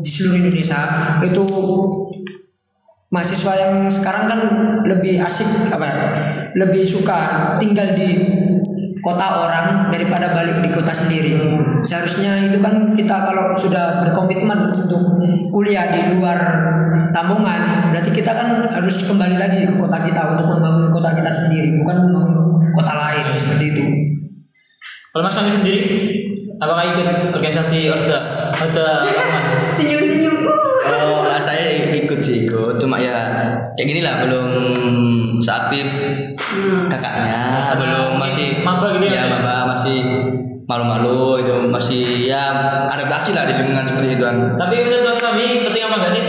di 0.00 0.08
seluruh 0.08 0.40
Indonesia 0.40 0.80
itu 1.20 1.44
mahasiswa 3.12 3.52
yang 3.56 3.74
sekarang 3.88 4.24
kan 4.28 4.40
lebih 4.84 5.20
asik 5.20 5.48
apa 5.72 5.84
ya 5.84 5.96
lebih 6.56 6.84
suka 6.84 7.54
tinggal 7.60 7.92
di 7.96 8.08
kota 9.08 9.26
orang 9.48 9.88
daripada 9.88 10.36
balik 10.36 10.60
di 10.60 10.68
kota 10.68 10.92
sendiri. 10.92 11.40
Seharusnya 11.80 12.52
itu 12.52 12.60
kan 12.60 12.92
kita 12.92 13.16
kalau 13.24 13.56
sudah 13.56 14.04
berkomitmen 14.04 14.68
untuk 14.68 15.16
kuliah 15.48 15.88
di 15.88 16.12
luar 16.12 16.36
Lamongan 17.08 17.88
berarti 17.88 18.10
kita 18.12 18.30
kan 18.36 18.68
harus 18.68 19.08
kembali 19.08 19.40
lagi 19.40 19.64
ke 19.64 19.74
kota 19.80 20.04
kita 20.04 20.36
untuk 20.36 20.46
membangun 20.54 20.92
kota 20.92 21.16
kita 21.16 21.32
sendiri 21.32 21.80
bukan 21.80 21.96
membangun 22.04 22.68
kota 22.76 22.92
lain 22.92 23.26
seperti 23.32 23.64
itu. 23.72 23.82
Kalau 25.08 25.24
Mas 25.24 25.34
Fahmi 25.34 25.50
sendiri, 25.50 25.82
apakah 26.58 26.84
ikut 26.94 27.06
organisasi 27.34 27.86
Orda 27.90 28.18
Orda? 28.58 28.90
Senyum-senyum. 29.78 30.36
Oh, 30.88 31.26
saya 31.38 31.94
ikut 31.94 32.18
sih 32.22 32.46
ikut, 32.50 32.82
cuma 32.82 32.98
ya 32.98 33.30
kayak 33.78 33.86
gini 33.86 34.00
lah 34.02 34.26
belum 34.26 34.48
seaktif 35.38 35.86
kakaknya, 36.90 37.74
belum 37.78 38.18
masih 38.18 38.62
Maba 38.66 38.94
gitu 38.98 39.06
ya, 39.06 39.22
ya 39.22 39.24
Mas? 39.26 39.32
maba 39.38 39.56
masih 39.74 39.96
malu-malu 40.68 41.42
itu 41.46 41.54
masih 41.70 42.02
ya 42.28 42.42
adaptasi 42.90 43.32
lah 43.32 43.46
di 43.46 43.54
lingkungan 43.58 43.86
seperti 43.86 44.18
itu 44.18 44.24
kan. 44.26 44.36
Tapi 44.58 44.74
menurut 44.82 45.04
Mas 45.14 45.18
Fahmi 45.22 45.46
penting 45.66 45.82
apa 45.86 45.94
enggak 46.02 46.12
sih? 46.12 46.24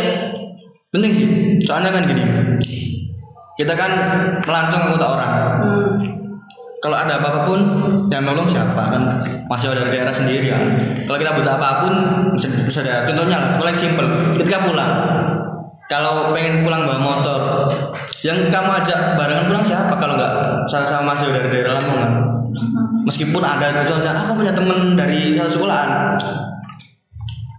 Penting 0.90 1.12
sih, 1.14 1.28
soalnya 1.66 1.94
kan 1.94 2.04
gini, 2.10 2.24
kita 3.58 3.74
kan 3.78 3.92
melancong 4.42 4.82
anggota 4.90 5.08
orang. 5.14 5.34
Kalau 6.80 6.96
ada 6.96 7.20
apa-apa 7.20 7.44
pun 7.44 7.60
yang 8.08 8.24
nolong 8.24 8.48
siapa? 8.48 8.80
Kan 8.88 9.04
masih 9.52 9.76
ada 9.76 9.92
daerah 9.92 10.16
sendiri 10.16 10.48
kan. 10.48 10.64
Kalau 11.04 11.20
kita 11.20 11.36
butuh 11.36 11.60
apa 11.60 11.70
pun 11.84 11.94
bisa, 12.40 12.80
ada 12.80 13.04
contohnya 13.04 13.36
lah 13.36 13.50
paling 13.60 13.76
simpel. 13.76 14.08
Ketika 14.40 14.64
pulang 14.64 14.94
kalau 15.92 16.32
pengen 16.32 16.64
pulang 16.64 16.88
bawa 16.88 17.02
motor 17.02 17.42
yang 18.24 18.48
kamu 18.48 18.70
ajak 18.80 19.20
barengan 19.20 19.52
pulang 19.52 19.66
siapa 19.68 19.92
kalau 19.98 20.16
nggak 20.16 20.34
sama 20.72 20.86
sama 20.88 21.04
masih 21.16 21.36
dari 21.36 21.52
daerah 21.52 21.76
Lamongan? 21.76 22.12
Meskipun 23.04 23.44
ada 23.44 23.84
contohnya 23.84 24.16
aku 24.16 24.40
punya 24.40 24.54
temen 24.56 24.96
dari 24.96 25.36
satu 25.36 25.60
sekolahan. 25.60 26.16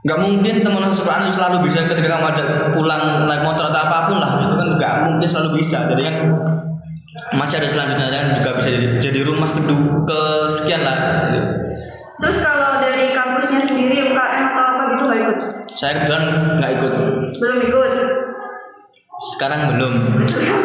Nggak 0.00 0.16
mungkin 0.16 0.54
teman 0.64 0.80
satu 0.88 0.96
sekolahan 1.04 1.22
itu 1.28 1.32
selalu 1.36 1.56
bisa 1.68 1.84
ketika 1.84 2.08
kamu 2.16 2.24
ajak 2.32 2.48
pulang 2.72 3.28
naik 3.28 3.44
motor 3.44 3.68
atau 3.68 3.80
apa 3.84 4.08
pun 4.08 4.16
lah 4.16 4.48
itu 4.48 4.54
kan 4.56 4.68
nggak 4.80 4.94
mungkin 5.12 5.28
selalu 5.28 5.60
bisa. 5.60 5.92
Jadi 5.92 6.02
kan 6.08 6.14
masih 7.32 7.62
ada 7.62 7.68
selanjutnya 7.68 8.08
kan 8.10 8.24
juga 8.34 8.50
bisa 8.58 8.68
jadi, 8.74 8.86
jadi 8.98 9.20
rumah 9.24 9.50
kedua 9.50 10.02
kesekian 10.06 10.82
lah 10.82 10.98
Terus 12.20 12.36
kalau 12.44 12.84
dari 12.84 13.16
kampusnya 13.16 13.64
sendiri 13.64 14.12
UKM 14.12 14.44
atau 14.52 14.64
apa 14.76 14.82
gitu 14.92 15.02
nggak 15.08 15.20
ikut? 15.24 15.38
saya 15.72 15.92
kebetulan 15.96 16.24
nggak 16.60 16.72
ikut 16.76 16.92
Belum 17.40 17.58
ikut. 17.64 17.92
sekarang 19.32 19.60
belum 19.72 19.92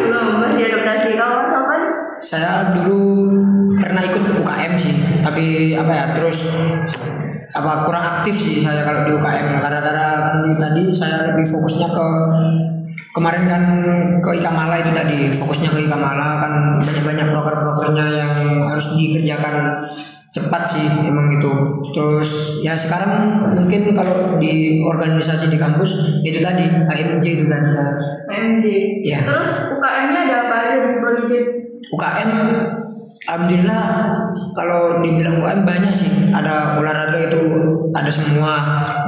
Belum 0.04 0.26
masih 0.44 0.62
adaptasi. 0.68 1.08
Kalau 1.16 1.48
Alvan? 1.48 1.82
saya 2.16 2.72
dulu 2.72 3.28
pernah 3.76 4.00
ikut 4.00 4.22
UKM 4.40 4.72
sih 4.76 4.94
tapi 5.20 5.76
apa 5.76 5.92
ya 5.92 6.04
terus 6.16 6.48
apa 7.52 7.88
kurang 7.88 8.04
aktif 8.20 8.36
sih 8.36 8.60
saya 8.60 8.84
kalau 8.84 9.04
di 9.04 9.12
UKM 9.16 9.56
karena 9.56 9.80
karena 9.80 10.04
kan 10.24 10.36
tadi 10.56 10.92
saya 10.92 11.32
lebih 11.32 11.44
fokusnya 11.44 11.88
ke 11.88 12.06
kemarin 13.16 13.48
kan 13.48 13.62
ke 14.20 14.30
Ikamala 14.36 14.76
itu 14.84 14.92
tadi 14.92 15.32
fokusnya 15.32 15.72
ke 15.72 15.88
Ikamala 15.88 16.36
kan 16.36 16.52
banyak-banyak 16.84 17.32
proker-prokernya 17.32 18.06
yang 18.12 18.32
harus 18.68 18.92
dikerjakan 18.92 19.80
cepat 20.36 20.62
sih 20.68 20.84
emang 21.08 21.32
itu 21.32 21.80
terus 21.96 22.60
ya 22.60 22.76
sekarang 22.76 23.40
mungkin 23.56 23.96
kalau 23.96 24.36
di 24.36 24.84
organisasi 24.84 25.48
di 25.48 25.56
kampus 25.56 26.20
itu 26.28 26.44
tadi 26.44 26.68
AMJ 26.68 27.24
itu 27.40 27.44
tadi 27.48 27.72
ya. 27.72 27.88
PMJ. 28.28 28.64
Iya. 29.00 29.18
Terus 29.24 29.80
UKM-nya 29.80 30.20
ada 30.28 30.36
apa 30.44 30.56
aja 30.68 30.76
di? 30.92 31.40
UKM 31.88 32.30
Alhamdulillah 33.26 33.86
kalau 34.54 35.02
dibilang 35.02 35.42
UKM 35.42 35.62
banyak 35.66 35.90
sih. 35.90 36.30
Ada 36.30 36.78
olahraga 36.78 37.18
itu 37.26 37.38
ada 37.90 38.10
semua. 38.10 38.52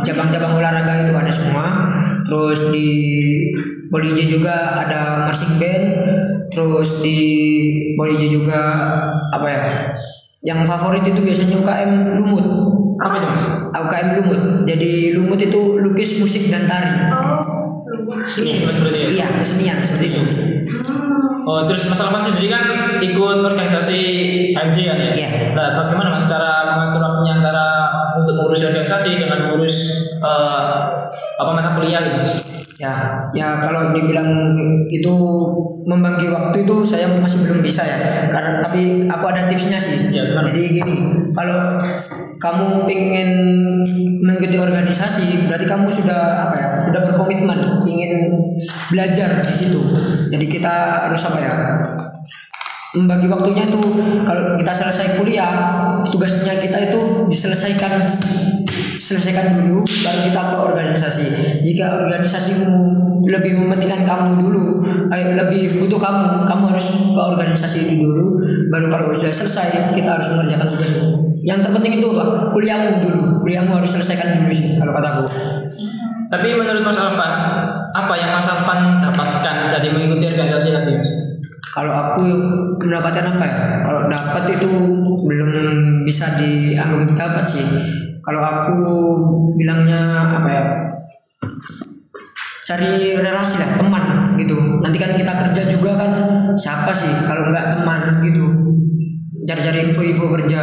Cabang-cabang 0.03 0.59
olahraga 0.59 1.07
itu 1.07 1.15
ada 1.15 1.31
semua. 1.31 1.65
Terus 2.27 2.75
di 2.75 2.89
Poliji 3.89 4.27
juga 4.27 4.75
ada 4.75 5.31
marching 5.31 5.63
band. 5.63 5.85
Terus 6.51 6.99
di 7.01 7.21
Poliji 7.95 8.27
juga 8.35 8.61
apa 9.31 9.47
ya 9.47 9.65
yang 10.43 10.63
favorit 10.63 11.03
itu 11.03 11.19
biasanya 11.23 11.59
UKM 11.59 11.93
lumut. 12.19 12.47
Apa 12.99 13.15
itu 13.23 13.27
Mas? 13.31 13.45
UKM 13.75 14.09
lumut. 14.23 14.43
Jadi 14.67 15.15
lumut 15.15 15.39
itu 15.39 15.79
lukis 15.79 16.19
musik 16.19 16.51
dan 16.51 16.67
tari. 16.67 16.91
Oh, 17.11 17.38
Seni 18.29 18.65
Mas 18.65 18.77
berarti 18.81 19.01
ya? 19.05 19.09
iya 19.21 19.27
kesenian 19.37 19.77
seperti 19.85 20.07
itu. 20.13 20.21
Oh 21.49 21.65
terus 21.65 21.89
Mas 21.89 22.01
Alvan 22.01 22.21
sendiri 22.21 22.49
kan 22.53 22.65
ikut 23.01 23.39
organisasi 23.45 24.01
HMJ 24.53 24.77
kan 24.85 24.97
ya? 25.01 25.13
Iya. 25.13 25.29
Nah 25.57 25.69
bagaimana 25.85 26.17
Mas 26.17 26.29
cara 26.29 26.77
mengatur 26.77 27.01
waktunya 27.05 27.41
antara 27.41 27.67
untuk 28.21 28.35
mengurus 28.35 28.65
organisasi 28.65 29.21
dengan 29.21 29.39
mengurus 29.49 29.77
eh, 30.21 30.67
apa 31.41 31.51
mata 31.53 31.77
kuliah 31.77 32.01
gitu? 32.05 32.58
Ya, 32.79 33.19
ya 33.35 33.59
kalau 33.59 33.91
dibilang 33.91 34.55
itu 34.87 35.15
membagi 35.83 36.31
waktu 36.31 36.63
itu 36.63 36.87
saya 36.87 37.11
masih 37.19 37.43
belum 37.43 37.59
bisa 37.59 37.83
ya. 37.83 38.31
Karena 38.31 38.63
tapi 38.63 39.11
aku 39.11 39.25
ada 39.27 39.51
tipsnya 39.51 39.83
sih. 39.83 40.15
Ya? 40.15 40.23
Jadi 40.47 40.79
gini, 40.79 40.97
kalau 41.35 41.75
kamu 42.39 42.87
pengen 42.87 43.31
mengikuti 44.23 44.63
organisasi, 44.63 45.51
berarti 45.51 45.67
kamu 45.67 45.91
sudah 45.91 46.39
apa 46.39 46.55
ya? 46.55 46.69
Sudah 46.87 47.03
berkomitmen 47.11 47.83
ingin 47.83 48.31
belajar 48.95 49.43
di 49.43 49.55
situ. 49.59 49.83
Jadi 50.31 50.47
kita 50.47 51.11
harus 51.11 51.23
apa 51.27 51.39
ya? 51.43 51.55
membagi 52.97 53.29
waktunya 53.29 53.69
itu 53.69 53.81
kalau 54.25 54.57
kita 54.57 54.73
selesai 54.73 55.21
kuliah 55.21 55.53
tugasnya 56.09 56.57
kita 56.57 56.89
itu 56.89 57.29
diselesaikan 57.29 58.09
selesaikan 58.97 59.65
dulu 59.65 59.85
baru 59.85 60.21
kita 60.31 60.43
ke 60.53 60.57
organisasi 60.57 61.25
jika 61.65 62.01
organisasimu 62.05 62.69
lebih 63.29 63.59
mementingkan 63.59 64.07
kamu 64.07 64.41
dulu 64.41 64.81
eh, 65.11 65.35
lebih 65.37 65.83
butuh 65.85 66.01
kamu 66.01 66.47
kamu 66.47 66.65
harus 66.71 66.87
ke 67.13 67.21
organisasi 67.21 67.79
itu 67.91 68.07
dulu 68.07 68.41
baru 68.71 68.87
kalau 68.89 69.07
sudah 69.11 69.35
selesai 69.35 69.93
kita 69.93 70.17
harus 70.17 70.29
mengerjakan 70.33 70.71
tugas 70.71 70.93
yang 71.43 71.59
terpenting 71.65 71.99
itu 71.99 72.09
apa 72.15 72.53
kuliahmu 72.55 73.05
dulu 73.05 73.23
kuliahmu 73.43 73.73
harus 73.79 73.91
selesaikan 73.91 74.45
dulu 74.45 74.53
sih 74.55 74.77
kalau 74.77 74.93
kataku 74.95 75.27
Tapi 76.29 76.53
menurut 76.53 76.85
Mas 76.85 77.01
Alvan, 77.01 77.33
apa 77.97 78.15
yang 78.21 78.37
Mas 78.37 78.45
Alvan 78.45 79.01
dapatkan 79.01 79.73
dari 79.73 79.89
mengikuti 79.89 80.29
organisasi 80.29 80.77
nanti 80.77 80.93
Mas? 81.01 81.13
Kalau 81.73 81.89
aku 81.89 82.29
mendapatkan 82.85 83.33
apa 83.33 83.45
ya? 83.49 83.59
Kalau 83.81 84.13
dapat 84.13 84.45
itu 84.53 84.69
belum 85.25 85.51
bisa 86.05 86.37
dianggap 86.37 87.17
dapat 87.17 87.45
sih. 87.49 87.65
Kalau 88.25 88.43
aku 88.43 88.79
bilangnya 89.59 90.33
apa 90.39 90.49
ya? 90.49 90.65
Cari 92.69 93.17
relasi 93.17 93.57
lah, 93.57 93.71
teman 93.81 94.05
gitu. 94.37 94.57
Nanti 94.85 94.97
kan 95.01 95.17
kita 95.17 95.33
kerja 95.33 95.63
juga 95.67 95.97
kan 95.97 96.11
siapa 96.55 96.93
sih 96.93 97.11
kalau 97.25 97.49
nggak 97.49 97.79
teman 97.79 98.21
gitu. 98.21 98.45
Cari-cari 99.49 99.89
info-info 99.89 100.29
kerja. 100.39 100.63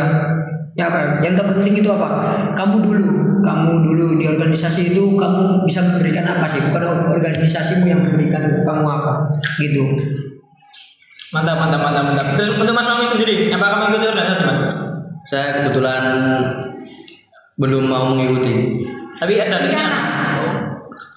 ya 0.75 0.91
apa 0.91 0.99
ya, 0.99 1.31
yang 1.31 1.39
terpenting 1.39 1.71
itu 1.79 1.87
apa 1.87 2.35
kamu 2.51 2.83
dulu 2.83 3.07
kamu 3.39 3.73
dulu 3.79 4.19
di 4.19 4.27
organisasi 4.27 4.91
itu 4.91 5.15
kamu 5.15 5.63
bisa 5.63 5.79
memberikan 5.79 6.27
apa 6.27 6.43
sih 6.51 6.59
bukan 6.67 7.15
organisasimu 7.15 7.87
yang 7.87 8.03
memberikan 8.03 8.59
kamu 8.59 8.83
apa 8.83 9.31
gitu 9.55 10.03
Mantap, 11.35 11.57
mantap, 11.59 11.81
mantap, 11.83 12.03
mantap. 12.07 12.25
Terus 12.39 12.55
untuk 12.55 12.71
Mas 12.71 12.87
Mami 12.87 13.03
sendiri, 13.03 13.51
apa 13.51 13.65
kamu 13.75 13.83
ikuti 13.91 14.05
organisasi 14.07 14.43
Mas? 14.47 14.61
Saya 15.27 15.47
kebetulan 15.59 16.03
belum 17.55 17.83
mau 17.87 18.11
mengikuti. 18.11 18.83
Tapi 19.15 19.39
ada 19.39 19.63
rencana. 19.63 19.99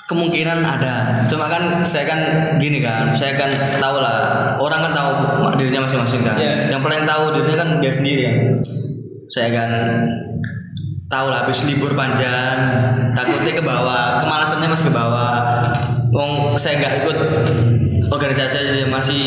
Kemungkinan 0.08 0.64
ada. 0.64 1.20
Cuma 1.28 1.52
kan 1.52 1.84
saya 1.84 2.08
kan 2.08 2.20
gini 2.56 2.80
kan, 2.80 3.12
saya 3.12 3.36
kan 3.36 3.52
tahu 3.76 4.00
lah. 4.00 4.56
Orang 4.56 4.80
kan 4.80 4.92
tahu 4.96 5.10
dirinya 5.60 5.84
masing-masing 5.84 6.24
kan. 6.24 6.40
Iya. 6.40 6.72
Yang 6.72 6.80
paling 6.80 7.04
tahu 7.04 7.24
dirinya 7.36 7.58
kan 7.60 7.70
dia 7.84 7.92
sendiri 7.92 8.22
kan. 8.24 8.36
Saya 9.28 9.48
kan 9.52 9.70
tahu 11.08 11.26
lah 11.32 11.44
habis 11.44 11.64
libur 11.64 11.92
panjang 11.96 12.56
takutnya 13.16 13.52
ke 13.56 13.64
bawah 13.64 14.20
kemalasannya 14.20 14.68
masih 14.68 14.86
ke 14.92 14.94
bawah 14.94 15.34
Wong 16.08 16.56
saya 16.60 16.80
nggak 16.80 16.94
ikut 17.04 17.18
organisasi 18.12 18.56
aja 18.60 18.88
masih 18.88 19.22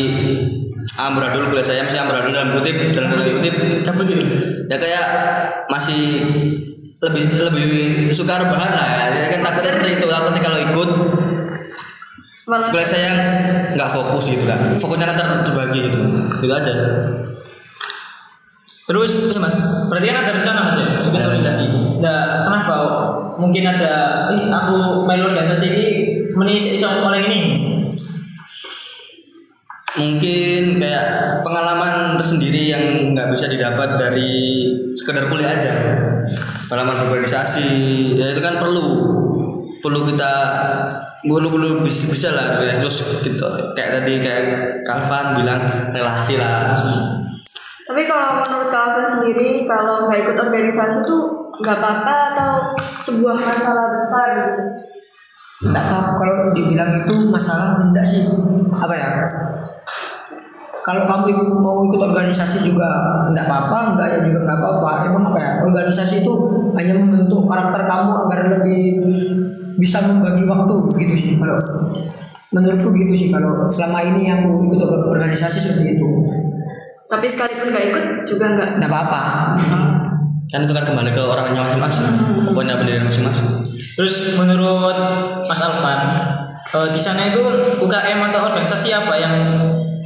amburadul 0.98 1.50
kuliah 1.50 1.66
saya 1.66 1.86
masih 1.86 2.02
amburadul 2.02 2.34
dalam 2.34 2.54
kutip 2.58 2.94
dalam 2.94 3.18
kutip 3.18 3.34
gitu? 3.46 3.62
ya 4.70 4.78
kayak 4.78 5.06
masih 5.70 6.02
lebih 7.02 7.24
lebih 7.34 7.68
suka 8.14 8.46
rebahan 8.46 8.72
lah 8.78 8.88
ya. 8.88 9.04
Jadi 9.18 9.28
kan 9.34 9.42
takutnya 9.42 9.72
seperti 9.74 9.92
itu 9.98 10.06
takutnya 10.06 10.42
kalau 10.42 10.60
ikut 10.62 10.90
Malah 12.42 12.68
sekolah 12.68 12.84
saya 12.84 13.12
nggak 13.78 13.90
fokus 13.96 14.26
gitu 14.28 14.44
kan 14.44 14.76
fokusnya 14.76 15.08
kan 15.08 15.16
ter- 15.16 15.44
terbagi 15.48 15.80
gitu 15.88 15.98
gitu 16.42 16.52
aja 16.52 16.74
Terus 18.92 19.12
ini 19.24 19.40
Mas, 19.40 19.88
berarti 19.88 20.06
kan 20.12 20.20
ada 20.20 20.32
rencana 20.36 20.60
Mas 20.68 20.78
ya, 20.84 20.88
ikut 21.08 21.16
organisasi. 21.16 21.66
Nah, 22.04 22.44
kenapa? 22.44 22.76
Mungkin 23.40 23.64
ada, 23.64 24.28
ih 24.36 24.52
aku 24.52 25.08
melu 25.08 25.32
organisasi 25.32 25.68
ini 25.72 25.88
menis 26.36 26.76
iso 26.76 26.90
oleh 27.08 27.24
ini. 27.24 27.42
mungkin 29.92 30.80
kayak 30.80 31.08
pengalaman 31.44 32.16
tersendiri 32.16 32.72
yang 32.72 33.12
nggak 33.12 33.28
bisa 33.36 33.52
didapat 33.52 34.00
dari 34.00 34.64
sekedar 34.96 35.28
kuliah 35.28 35.52
aja 35.52 35.74
pengalaman 36.72 37.04
berorganisasi 37.04 37.68
ya 38.16 38.32
itu 38.32 38.40
kan 38.40 38.64
perlu 38.64 38.88
perlu 39.84 40.08
kita 40.08 40.32
perlu 41.20 41.52
perlu 41.52 41.84
bisa, 41.84 42.08
bisa 42.08 42.32
lah 42.32 42.64
ya. 42.64 42.80
terus 42.80 43.04
kita 43.20 43.76
kayak 43.76 44.00
tadi 44.00 44.14
kayak 44.24 44.44
Kalvan 44.88 45.44
bilang 45.44 45.92
relasi 45.92 46.40
lah 46.40 46.72
Tapi 47.92 48.08
kalau 48.08 48.40
menurut 48.40 48.72
kalian 48.72 49.04
sendiri, 49.04 49.68
kalau 49.68 50.08
nggak 50.08 50.24
ikut 50.24 50.38
organisasi 50.40 51.04
tuh 51.04 51.52
nggak 51.60 51.76
apa-apa 51.76 52.16
atau 52.32 52.52
sebuah 53.04 53.36
masalah 53.36 54.00
besar 54.00 54.28
gitu? 54.32 54.64
tak 55.70 55.94
apa 55.94 56.18
kalau 56.18 56.56
dibilang 56.58 57.06
itu 57.06 57.30
masalah 57.30 57.86
enggak 57.86 58.02
sih 58.02 58.26
apa 58.74 58.94
ya 58.98 59.10
kalau 60.82 61.06
kamu 61.06 61.62
mau 61.62 61.86
ikut 61.86 62.02
organisasi 62.02 62.66
juga 62.66 62.90
enggak 63.30 63.46
apa-apa 63.46 63.78
enggak 63.94 64.08
ya 64.10 64.20
juga 64.26 64.40
enggak 64.46 64.58
apa-apa. 64.58 64.92
Emang 65.06 65.24
apa 65.30 65.40
ya? 65.40 65.52
Organisasi 65.66 66.26
itu 66.26 66.34
hanya 66.78 66.94
membentuk 66.98 67.46
karakter 67.46 67.82
kamu 67.86 68.12
agar 68.28 68.40
lebih 68.60 68.82
bisa 69.78 69.98
membagi 70.04 70.44
waktu 70.50 70.74
gitu 71.06 71.16
sih. 71.16 71.32
Kalau 71.38 71.58
menurutku 72.52 72.90
gitu 72.98 73.14
sih 73.16 73.28
kalau 73.32 73.70
selama 73.72 74.04
ini 74.04 74.28
yang 74.28 74.44
aku 74.44 74.74
ikut 74.74 74.82
organisasi 75.14 75.58
seperti 75.62 76.02
itu. 76.02 76.08
Tapi 77.08 77.26
sekalipun 77.28 77.68
nggak 77.72 77.86
ikut 77.92 78.06
juga 78.26 78.46
nggak. 78.58 78.70
enggak 78.82 78.92
apa-apa. 78.92 79.22
Kan 80.52 80.68
itu 80.68 80.74
kan 80.76 80.84
kembali 80.84 81.16
ke 81.16 81.22
orangnya 81.24 81.64
masing-masing 81.64 82.12
punya 82.52 82.76
pendirian 82.76 83.08
masing-masing. 83.08 83.48
Terus 83.96 84.36
menurut 84.36 84.98
Mas 85.48 85.62
Alvan, 85.64 86.02
eh, 86.60 86.88
di 86.92 87.00
sana 87.00 87.32
itu 87.32 87.42
UKM 87.80 88.20
atau 88.32 88.40
organisasi 88.52 88.92
apa 88.92 89.14
yang 89.16 89.34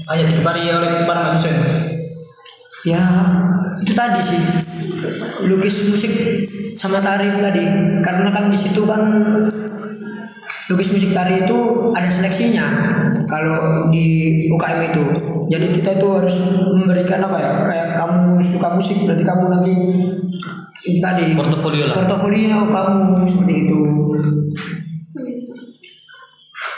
hanya 0.05 0.23
dikepari 0.29 0.69
oleh 0.69 1.05
para 1.09 1.25
mahasiswa? 1.25 1.53
Ya 2.85 3.01
itu 3.81 3.93
tadi 3.97 4.21
sih. 4.21 4.41
Lukis 5.49 5.89
musik 5.89 6.11
sama 6.77 7.01
tari 7.01 7.25
tadi. 7.29 7.65
Karena 8.05 8.29
kan 8.29 8.53
di 8.53 8.57
situ 8.57 8.85
kan 8.85 9.01
lukis 10.69 10.89
musik 10.93 11.13
tari 11.13 11.45
itu 11.45 11.57
ada 11.93 12.09
seleksinya 12.09 12.65
kalau 13.25 13.89
di 13.89 14.45
UKM 14.53 14.79
itu. 14.93 15.03
Jadi 15.45 15.67
kita 15.73 15.97
itu 15.97 16.07
harus 16.09 16.35
memberikan 16.73 17.25
apa 17.25 17.37
ya? 17.41 17.51
Kayak 17.65 17.87
kamu 17.97 18.21
suka 18.41 18.67
musik 18.77 18.97
berarti 19.05 19.23
kamu 19.25 19.43
nanti 19.49 19.73
tadi 21.01 21.33
portofolio 21.33 21.89
lah. 21.89 21.95
Portofolio 22.05 22.69
kamu 22.69 23.25
seperti 23.25 23.53
itu 23.65 23.79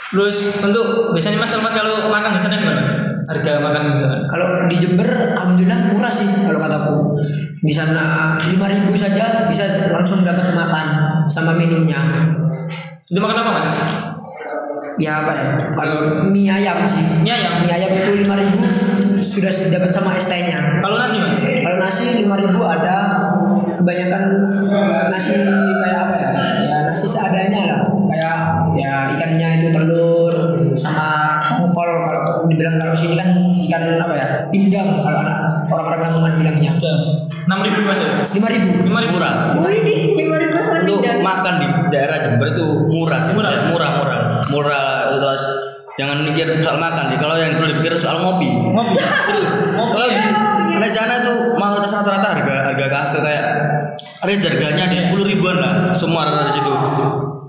Terus 0.08 0.36
untuk 0.64 1.12
biasanya 1.12 1.36
Mas 1.36 1.52
Alvan 1.52 1.72
kalau 1.76 2.08
makan 2.08 2.32
di 2.32 2.40
sana 2.40 2.56
gimana 2.56 2.80
Mas? 2.80 2.94
Harga 3.28 3.60
makan 3.60 3.82
di 3.92 3.98
sana? 4.00 4.16
kalau 4.24 4.46
di 4.64 4.76
Jember 4.76 5.04
alhamdulillah 5.36 5.92
murah 5.92 6.08
sih 6.08 6.24
kalau 6.24 6.56
kataku 6.56 7.12
di 7.60 7.68
sana 7.68 8.32
5000 8.40 8.88
saja 8.96 9.44
bisa 9.44 9.68
langsung 9.92 10.24
dapat 10.24 10.56
makan 10.56 10.86
sama 11.28 11.52
minumnya 11.52 12.16
Itu 13.04 13.20
makan 13.20 13.36
apa 13.36 13.50
Mas? 13.60 13.68
ya 14.98 15.22
apa 15.22 15.30
ya 15.30 15.50
kalau 15.76 16.26
mie 16.26 16.50
ayam 16.50 16.82
sih 16.82 17.04
Mie 17.22 17.30
ayam. 17.30 17.62
mie 17.62 17.70
ayam 17.70 17.90
itu 17.92 18.12
lima 18.18 18.34
ribu 18.34 18.58
sudah 19.20 19.52
dapat 19.70 19.90
sama 19.92 20.16
ST 20.16 20.32
nya 20.32 20.80
Kalau 20.80 20.96
nasi 20.96 21.16
Mas? 21.20 21.36
kalau 21.38 21.76
nasi 21.78 22.04
lima 22.24 22.34
ribu 22.34 22.64
ada 22.64 22.96
kebanyakan 23.76 24.22
nasi 25.04 25.36
kayak 25.78 25.98
apa 26.00 26.14
ya 26.16 26.28
ya 26.66 26.77
nasi 26.98 27.14
seadanya 27.14 27.60
lah. 27.62 27.82
Kayak 28.10 28.38
ya 28.74 28.94
ikannya 29.14 29.48
itu 29.62 29.68
telur 29.70 30.34
sama 30.74 31.38
kol 31.70 31.86
kalau 32.02 32.50
dibilang 32.50 32.74
kalau 32.74 32.90
sini 32.90 33.14
kan 33.14 33.30
ikan 33.62 34.02
apa 34.02 34.14
ya? 34.18 34.26
Pindang 34.50 34.98
kalau 34.98 35.22
anak 35.22 35.70
orang-orang 35.70 36.00
Lamongan 36.10 36.32
bilangnya. 36.42 36.72
Enam 37.46 37.58
ribu 37.62 37.78
Mas 37.86 37.98
ya? 38.02 38.10
lima 38.34 38.48
ribu. 38.50 38.70
Lima 38.82 38.98
ribu. 38.98 39.12
murah. 39.14 39.34
Wih, 39.62 39.78
di 39.86 39.94
lima 40.26 40.36
ribu 40.42 40.58
sama 40.58 40.82
pindah. 40.82 41.14
makan 41.22 41.54
di 41.62 41.66
daerah 41.94 42.18
Jember 42.18 42.50
itu 42.50 42.66
murah 42.90 43.20
sih. 43.22 43.32
Murah. 43.38 43.52
murah 43.70 43.90
murah. 44.02 44.20
Murah 44.50 44.88
terus 45.14 45.42
jangan 45.98 46.22
mikir 46.22 46.46
soal 46.62 46.78
makan 46.78 47.10
sih 47.10 47.18
kalau 47.18 47.34
yang 47.34 47.58
perlu 47.58 47.74
dipikir 47.74 47.98
soal 47.98 48.22
ngopi 48.22 48.48
Ngopi. 48.48 48.96
serius 49.26 49.52
kalau 49.74 50.06
di 50.08 50.26
Lejana 50.78 51.26
tuh 51.26 51.58
mayoritas 51.58 51.90
rata-rata 51.90 52.38
harga 52.38 52.54
harga 52.70 52.86
kafe 52.86 53.18
kayak 53.18 53.44
range 54.22 54.46
harganya 54.46 54.86
di 54.86 54.96
sepuluh 55.02 55.26
ribuan 55.26 55.58
lah 55.58 55.90
semua 55.90 56.22
rata 56.22 56.46
di 56.46 56.54
situ 56.54 56.70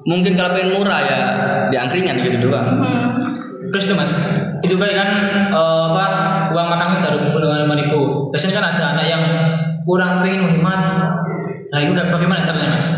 mungkin 0.09 0.33
kalau 0.33 0.57
pengen 0.57 0.73
murah 0.73 1.01
ya 1.05 1.21
di 1.69 1.75
angkringan 1.77 2.17
gitu 2.25 2.49
doang 2.49 2.67
Hmm. 2.79 3.29
Terus 3.69 3.85
tuh 3.85 3.97
Mas, 4.01 4.09
itu 4.65 4.73
kayak 4.81 4.97
kan 4.97 5.09
eh, 5.53 5.83
apa 5.93 6.05
uang 6.49 6.67
makan 6.73 6.87
kita 6.97 7.07
dengan 7.21 7.69
lima 7.69 7.75
ribu. 7.77 8.33
Biasanya 8.33 8.53
kan 8.57 8.65
ada 8.73 8.83
anak 8.97 9.05
yang 9.05 9.23
kurang 9.85 10.25
pengen 10.25 10.49
menghemat. 10.49 10.81
Nah 11.69 11.79
itu 11.85 11.93
bagaimana 11.93 12.41
caranya 12.41 12.73
Mas? 12.73 12.89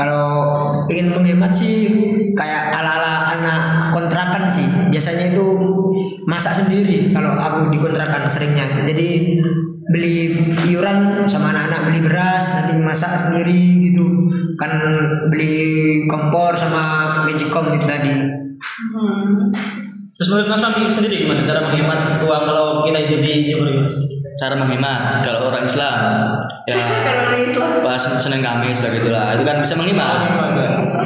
Kalau 0.00 0.24
ingin 0.88 1.12
menghemat 1.12 1.52
sih 1.52 1.92
kayak 2.32 2.72
ala-ala 2.72 3.36
anak 3.36 3.60
kontrakan 3.92 4.48
sih. 4.48 4.64
Biasanya 4.88 5.36
itu 5.36 5.44
masak 6.24 6.56
sendiri 6.56 7.12
kalau 7.12 7.36
aku 7.36 7.68
di 7.68 7.76
kontrakan 7.76 8.24
seringnya. 8.24 8.80
Jadi 8.88 9.36
beli 9.92 10.40
iuran 10.72 11.28
sama 11.28 11.52
anak-anak 11.52 11.92
beli 11.92 12.00
beras 12.00 12.44
nanti 12.48 12.80
masak 12.80 13.12
sendiri 13.12 13.92
gitu. 13.92 14.24
Kan 14.56 14.72
beli 15.28 16.08
kompor 16.08 16.56
sama 16.56 17.12
magicom 17.28 17.76
itu 17.76 17.84
tadi. 17.84 18.12
Hmm. 18.96 19.52
Terus 20.16 20.28
menurut 20.32 20.48
Mas 20.48 20.96
sendiri 20.96 21.28
gimana 21.28 21.44
cara 21.44 21.60
menghemat 21.68 22.24
uang 22.24 22.42
kalau 22.48 22.88
kita 22.88 23.04
hidup 23.04 23.20
di? 23.20 23.52
Cara 24.38 24.54
menghemat 24.54 25.24
kalau 25.26 25.50
orang 25.50 25.64
Islam. 25.66 25.98
Ya. 26.68 26.78
Pas 27.86 27.98
Senin 27.98 28.44
Kamis 28.44 28.78
lah 28.84 28.90
gitu 28.94 29.10
lah 29.10 29.34
itu 29.34 29.42
kan 29.42 29.58
bisa 29.64 29.74
menghemat 29.74 30.18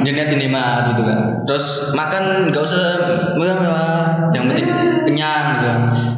jadi 0.01 0.11
niat 0.11 0.31
hemat 0.31 0.81
gitu 0.93 1.01
kan. 1.07 1.19
Terus 1.47 1.95
makan 1.95 2.51
nggak 2.51 2.63
usah 2.63 2.81
mewah-mewah 3.39 4.31
yang 4.35 4.51
penting 4.51 4.67
kenyang 5.07 5.45
gitu. 5.61 5.69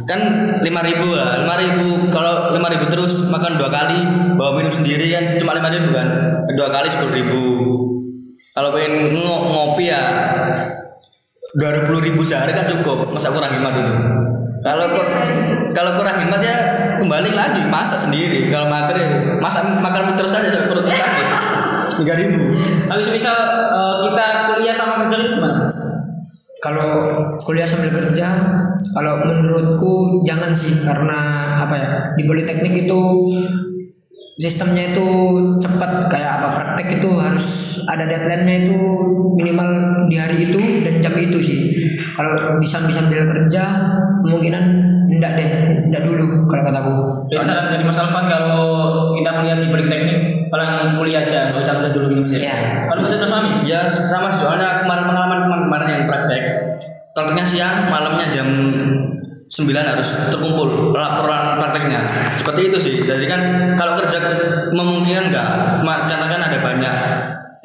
Kan 0.10 0.20
lima 0.66 0.82
ribu 0.82 1.14
lah 1.14 1.46
lima 1.46 1.56
ribu. 1.60 2.10
Kalau 2.10 2.56
lima 2.56 2.68
ribu 2.72 2.86
terus 2.90 3.30
makan 3.30 3.60
dua 3.62 3.70
kali 3.70 4.00
bawa 4.36 4.58
minum 4.58 4.74
sendiri 4.74 5.14
kan. 5.14 5.24
Cuma 5.38 5.54
lima 5.54 5.70
ribu 5.70 5.94
kan. 5.94 6.08
Dua 6.58 6.68
kali 6.74 6.88
sepuluh 6.90 7.14
ribu. 7.14 7.44
Kalau 8.58 8.74
pengen 8.74 9.14
ngo- 9.14 9.44
ngopi 9.54 9.94
ya 9.94 10.04
dua 11.56 11.86
puluh 11.86 12.02
ribu 12.02 12.26
sehari 12.26 12.58
kan 12.58 12.66
cukup. 12.66 13.14
Masa 13.14 13.30
kurang 13.30 13.54
hemat 13.54 13.74
itu 13.78 13.94
kalau 14.64 14.86
kur- 14.94 15.14
kalau 15.76 15.92
kurang 16.00 16.18
hemat 16.18 16.42
ya 16.42 16.56
kembali 16.98 17.32
lagi 17.38 17.62
masak 17.70 18.10
sendiri. 18.10 18.50
Kalau 18.50 18.68
mager 18.72 18.98
ya 18.98 19.08
masak 19.38 19.64
makan 19.78 20.12
mie 20.12 20.16
terus 20.18 20.34
aja 20.34 20.50
sampai 20.50 20.70
perut 20.70 20.86
sakit. 20.90 21.28
Tiga 22.02 22.14
ribu. 22.18 22.42
Tapi 22.86 23.02
misal 23.10 23.36
eh, 23.74 23.96
kita 24.10 24.26
kuliah 24.54 24.76
sama 24.76 25.06
kerja 25.06 25.16
gimana 25.18 25.62
Mas? 25.62 25.74
Kalau 26.58 26.90
kuliah 27.38 27.70
sambil 27.70 27.94
kerja, 27.94 28.28
kalau 28.98 29.22
menurutku 29.22 30.26
jangan 30.26 30.50
sih 30.58 30.74
karena 30.82 31.54
apa 31.62 31.76
ya 31.78 31.90
di 32.18 32.26
politeknik 32.26 32.90
itu 32.90 33.00
sistemnya 34.38 34.94
itu 34.94 35.08
cepat 35.58 36.14
kayak 36.14 36.32
apa 36.38 36.48
praktek 36.54 37.02
itu 37.02 37.10
harus 37.18 37.48
ada 37.90 38.06
deadline-nya 38.06 38.70
itu 38.70 38.78
minimal 39.34 39.70
di 40.06 40.16
hari 40.22 40.46
itu 40.46 40.62
dan 40.86 41.02
jam 41.02 41.14
itu 41.18 41.42
sih 41.42 41.60
kalau 42.14 42.62
bisa 42.62 42.86
bisa 42.86 43.02
sambil 43.02 43.26
kerja 43.26 43.64
kemungkinan 44.22 44.64
enggak 45.10 45.42
deh 45.42 45.50
enggak 45.90 46.06
dulu 46.06 46.46
kalau 46.46 46.64
kataku 46.70 46.96
Jadi 47.34 47.42
saran 47.42 47.66
dari 47.74 47.84
Mas 47.90 47.98
Alvan 47.98 48.26
kalau 48.30 48.64
kita 49.18 49.30
kuliah 49.42 49.58
di 49.58 49.68
Politeknik 49.74 50.20
paling 50.54 51.02
kuliah 51.02 51.26
aja 51.26 51.52
nggak 51.52 51.64
usah 51.66 51.76
kerja 51.82 51.90
dulu 51.98 52.24
gitu 52.24 52.38
ya. 52.38 52.54
Iya. 52.54 52.56
Kalau 52.88 53.02
bisa 53.04 53.16
terus 53.20 53.34
Mami? 53.34 53.50
Ya 53.68 53.82
sama 53.90 54.32
soalnya 54.32 54.86
kemarin 54.86 55.06
pengalaman 55.10 55.40
kemarin 55.50 55.88
yang 55.92 56.04
praktek 56.08 56.44
Prakteknya 57.18 57.46
siang, 57.50 57.90
malamnya 57.90 58.30
jam 58.30 58.46
9 59.48 59.72
harus 59.72 60.10
terkumpul 60.28 60.92
laporan 60.92 61.56
prakteknya. 61.56 62.04
Seperti 62.36 62.62
itu 62.68 62.78
sih, 62.84 62.96
jadi 63.08 63.26
kan 63.32 63.42
kalau 63.80 63.96
kerja 63.96 64.20
memungkinkan 64.76 65.32
enggak 65.32 65.50
Karena 65.88 66.26
kan 66.28 66.42
ada 66.52 66.58
banyak. 66.60 66.96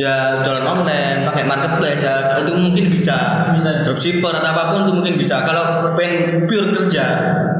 Ya 0.00 0.40
jualan 0.40 0.66
online, 0.66 1.26
pakai 1.26 1.44
marketplace 1.46 2.00
ya. 2.00 2.38
Itu 2.42 2.54
mungkin 2.54 2.90
bisa. 2.90 3.50
Bisa. 3.54 3.84
dropshipper 3.84 4.32
atau 4.32 4.50
apa 4.50 4.62
pun 4.72 4.88
itu 4.88 4.92
mungkin 4.94 5.14
bisa. 5.20 5.42
Kalau 5.44 5.90
pengen 5.94 6.48
pure 6.48 6.70
kerja 6.72 7.04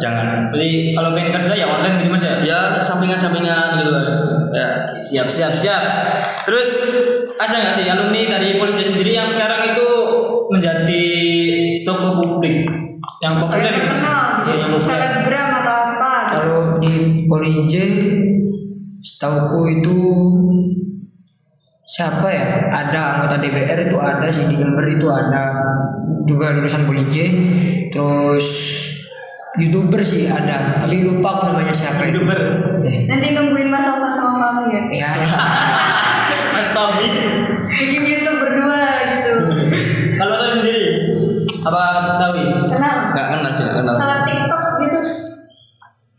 jangan. 0.01 0.49
Jadi 0.55 0.97
kalau 0.97 1.11
pengen 1.13 1.31
kerja 1.39 1.53
ya 1.59 1.67
online 1.69 2.03
gitu 2.03 2.11
Mas 2.15 2.25
ya. 2.25 2.35
ya 2.43 2.59
sampingan-sampingan 2.81 3.69
gitu 3.85 3.93
ya. 4.55 4.69
Siap 4.99 5.29
siap 5.29 5.53
siap. 5.55 5.83
Terus 6.49 6.67
ada 7.37 7.55
nggak 7.59 7.75
sih 7.75 7.87
alumni 7.91 8.23
dari 8.39 8.57
Polija 8.57 8.87
sendiri 8.87 9.19
yang 9.19 9.29
sekarang 9.29 9.77
itu 9.77 9.89
menjadi 10.51 11.07
toko 11.85 12.09
publik 12.23 12.92
yang 13.23 13.39
populer 13.39 13.71
Iya, 13.71 13.79
yang 14.59 14.71
populer. 14.75 14.83
selebgram 14.83 15.49
atau 15.63 15.77
apa? 15.95 16.13
Kalau 16.35 16.61
di 16.83 16.95
Polije 17.25 17.85
setauku 18.99 19.61
itu 19.71 19.97
siapa 21.85 22.27
ya? 22.27 22.47
Ada 22.69 23.01
anggota 23.17 23.39
DPR 23.39 23.79
itu 23.87 23.97
ada 23.97 24.27
sih 24.27 24.47
di 24.47 24.59
Jember 24.59 24.87
itu 24.89 25.07
ada. 25.07 25.45
Juga 26.23 26.55
lulusan 26.55 26.83
Polije 26.83 27.25
terus 27.91 28.47
youtuber 29.53 30.01
sih 30.01 30.27
ada 30.27 30.81
tapi 30.81 31.05
lupa 31.05 31.29
aku 31.29 31.43
namanya 31.53 31.71
siapa 31.71 32.09
Youtuber. 32.09 32.41
Nanti 32.83 33.27
nungguin 33.33 33.69
Mas 33.69 33.85
Alfa 33.85 34.09
sama 34.09 34.39
Mami 34.41 34.73
ya. 34.73 34.83
Ya 34.91 35.11
Mas 36.55 36.69
Tommy. 36.73 37.07
bikin 37.69 38.03
YouTube 38.03 38.39
berdua 38.39 38.81
gitu. 39.13 39.35
Kalau 40.17 40.35
saya 40.37 40.51
sendiri 40.53 40.85
apa 41.63 41.83
kenal 43.83 43.95
salah 43.99 44.21
TikTok 44.23 44.63
gitu 44.87 45.01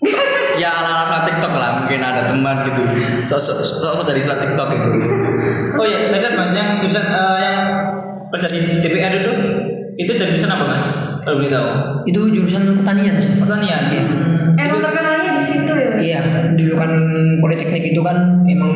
ya 0.61 0.69
ala 0.69 0.89
ala 0.99 1.05
saat 1.07 1.23
TikTok 1.31 1.53
lah 1.55 1.69
mungkin 1.79 1.99
ada 2.03 2.21
teman 2.27 2.55
gitu 2.67 2.81
sosok 3.25 3.55
sosok 3.63 4.05
dari 4.05 4.19
saat 4.19 4.43
TikTok 4.43 4.67
gitu 4.75 4.89
Oh 5.73 5.85
iya, 5.89 6.13
Medan 6.13 6.37
Mas 6.37 6.53
yang 6.53 6.77
jurusan 6.77 7.01
eh, 7.01 7.37
yang 7.41 7.57
di 8.29 8.59
DPR 8.85 9.13
itu 9.25 9.31
itu 9.97 10.11
dari 10.13 10.29
jurusan 10.29 10.53
apa 10.53 10.65
Mas? 10.69 10.85
Kalau 11.25 11.41
boleh 11.41 11.49
tahu. 11.49 11.67
itu 12.05 12.21
jurusan 12.35 12.61
pertanian 12.77 13.15
sih 13.17 13.41
Pertanian. 13.41 13.89
Iya. 13.89 14.03
emang 14.53 14.79
terkenalnya 14.85 15.31
di 15.39 15.43
situ 15.43 15.73
ya 15.73 15.89
Iya, 15.97 16.21
dulu 16.53 16.73
kan 16.77 16.91
Politeknik 17.41 17.95
itu 17.95 18.01
kan 18.05 18.43
emang 18.45 18.69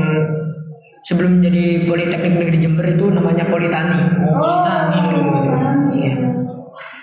sebelum 1.06 1.38
jadi 1.38 1.86
Politeknik 1.86 2.34
Negeri 2.34 2.58
Jember 2.58 2.86
itu 2.90 3.06
namanya 3.14 3.46
Politani. 3.46 4.26
Oh, 4.34 4.66
Tani 4.66 5.00
dulu 5.14 5.30
Mas. 5.38 5.62
Iya. 5.94 6.14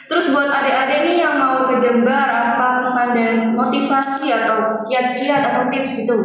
Terus 0.05 0.31
buat 0.37 0.51
adik-adik 0.53 1.09
nih 1.09 1.17
yang 1.25 1.35
mau 1.41 1.65
ke 1.69 1.81
Jember 1.81 2.29
apa 2.29 2.85
pesan 2.85 3.09
dan 3.17 3.35
motivasi 3.57 4.29
atau 4.31 4.85
kiat-kiat 4.85 5.43
atau 5.53 5.63
tips 5.73 6.05
gitu 6.05 6.19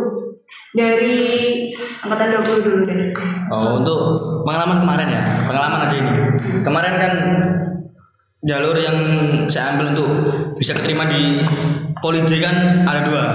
dari 0.74 1.18
angkatan 2.06 2.42
20 2.42 2.66
dulu 2.66 2.80
deh. 2.86 3.14
oh 3.54 3.82
untuk 3.82 4.18
pengalaman 4.46 4.86
kemarin 4.86 5.08
ya 5.10 5.24
pengalaman 5.46 5.80
aja 5.88 5.96
ini. 5.98 6.12
Kemarin 6.62 6.94
kan 7.00 7.14
jalur 8.46 8.76
yang 8.78 8.98
saya 9.52 9.76
ambil 9.76 9.96
untuk 9.98 10.10
bisa 10.56 10.72
keterima 10.78 11.10
di 11.10 11.44
Polij 12.00 12.32
kan 12.40 12.56
ada 12.88 13.04
dua 13.04 13.26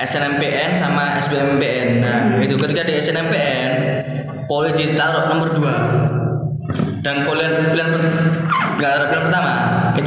SNMPN 0.00 0.72
sama 0.72 1.20
SBMPN 1.20 2.00
nah 2.00 2.40
itu 2.40 2.56
ketika 2.56 2.88
di 2.88 2.96
SNMPN 2.96 3.70
Polij 4.48 4.76
taruh 4.96 5.28
nomor 5.32 5.48
dua. 5.52 5.76
Dan 7.04 7.20
pilihan 7.20 7.68
pilihan 7.68 7.90
pilihan 8.80 9.20
pertama 9.28 9.43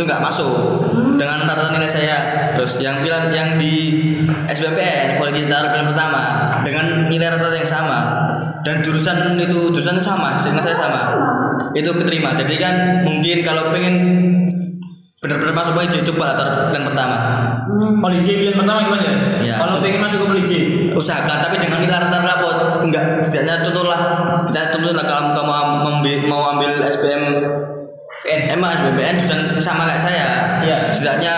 nggak 0.07 0.23
masuk. 0.23 0.87
Dengan 1.19 1.43
rata 1.43 1.75
nilai 1.75 1.91
saya. 1.91 2.17
Terus 2.55 2.79
yang 2.79 3.03
pilihan 3.03 3.29
yang 3.35 3.49
di 3.59 3.75
SBMPN 4.47 5.19
Polij 5.19 5.45
taruh 5.45 5.69
pilihan 5.75 5.89
pertama 5.91 6.23
dengan 6.63 6.85
nilai 7.11 7.27
rata 7.35 7.51
yang 7.51 7.67
sama. 7.67 7.99
Dan 8.63 8.79
jurusan 8.79 9.35
itu 9.35 9.75
jurusan 9.75 9.99
sama 9.99 10.39
seingat 10.39 10.63
saya 10.63 10.77
sama. 10.79 11.03
Itu 11.75 11.91
keterima. 11.99 12.33
Jadi 12.39 12.55
kan 12.55 13.03
mungkin 13.03 13.43
kalau 13.43 13.75
pengen 13.75 13.95
benar-benar 15.19 15.53
masuk 15.53 15.73
Polij 15.75 15.99
coba 16.07 16.23
lah 16.31 16.35
taruh 16.39 16.53
pilihan 16.71 16.85
pertama. 16.87 17.17
Polisi 17.77 18.31
pilihan 18.39 18.55
pertama 18.55 18.87
Mas 18.87 19.03
ya? 19.03 19.13
Iya. 19.43 19.55
Kalau 19.59 19.83
pengen 19.83 19.99
masuk 19.99 20.17
ke 20.23 20.27
polisi. 20.31 20.59
usahakan 20.95 21.45
tapi 21.45 21.61
dengan 21.61 21.83
nilai 21.83 21.99
rata 21.99 22.17
rapot. 22.23 22.57
Enggak 22.87 23.21
setidaknya 23.21 23.61
contoh 23.67 23.85
lah. 23.85 24.01
Kita 24.47 24.71
contoh 24.73 24.95
lah 24.95 25.05
kalau 25.05 25.35
kamu 25.35 26.25
mau 26.31 26.55
ambil 26.55 26.87
SBM 26.87 27.23
emang 28.27 28.75
SBMPN 28.75 29.15
jurusan 29.15 29.39
sama 29.57 29.87
kayak 29.87 30.01
saya 30.01 30.27
Iya. 30.57 30.91
setidaknya 30.91 31.33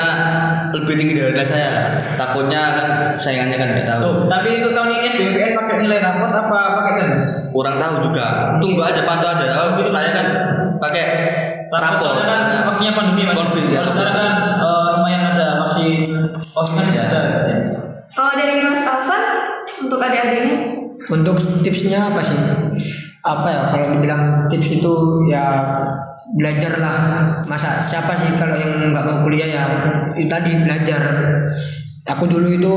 lebih 0.72 0.96
tinggi 0.98 1.14
dari 1.14 1.46
saya 1.46 1.70
takutnya 2.18 2.62
kan 2.74 2.88
saingannya 3.16 3.58
kan 3.58 3.68
nggak 3.74 3.86
tahu 3.86 4.02
Oh, 4.02 4.16
tapi 4.26 4.58
itu 4.58 4.74
tahun 4.74 4.90
ini 4.90 5.06
SBMPN 5.08 5.52
pakai 5.54 5.76
nilai 5.78 6.00
rapot 6.00 6.32
apa 6.32 6.60
pakai 6.82 6.92
tes 6.98 7.06
Mas? 7.14 7.28
kurang 7.50 7.78
tahu 7.78 7.94
juga 8.02 8.26
tunggu 8.58 8.82
aja 8.82 9.02
pantau 9.04 9.30
aja 9.30 9.46
kalau 9.48 9.86
saya 9.86 10.10
kan 10.10 10.28
pakai 10.78 11.04
soalnya 11.70 12.26
kan 12.26 12.42
waktunya 12.66 12.94
pandemi 12.94 13.24
Mas. 13.24 13.38
Covid, 13.38 13.66
ya. 13.70 13.78
Kalau 13.78 13.90
sekarang 13.92 14.16
kan 14.16 14.30
eh, 14.58 14.88
lumayan 14.98 15.24
ada 15.30 15.48
vaksin 15.62 16.02
Covid 16.34 16.74
kan 16.76 16.86
tidak 16.90 17.06
ada. 17.06 17.20
Kalau 18.10 18.34
dari 18.34 18.56
Mas 18.60 18.82
Alvan 18.82 19.24
untuk 19.86 20.00
adik-adiknya 20.02 20.58
Untuk 21.10 21.36
tipsnya 21.62 22.10
apa 22.10 22.22
sih? 22.22 22.38
Apa 23.22 23.48
ya 23.48 23.62
kalau 23.70 23.88
dibilang 23.94 24.24
tips 24.46 24.82
itu 24.82 24.94
ya 25.26 25.46
belajarlah. 26.38 26.98
Masa 27.50 27.82
siapa 27.82 28.14
sih 28.14 28.30
kalau 28.38 28.58
yang 28.60 28.94
nggak 28.94 29.06
mau 29.06 29.18
kuliah 29.26 29.50
ya? 29.50 29.64
Itu 30.14 30.30
tadi 30.30 30.52
belajar. 30.62 31.02
Aku 32.10 32.26
dulu 32.26 32.50
itu 32.50 32.76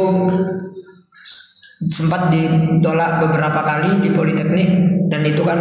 sempat 1.90 2.30
ditolak 2.30 3.26
beberapa 3.26 3.60
kali 3.64 3.98
di 3.98 4.14
Politeknik 4.14 4.70
dan 5.10 5.26
itu 5.26 5.42
kan 5.42 5.58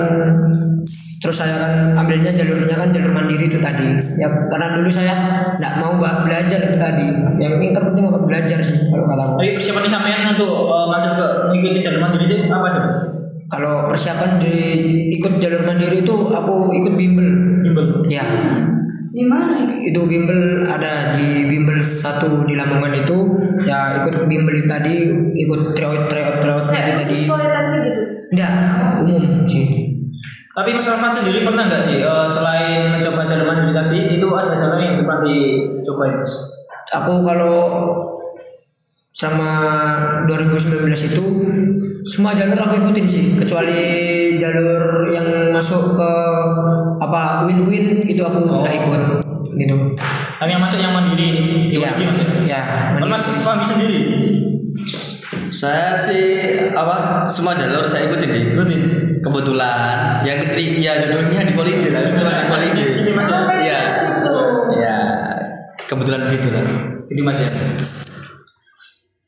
terus 1.21 1.37
saya 1.37 1.53
kan 1.61 1.73
ambilnya 2.01 2.33
jalurnya 2.33 2.73
kan 2.73 2.89
jalur 2.93 3.11
mandiri 3.13 3.49
itu 3.49 3.57
tadi. 3.61 3.89
Ya 4.19 4.27
karena 4.29 4.77
dulu 4.77 4.89
saya 4.89 5.13
nggak 5.57 5.73
mau 5.81 5.97
belajar 5.99 6.59
itu 6.61 6.77
tadi. 6.77 7.07
Yang 7.41 7.53
ini 7.57 7.67
terpenting 7.73 8.05
apa? 8.09 8.19
Belajar 8.25 8.57
sih 8.61 8.77
kalau 8.89 9.05
kata 9.09 9.23
aku. 9.23 9.33
Tapi 9.41 9.51
persiapan 9.57 9.83
sampean 9.89 10.21
untuk 10.37 10.51
eh, 10.69 10.85
masuk 10.89 11.11
ke 11.17 11.27
mengikuti 11.51 11.79
jalur 11.81 11.99
mandiri 12.05 12.25
itu 12.27 12.35
apa 12.49 12.67
sih 12.69 13.21
kalau 13.51 13.91
persiapan 13.91 14.39
di 14.39 14.55
ikut 15.19 15.43
jalur 15.43 15.67
mandiri 15.67 16.07
itu 16.07 16.15
aku 16.31 16.71
ikut 16.71 16.95
bimbel 16.95 17.27
Bimbel. 17.71 17.87
ya 18.11 18.25
di 19.11 19.23
mana 19.27 19.67
itu? 19.67 19.91
itu 19.91 20.01
bimbel 20.07 20.67
ada 20.67 21.15
di 21.19 21.47
bimbel 21.47 21.79
satu 21.83 22.47
di 22.47 22.55
Lamongan 22.55 22.95
itu 23.03 23.17
ya 23.67 24.03
ikut 24.03 24.27
bimbel 24.27 24.67
tadi 24.67 25.07
ikut 25.35 25.75
tryout 25.75 26.07
tryout 26.11 26.43
tryout 26.43 26.67
tadi 26.67 26.91
politeknik 27.27 27.81
gitu. 27.87 28.01
enggak 28.35 28.51
umum 29.03 29.47
sih 29.47 29.67
Tapi 30.51 30.75
Mas 30.75 30.83
Alvan 30.83 31.15
sendiri 31.15 31.47
pernah 31.47 31.63
nggak 31.63 31.83
sih 31.87 32.03
eh, 32.03 32.27
selain 32.27 32.91
mencoba 32.91 33.23
jalur 33.23 33.47
mandiri 33.47 33.71
tadi 33.71 34.19
itu 34.19 34.27
ada 34.35 34.51
jalur 34.51 34.83
yang 34.83 34.99
pernah 34.99 35.23
dicobain 35.23 36.19
Mas? 36.19 36.33
aku 36.91 37.23
kalau 37.23 37.55
selama 39.21 39.51
2019 40.25 40.81
itu 41.13 41.25
semua 42.09 42.33
jalur 42.33 42.57
aku 42.57 42.81
ikutin 42.81 43.05
sih 43.05 43.37
kecuali 43.37 43.77
jalur 44.41 45.05
yang 45.05 45.53
masuk 45.53 45.93
ke 45.93 46.11
apa 46.97 47.45
win-win 47.45 48.01
itu 48.01 48.17
aku 48.25 48.41
Oh. 48.41 48.65
nggak 48.65 48.81
ikut 48.81 49.01
gitu 49.53 49.77
Tapi 50.41 50.49
yang 50.49 50.61
masuk 50.65 50.81
yang 50.81 50.97
mandiri 50.97 51.29
di 51.69 51.77
Iya. 51.77 51.93
polisi 51.93 52.01
Mas 52.01 52.17
ya? 52.49 52.61
Mas 53.05 53.25
Fahmi 53.45 53.61
sendiri 53.61 53.97
saya 55.53 55.93
sih 55.93 56.25
apa 56.73 57.21
semua 57.29 57.53
jalur 57.53 57.85
saya 57.85 58.09
ikutin 58.09 58.25
sih 58.25 58.43
rutin. 58.57 58.81
kebetulan 59.21 60.25
yang 60.25 60.41
ketri 60.41 60.81
ya 60.81 60.97
jodohnya 60.97 61.45
di 61.45 61.53
Polij 61.53 61.93
lah 61.93 62.01
kebetulan 62.01 62.33
di 62.33 62.47
Polij 62.49 62.71
Sini 62.89 63.11
Mas 63.13 63.29
ya. 63.29 63.37
Iya. 63.61 63.81
Ya 64.73 64.97
kebetulan 65.85 66.25
gitu 66.25 66.49
lah 66.49 66.65
Itu 67.05 67.21
Mas 67.21 67.37
ya. 67.37 67.49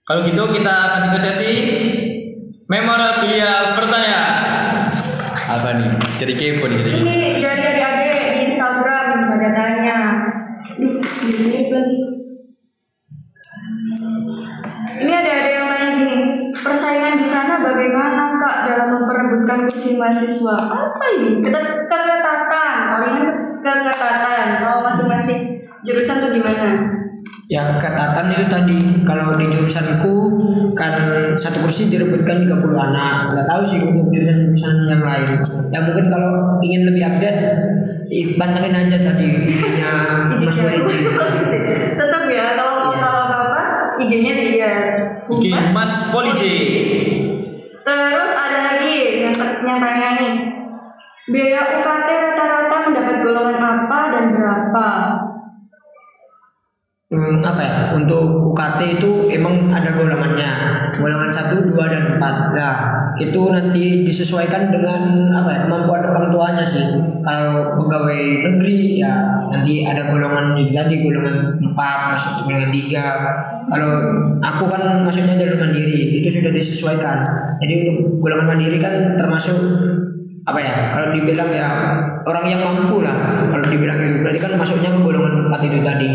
Kalau 0.03 0.19
gitu 0.27 0.43
kita 0.51 0.67
akan 0.67 1.15
ke 1.15 1.19
sesi 1.21 1.51
memorabilia 2.67 3.71
pertanyaan. 3.71 4.35
apa 5.43 5.69
nih 5.75 5.91
jadi 6.17 6.33
kepo 6.33 6.65
nih 6.65 6.79
jadi 6.81 6.89
Ini 6.97 7.13
dari 7.35 7.67
adik-adik 7.71 8.11
di 8.11 8.39
Instagram 8.47 9.05
pada 9.27 9.49
tanya. 9.51 9.97
Duh, 10.75 10.99
gini 10.99 11.67
lagi. 11.67 11.97
Ini 14.99 15.11
ada 15.13 15.31
ada 15.33 15.49
yang 15.49 15.65
tanya 15.67 15.87
gini. 15.93 16.17
persaingan 16.53 17.19
di 17.19 17.27
sana 17.27 17.59
bagaimana 17.59 18.39
kak 18.39 18.57
dalam 18.67 18.87
memperebutkan 18.93 19.67
kursi 19.67 19.95
mahasiswa? 19.95 20.55
Apa 20.69 21.05
ini? 21.13 21.43
Ketet- 21.43 21.87
Keketatan, 21.87 22.73
palingan 22.91 23.27
keketatan. 23.59 24.45
Kalau 24.59 24.79
masing-masing 24.81 25.39
jurusan 25.83 26.17
tuh 26.19 26.31
gimana? 26.31 27.02
Ya 27.51 27.75
ketatan 27.75 28.33
itu 28.33 28.45
tadi 28.47 28.77
kalau 29.03 29.35
di 29.35 29.45
jurusanku 29.51 30.39
kan 30.73 30.95
satu 31.35 31.61
kursi 31.61 31.91
direbutkan 31.91 32.47
30 32.47 32.71
anak. 32.71 33.35
Nggak 33.35 33.45
tahu 33.51 33.61
sih 33.61 33.83
untuk 33.83 34.09
jurusan-jurusan 34.15 34.75
yang 34.89 35.03
lain. 35.03 35.29
Ya 35.69 35.79
mungkin 35.83 36.05
kalau 36.07 36.57
ingin 36.63 36.87
lebih 36.87 37.03
update 37.03 37.39
pantengin 38.39 38.73
aja 38.73 38.97
tadi 39.01 39.49
IG-nya 39.49 39.91
Mas 40.39 40.55
Polisi. 40.55 41.57
Tetap 41.99 42.23
ya 42.31 42.57
kalau 42.57 42.73
mau 42.87 42.95
tahu 42.95 43.17
apa-apa 43.27 43.61
IG-nya 44.01 44.33
dia. 44.33 44.73
Oke, 45.27 45.51
Mas 45.75 46.11
Poli 46.11 46.31
J. 46.35 46.41
Terus 47.83 48.33
ada 48.33 48.59
lagi 48.71 49.23
yang 49.27 49.35
yang 49.35 49.79
tanya 49.83 50.09
nih. 50.19 50.33
Biaya 51.23 51.61
UKT 51.79 52.07
rata-rata 52.11 52.77
mendapat 52.91 53.17
golongan 53.23 53.63
apa 53.63 53.99
dan 54.11 54.25
berapa? 54.35 54.87
Hmm, 57.13 57.45
apa 57.45 57.61
ya? 57.61 57.75
Untuk 57.93 58.41
UKT 58.41 58.97
itu 58.97 59.29
emang 59.29 59.69
ada 59.69 59.93
golongannya. 59.93 60.49
Golongan 60.97 61.29
1, 61.29 61.61
2, 61.61 61.93
dan 61.93 62.17
4 62.17 62.57
nah 62.57 62.77
itu 63.21 63.41
nanti 63.53 64.01
disesuaikan 64.01 64.73
dengan 64.73 65.29
apa 65.29 65.49
ya 65.53 65.59
kemampuan 65.69 66.01
orang 66.01 66.33
tuanya 66.33 66.65
sih. 66.65 66.81
Kalau 67.21 67.77
pegawai 67.77 68.21
negeri 68.49 68.97
ya 68.97 69.37
nanti 69.53 69.85
ada 69.85 70.09
golongan 70.09 70.57
itu 70.57 70.73
tadi 70.73 71.05
golongan 71.05 71.61
4 71.61 72.13
masuk 72.17 72.49
golongan 72.49 72.73
3 72.73 73.69
kalau 73.69 73.91
aku 74.41 74.63
kan 74.73 75.05
masuknya 75.05 75.37
jalur 75.37 75.61
mandiri 75.61 76.17
itu 76.17 76.29
sudah 76.33 76.49
disesuaikan. 76.49 77.17
Jadi 77.61 77.73
untuk 77.85 78.17
golongan 78.25 78.57
mandiri 78.57 78.81
kan 78.81 79.13
termasuk 79.13 79.57
apa 80.43 80.59
ya 80.59 80.73
kalau 80.91 81.13
dibilang 81.13 81.49
ya 81.53 81.69
orang 82.23 82.45
yang 82.47 82.61
mampu 82.63 83.03
lah 83.03 83.47
kalau 83.51 83.65
dibilang 83.67 83.99
itu 83.99 84.17
berarti 84.23 84.39
kan 84.39 84.51
masuknya 84.57 84.89
ke 84.95 84.99
golongan 84.99 85.33
4 85.51 85.67
itu 85.67 85.79
tadi 85.83 86.11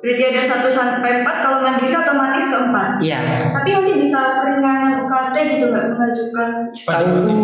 Berarti 0.00 0.22
ada 0.32 0.40
1 0.64 0.72
sampai 0.72 1.10
4 1.20 1.44
kalau 1.44 1.58
mandiri 1.60 1.92
otomatis 1.92 2.48
ke 2.48 2.56
4. 2.72 3.04
iya 3.04 3.20
Tapi 3.52 3.68
nanti 3.68 3.92
bisa 4.00 4.40
keringanan 4.40 5.04
UKT 5.04 5.36
gitu 5.36 5.64
nggak 5.68 5.86
mengajukan 5.92 6.48
Setahuku 6.72 7.36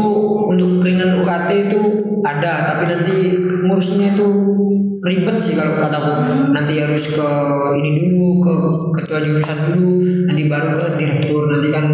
untuk 0.57 0.81
keringan 0.81 1.21
UKT 1.21 1.51
itu 1.69 1.81
ada, 2.25 2.65
tapi 2.65 2.89
nanti 2.89 3.17
ngurusnya 3.67 4.17
itu 4.17 4.29
ribet 5.05 5.37
sih 5.39 5.55
kalau 5.55 5.79
kataku. 5.79 6.13
Nanti 6.51 6.75
harus 6.83 7.05
ke 7.15 7.31
ini 7.79 7.91
dulu, 8.09 8.43
ke 8.43 8.55
ketua 9.01 9.19
jurusan 9.23 9.59
dulu, 9.71 9.89
nanti 10.27 10.43
baru 10.51 10.75
ke 10.75 10.87
direktur. 10.99 11.43
Nanti 11.53 11.69
kan 11.71 11.85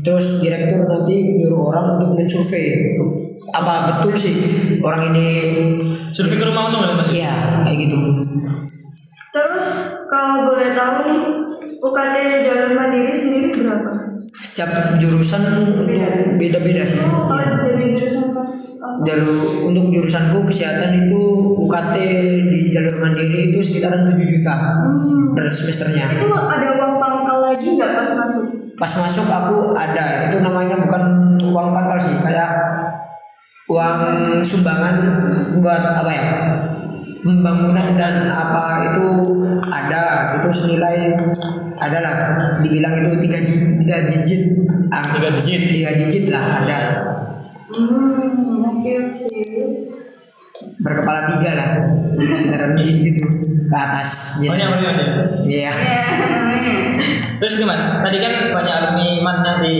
terus 0.00 0.40
direktur 0.40 0.86
nanti 0.86 1.14
nyuruh 1.42 1.60
orang 1.72 1.86
untuk 1.98 2.10
mensurvei 2.16 2.96
apa 3.50 3.72
betul 3.90 4.14
sih 4.14 4.34
orang 4.78 5.10
ini 5.10 5.26
Survei 6.10 6.36
ke 6.36 6.44
rumah 6.44 6.66
langsung 6.66 6.80
ya 6.80 6.94
Mas? 6.94 7.08
iya 7.10 7.34
kayak 7.62 7.78
gitu. 7.80 7.98
Terus 9.28 9.66
kalau 10.06 10.46
boleh 10.46 10.72
tahu 10.72 10.96
nih 11.08 11.22
UKT 11.78 12.14
jalur 12.44 12.70
mandiri 12.72 13.12
sendiri 13.12 13.48
berapa? 13.50 13.90
Setiap 14.28 14.70
jurusan 14.96 15.42
beda-beda 16.36 16.84
sih. 16.84 17.00
Oh, 17.00 17.26
kalau 17.26 17.40
Iya. 17.40 17.56
dari 17.64 17.86
jurusan 17.92 18.46
jalur 19.02 19.30
untuk 19.66 19.84
jurusanku 19.88 20.38
kesehatan 20.44 21.06
itu 21.06 21.20
UKT 21.58 21.96
di 22.44 22.68
jalur 22.68 22.96
mandiri 22.98 23.50
itu 23.50 23.58
sekitaran 23.58 24.04
7 24.06 24.20
juta 24.22 24.52
Hmm. 24.52 25.32
per 25.32 25.48
semesternya. 25.48 26.12
Itu 26.12 26.28
ada 26.28 26.68
uang 26.76 26.94
pangkal 26.96 27.38
lagi 27.42 27.66
nggak 27.70 27.90
pas 27.94 28.12
masuk? 28.18 28.44
Pas 28.74 28.92
masuk 28.98 29.26
aku 29.26 29.56
ada 29.72 30.28
itu 30.28 30.36
namanya 30.38 30.76
bukan 30.76 31.02
uang 31.40 31.68
pangkal 31.70 31.96
sih 31.96 32.18
kayak 32.18 32.50
uang 33.72 33.98
sumbangan 34.40 34.94
buat 35.56 35.82
apa 35.96 36.10
ya 36.10 36.26
pembangunan 37.22 37.94
dan 37.94 38.26
apa 38.26 38.62
itu 38.90 39.06
ada 39.62 40.02
itu 40.36 40.48
senilai 40.50 41.14
ada 41.78 41.98
lah 41.98 42.14
dibilang 42.60 42.94
itu 42.98 43.10
tiga 43.22 43.38
digit 43.40 43.60
tiga 43.78 43.96
digit 44.04 44.42
ah, 44.88 45.02
Tiga 45.08 45.28
digit. 45.32 45.60
tiga 45.64 45.90
digit 45.96 46.24
lah 46.28 46.42
ada 46.60 46.78
Hmm, 47.72 48.68
oke 48.68 48.92
oke. 48.92 49.40
berkepala 50.78 51.24
tiga 51.32 51.50
lah 51.56 51.68
sekitaran 52.28 52.76
gitu 52.76 53.24
ke 53.62 53.72
atas 53.72 54.42
Banyak 54.42 54.66
banget 54.68 54.84
Mas 54.84 54.98
ya? 54.98 55.08
Iya. 55.42 55.72
Ya, 55.72 56.02
namanya. 56.28 56.74
Terus 57.40 57.54
nih 57.56 57.66
Mas, 57.66 57.80
tadi 57.98 58.18
kan 58.18 58.52
banyak 58.52 58.74
alumni 58.74 59.08
mannya 59.24 59.52
di 59.58 59.74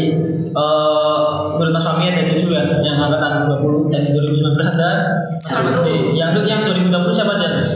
eh 0.48 1.22
menurut 1.52 1.72
Mas 1.72 1.84
Fahmi 1.84 2.08
ada 2.08 2.24
tujuh 2.26 2.48
ya, 2.50 2.64
yang 2.80 2.96
angkatan 2.98 3.44
20 3.46 3.84
dan 3.86 4.00
2019 4.00 4.72
ada 4.72 4.90
siapa 5.28 5.68
Satu. 5.68 5.84
sih? 5.84 5.98
Yang 6.12 6.30
yang 6.44 6.60
2020 6.64 7.12
siapa 7.12 7.32
aja 7.36 7.46
Mas? 7.54 7.72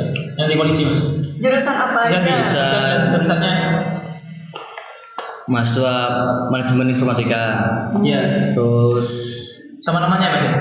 Di 0.57 0.59
polisi 0.59 0.83
Mas? 0.83 1.01
Jurusan 1.37 1.77
apa 1.77 1.99
aja? 2.03 2.17
Jadi 2.17 2.33
kan 2.33 3.13
jurusannya 3.13 3.53
mahasiswa 5.47 5.95
manajemen 6.49 6.91
informatika 6.91 7.43
Iya. 8.01 8.41
terus 8.51 9.09
Sama 9.79 10.01
namanya 10.01 10.33
Mas 10.33 10.43
ya? 10.43 10.55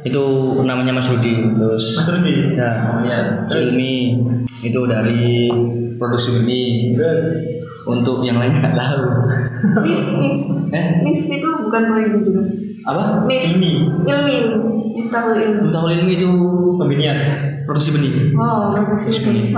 itu 0.00 0.24
namanya 0.62 0.94
Mas 0.94 1.08
Rudi 1.08 1.34
terus 1.50 1.96
Mas 1.96 2.06
Rudi. 2.08 2.54
ya 2.54 2.70
Oh 2.86 3.02
iya. 3.02 3.18
Terus 3.48 3.72
Ilmi 3.72 4.14
itu 4.62 4.80
dari 4.84 5.50
produksi 5.96 6.38
benih 6.38 6.94
terus 6.94 7.24
untuk 7.82 8.22
yang 8.22 8.36
lain 8.36 8.52
nggak 8.52 8.76
tahu 8.76 9.02
MIF, 9.82 10.02
MIF. 10.12 10.38
eh 10.76 10.84
MIF 11.02 11.18
itu 11.26 11.48
bukan 11.58 11.82
politik 11.88 12.20
juga. 12.22 12.42
apa 12.84 13.24
MIF. 13.24 13.42
ini 13.58 13.72
Ilmi, 14.06 14.36
Miftahul 14.94 15.34
Ilmi. 15.34 15.60
Untuk 15.66 15.82
ilmi 15.88 16.12
itu 16.14 16.30
pembinian. 16.78 17.16
Produksi 17.68 17.92
benih 17.92 18.32
Oh, 18.32 18.72
produksi 18.72 19.20
politik. 19.20 19.52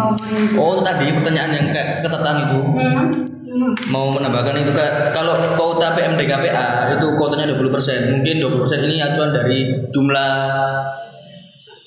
oh 0.53 0.83
tadi 0.83 1.15
pertanyaan 1.15 1.51
yang 1.55 1.67
kayak 1.71 1.89
ketatan 1.97 2.37
itu 2.45 2.59
Hmm. 2.61 3.07
Hmm. 3.51 3.75
mau 3.89 4.11
menambahkan 4.11 4.59
itu 4.59 4.71
kayak 4.71 5.11
kalau 5.11 5.35
kuota 5.55 5.95
PMDKPA 5.95 6.67
itu 6.93 7.07
kuotanya 7.15 7.51
20% 7.51 7.67
mungkin 8.13 8.35
20% 8.39 8.63
ini 8.85 8.99
acuan 9.01 9.31
dari 9.31 9.59
jumlah 9.89 10.35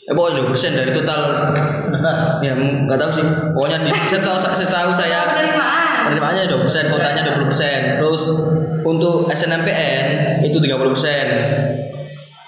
eh 0.04 0.12
pokoknya 0.12 0.44
20% 0.44 0.76
dari 0.76 0.92
total 0.92 1.22
ya 2.42 2.52
nggak 2.52 2.98
tahu 2.98 3.12
sih 3.14 3.24
pokoknya 3.54 3.78
di, 3.82 3.92
setahu, 4.06 4.36
setahu 4.44 4.92
saya 4.92 5.20
Penerimaan. 5.26 6.12
penerimaannya 6.12 6.44
20% 6.52 6.92
kuotanya 6.92 7.22
20% 7.32 7.96
terus 7.96 8.22
untuk 8.84 9.32
SNMPN 9.32 10.04
itu 10.44 10.60
30% 10.60 11.83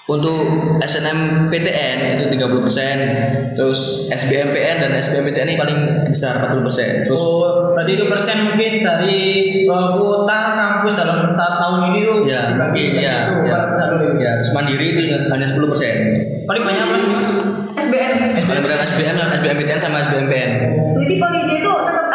untuk 0.06 0.46
SNMPTN 0.78 1.98
itu 2.14 2.24
30% 2.38 3.58
terus 3.58 4.06
SBMPN 4.06 4.86
dan 4.86 4.90
SBMPTN 5.02 5.48
ini 5.50 5.58
paling 5.58 5.78
besar 6.06 6.38
40% 6.46 7.10
terus 7.10 7.18
Oh, 7.18 7.74
berarti 7.74 7.98
itu 7.98 8.06
persen 8.06 8.54
mungkin 8.54 8.86
dari 8.86 9.22
eh, 9.66 9.88
kuota 9.98 10.40
kampus 10.54 10.94
dalam 10.94 11.34
saat 11.34 11.58
tahun 11.58 11.90
ini 11.90 11.98
tuh 12.06 12.18
ya 12.22 12.54
mungkin 12.54 13.02
ya 13.02 13.16
itu 13.34 13.50
ya, 13.50 13.58
dulu. 13.90 14.06
ya 14.22 14.30
terus 14.38 14.54
mandiri 14.54 14.86
itu 14.94 15.02
hanya 15.26 15.46
10% 15.46 16.46
Paling 16.46 16.62
banyak 16.62 16.82
apa 16.86 16.96
sih 17.02 17.10
Mas? 17.10 17.30
SBM. 17.76 18.14
paling 18.46 18.62
banyak 18.62 18.80
SBM 18.86 19.16
SBMPTN 19.42 19.78
sama 19.82 20.06
SBMPN 20.06 20.50
Berarti 20.86 21.14
polisi 21.18 21.54
itu 21.58 21.72
tetap 21.82 22.05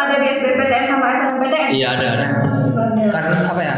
SBMPTN 0.51 0.83
sama 0.83 1.07
SNMPTN? 1.15 1.69
iya 1.71 1.87
ada. 1.95 2.07
Ada. 2.11 2.27
Karena 3.07 3.37
apa 3.47 3.61
ya? 3.63 3.75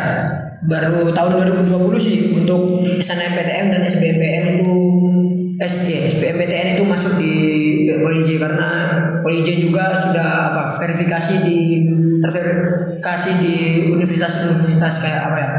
Baru 0.63 1.11
tahun 1.11 1.32
2020 1.69 1.99
sih 1.99 2.15
untuk 2.34 2.82
SNMPTN 2.88 3.65
dan 3.78 3.82
SBMPN 3.86 4.63
itu 4.63 4.74
SD 5.59 6.09
SBMPTN 6.09 6.80
itu 6.80 6.84
masuk 6.88 7.13
di 7.19 7.34
Polij 8.01 8.26
karena 8.41 8.71
Polij 9.21 9.45
juga 9.45 9.93
sudah 9.93 10.49
apa 10.49 10.63
verifikasi 10.82 11.45
di 11.45 11.86
terverifikasi 12.24 13.30
di 13.43 13.53
universitas-universitas 13.91 14.93
kayak 15.03 15.21
apa 15.30 15.38
ya? 15.38 15.51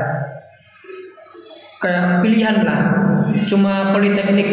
Kayak 1.79 2.05
pilihan 2.25 2.57
lah. 2.65 2.83
Cuma 3.45 3.93
politeknik 3.93 4.49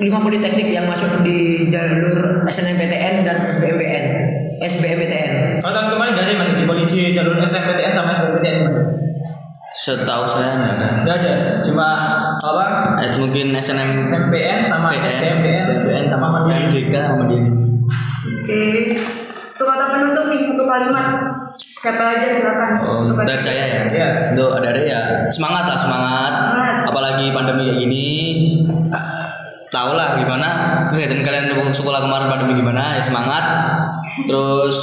lima 0.00 0.18
politeknik 0.18 0.72
yang 0.72 0.88
masuk 0.88 1.20
di 1.20 1.68
jalur 1.68 2.42
SNMPTN 2.48 3.22
dan 3.22 3.44
SBMPN 3.52 4.04
SBMPTN 4.60 5.60
Kalau 5.60 5.72
tahun 5.76 5.88
kemarin 5.92 6.10
nggak 6.16 6.26
ada 6.26 6.34
Mas 6.40 6.50
di 6.56 6.64
polisi 6.64 6.98
jalur 7.12 7.36
SNMPTN 7.44 7.92
sama 7.92 8.16
SBMPTN 8.16 8.64
setahu 9.70 10.24
saya 10.26 10.56
nggak 10.56 10.72
ada 10.76 10.88
Nggak 11.04 11.16
ada, 11.20 11.32
cuma 11.62 11.86
apa? 12.40 12.64
Eh, 13.04 13.12
mungkin 13.20 13.52
SNM 13.54 14.08
SNMPN 14.08 14.58
sama 14.64 14.96
SBMPN, 14.96 15.54
SBMPN 15.56 16.04
sama 16.08 16.26
Mandiri. 16.32 16.68
MDK 16.68 16.94
sama 16.96 17.16
Mandiri 17.24 17.52
Oke. 18.40 18.62
Untuk 19.60 19.66
kata 19.68 19.84
penutup 19.92 20.24
nih 20.32 20.40
satu 20.40 20.64
kalimat. 20.64 21.08
Siapa 21.56 22.02
aja 22.16 22.28
silakan. 22.32 22.70
Oh, 22.80 22.96
Untuk 23.04 23.16
dari 23.24 23.40
saya 23.40 23.64
ya. 23.64 23.80
Iya. 23.88 24.08
Untuk 24.32 24.56
ada-ada 24.56 24.80
ya 24.84 25.00
semangat 25.32 25.64
lah 25.68 25.78
semangat. 25.80 26.32
Semangat. 26.32 26.76
Apalagi 26.88 27.26
pandemi 27.32 27.68
kayak 27.68 27.78
gini. 27.84 28.08
Ah, 29.70 29.72
Tahu 29.72 29.90
lah 29.94 30.18
gimana 30.18 30.48
kegiatan 30.90 31.22
kalian 31.22 31.54
waktu 31.54 31.70
sekolah 31.70 32.02
kemarin 32.02 32.26
pandemi 32.26 32.58
gimana 32.58 32.98
ya 32.98 33.02
semangat. 33.02 33.44
Terus 34.26 34.78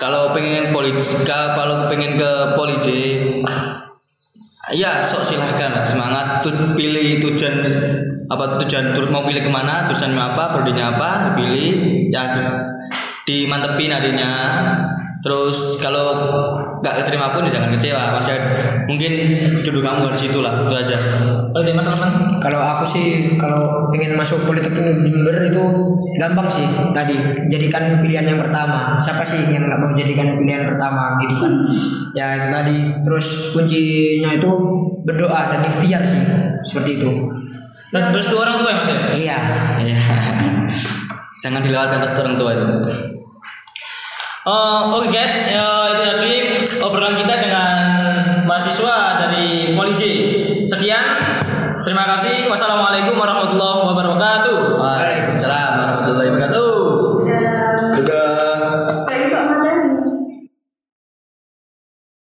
kalau 0.00 0.32
pengen 0.32 0.72
politika, 0.72 1.52
kalau 1.52 1.92
pengen 1.92 2.16
ke 2.16 2.32
polisi 2.56 3.20
Iya, 4.72 5.04
sok 5.04 5.28
silahkan 5.28 5.76
lah 5.76 5.84
semangat. 5.84 6.40
Tu, 6.40 6.48
pilih 6.72 7.20
tujuan 7.20 7.54
apa 8.32 8.56
tujuan 8.64 8.96
tur- 8.96 9.12
mau 9.12 9.20
pilih 9.28 9.44
ke 9.44 9.50
mana 9.52 9.84
jurusan 9.84 10.16
apa 10.16 10.48
prodinya 10.48 10.96
apa 10.96 11.36
pilih 11.36 12.08
ya 12.08 12.32
dimantepin 13.28 13.92
nantinya 13.92 14.32
terus 15.22 15.78
kalau 15.78 16.18
nggak 16.82 16.94
keterima 16.98 17.30
pun 17.30 17.46
ya 17.46 17.54
jangan 17.54 17.70
kecewa 17.78 18.18
masih 18.18 18.34
ada- 18.34 18.74
mungkin 18.90 19.12
jodoh 19.62 19.78
kamu 19.78 20.10
di 20.10 20.18
situ 20.18 20.42
lah 20.42 20.66
itu 20.66 20.74
aja 20.74 20.98
Kalau 21.52 21.68
Mas 21.76 21.84
Arman, 21.86 22.12
Kalau 22.42 22.58
aku 22.58 22.82
sih 22.82 23.06
kalau 23.38 23.86
pengen 23.92 24.16
masuk 24.18 24.42
Politeknik 24.42 25.04
Jember 25.04 25.46
itu 25.46 25.62
gampang 26.18 26.48
sih 26.48 26.64
tadi 26.90 27.14
jadikan 27.46 28.00
pilihan 28.00 28.24
yang 28.24 28.40
pertama. 28.40 28.96
Siapa 28.96 29.20
sih 29.22 29.52
yang 29.52 29.68
nggak 29.68 29.78
mau 29.78 29.92
jadikan 29.92 30.34
pilihan 30.34 30.64
pertama 30.66 31.20
gitu 31.20 31.34
kan? 31.38 31.52
Ya 32.18 32.26
itu 32.40 32.48
tadi. 32.50 32.76
Terus 33.04 33.26
kuncinya 33.52 34.32
itu 34.32 34.50
berdoa 35.04 35.40
dan 35.52 35.60
ikhtiar 35.62 36.02
sih 36.02 36.18
seperti 36.66 36.98
itu. 36.98 37.10
dan 37.92 38.08
terus 38.10 38.32
dua 38.32 38.48
orang 38.48 38.56
tua 38.56 38.68
ya 38.72 38.76
Mas 38.80 38.88
ya? 38.88 38.96
Iya. 39.12 39.38
Iya. 39.76 39.98
jangan 41.44 41.60
dilewatkan 41.60 42.00
atas 42.00 42.16
orang 42.16 42.40
tua 42.40 42.50
itu 42.56 42.64
Oh, 44.42 44.98
Oke 44.98 45.14
guys, 45.14 45.54
ya, 45.54 45.94
itu 45.94 46.02
tadi 46.02 46.34
obrolan 46.82 47.14
kita 47.14 47.46
dengan 47.46 47.78
mahasiswa 48.42 49.22
dari 49.22 49.70
Poli 49.78 49.94
J. 49.94 50.02
Sekian, 50.66 51.06
terima 51.86 52.10
kasih. 52.10 52.50
Wassalamualaikum 52.50 53.22
warahmatullahi. 53.22 53.71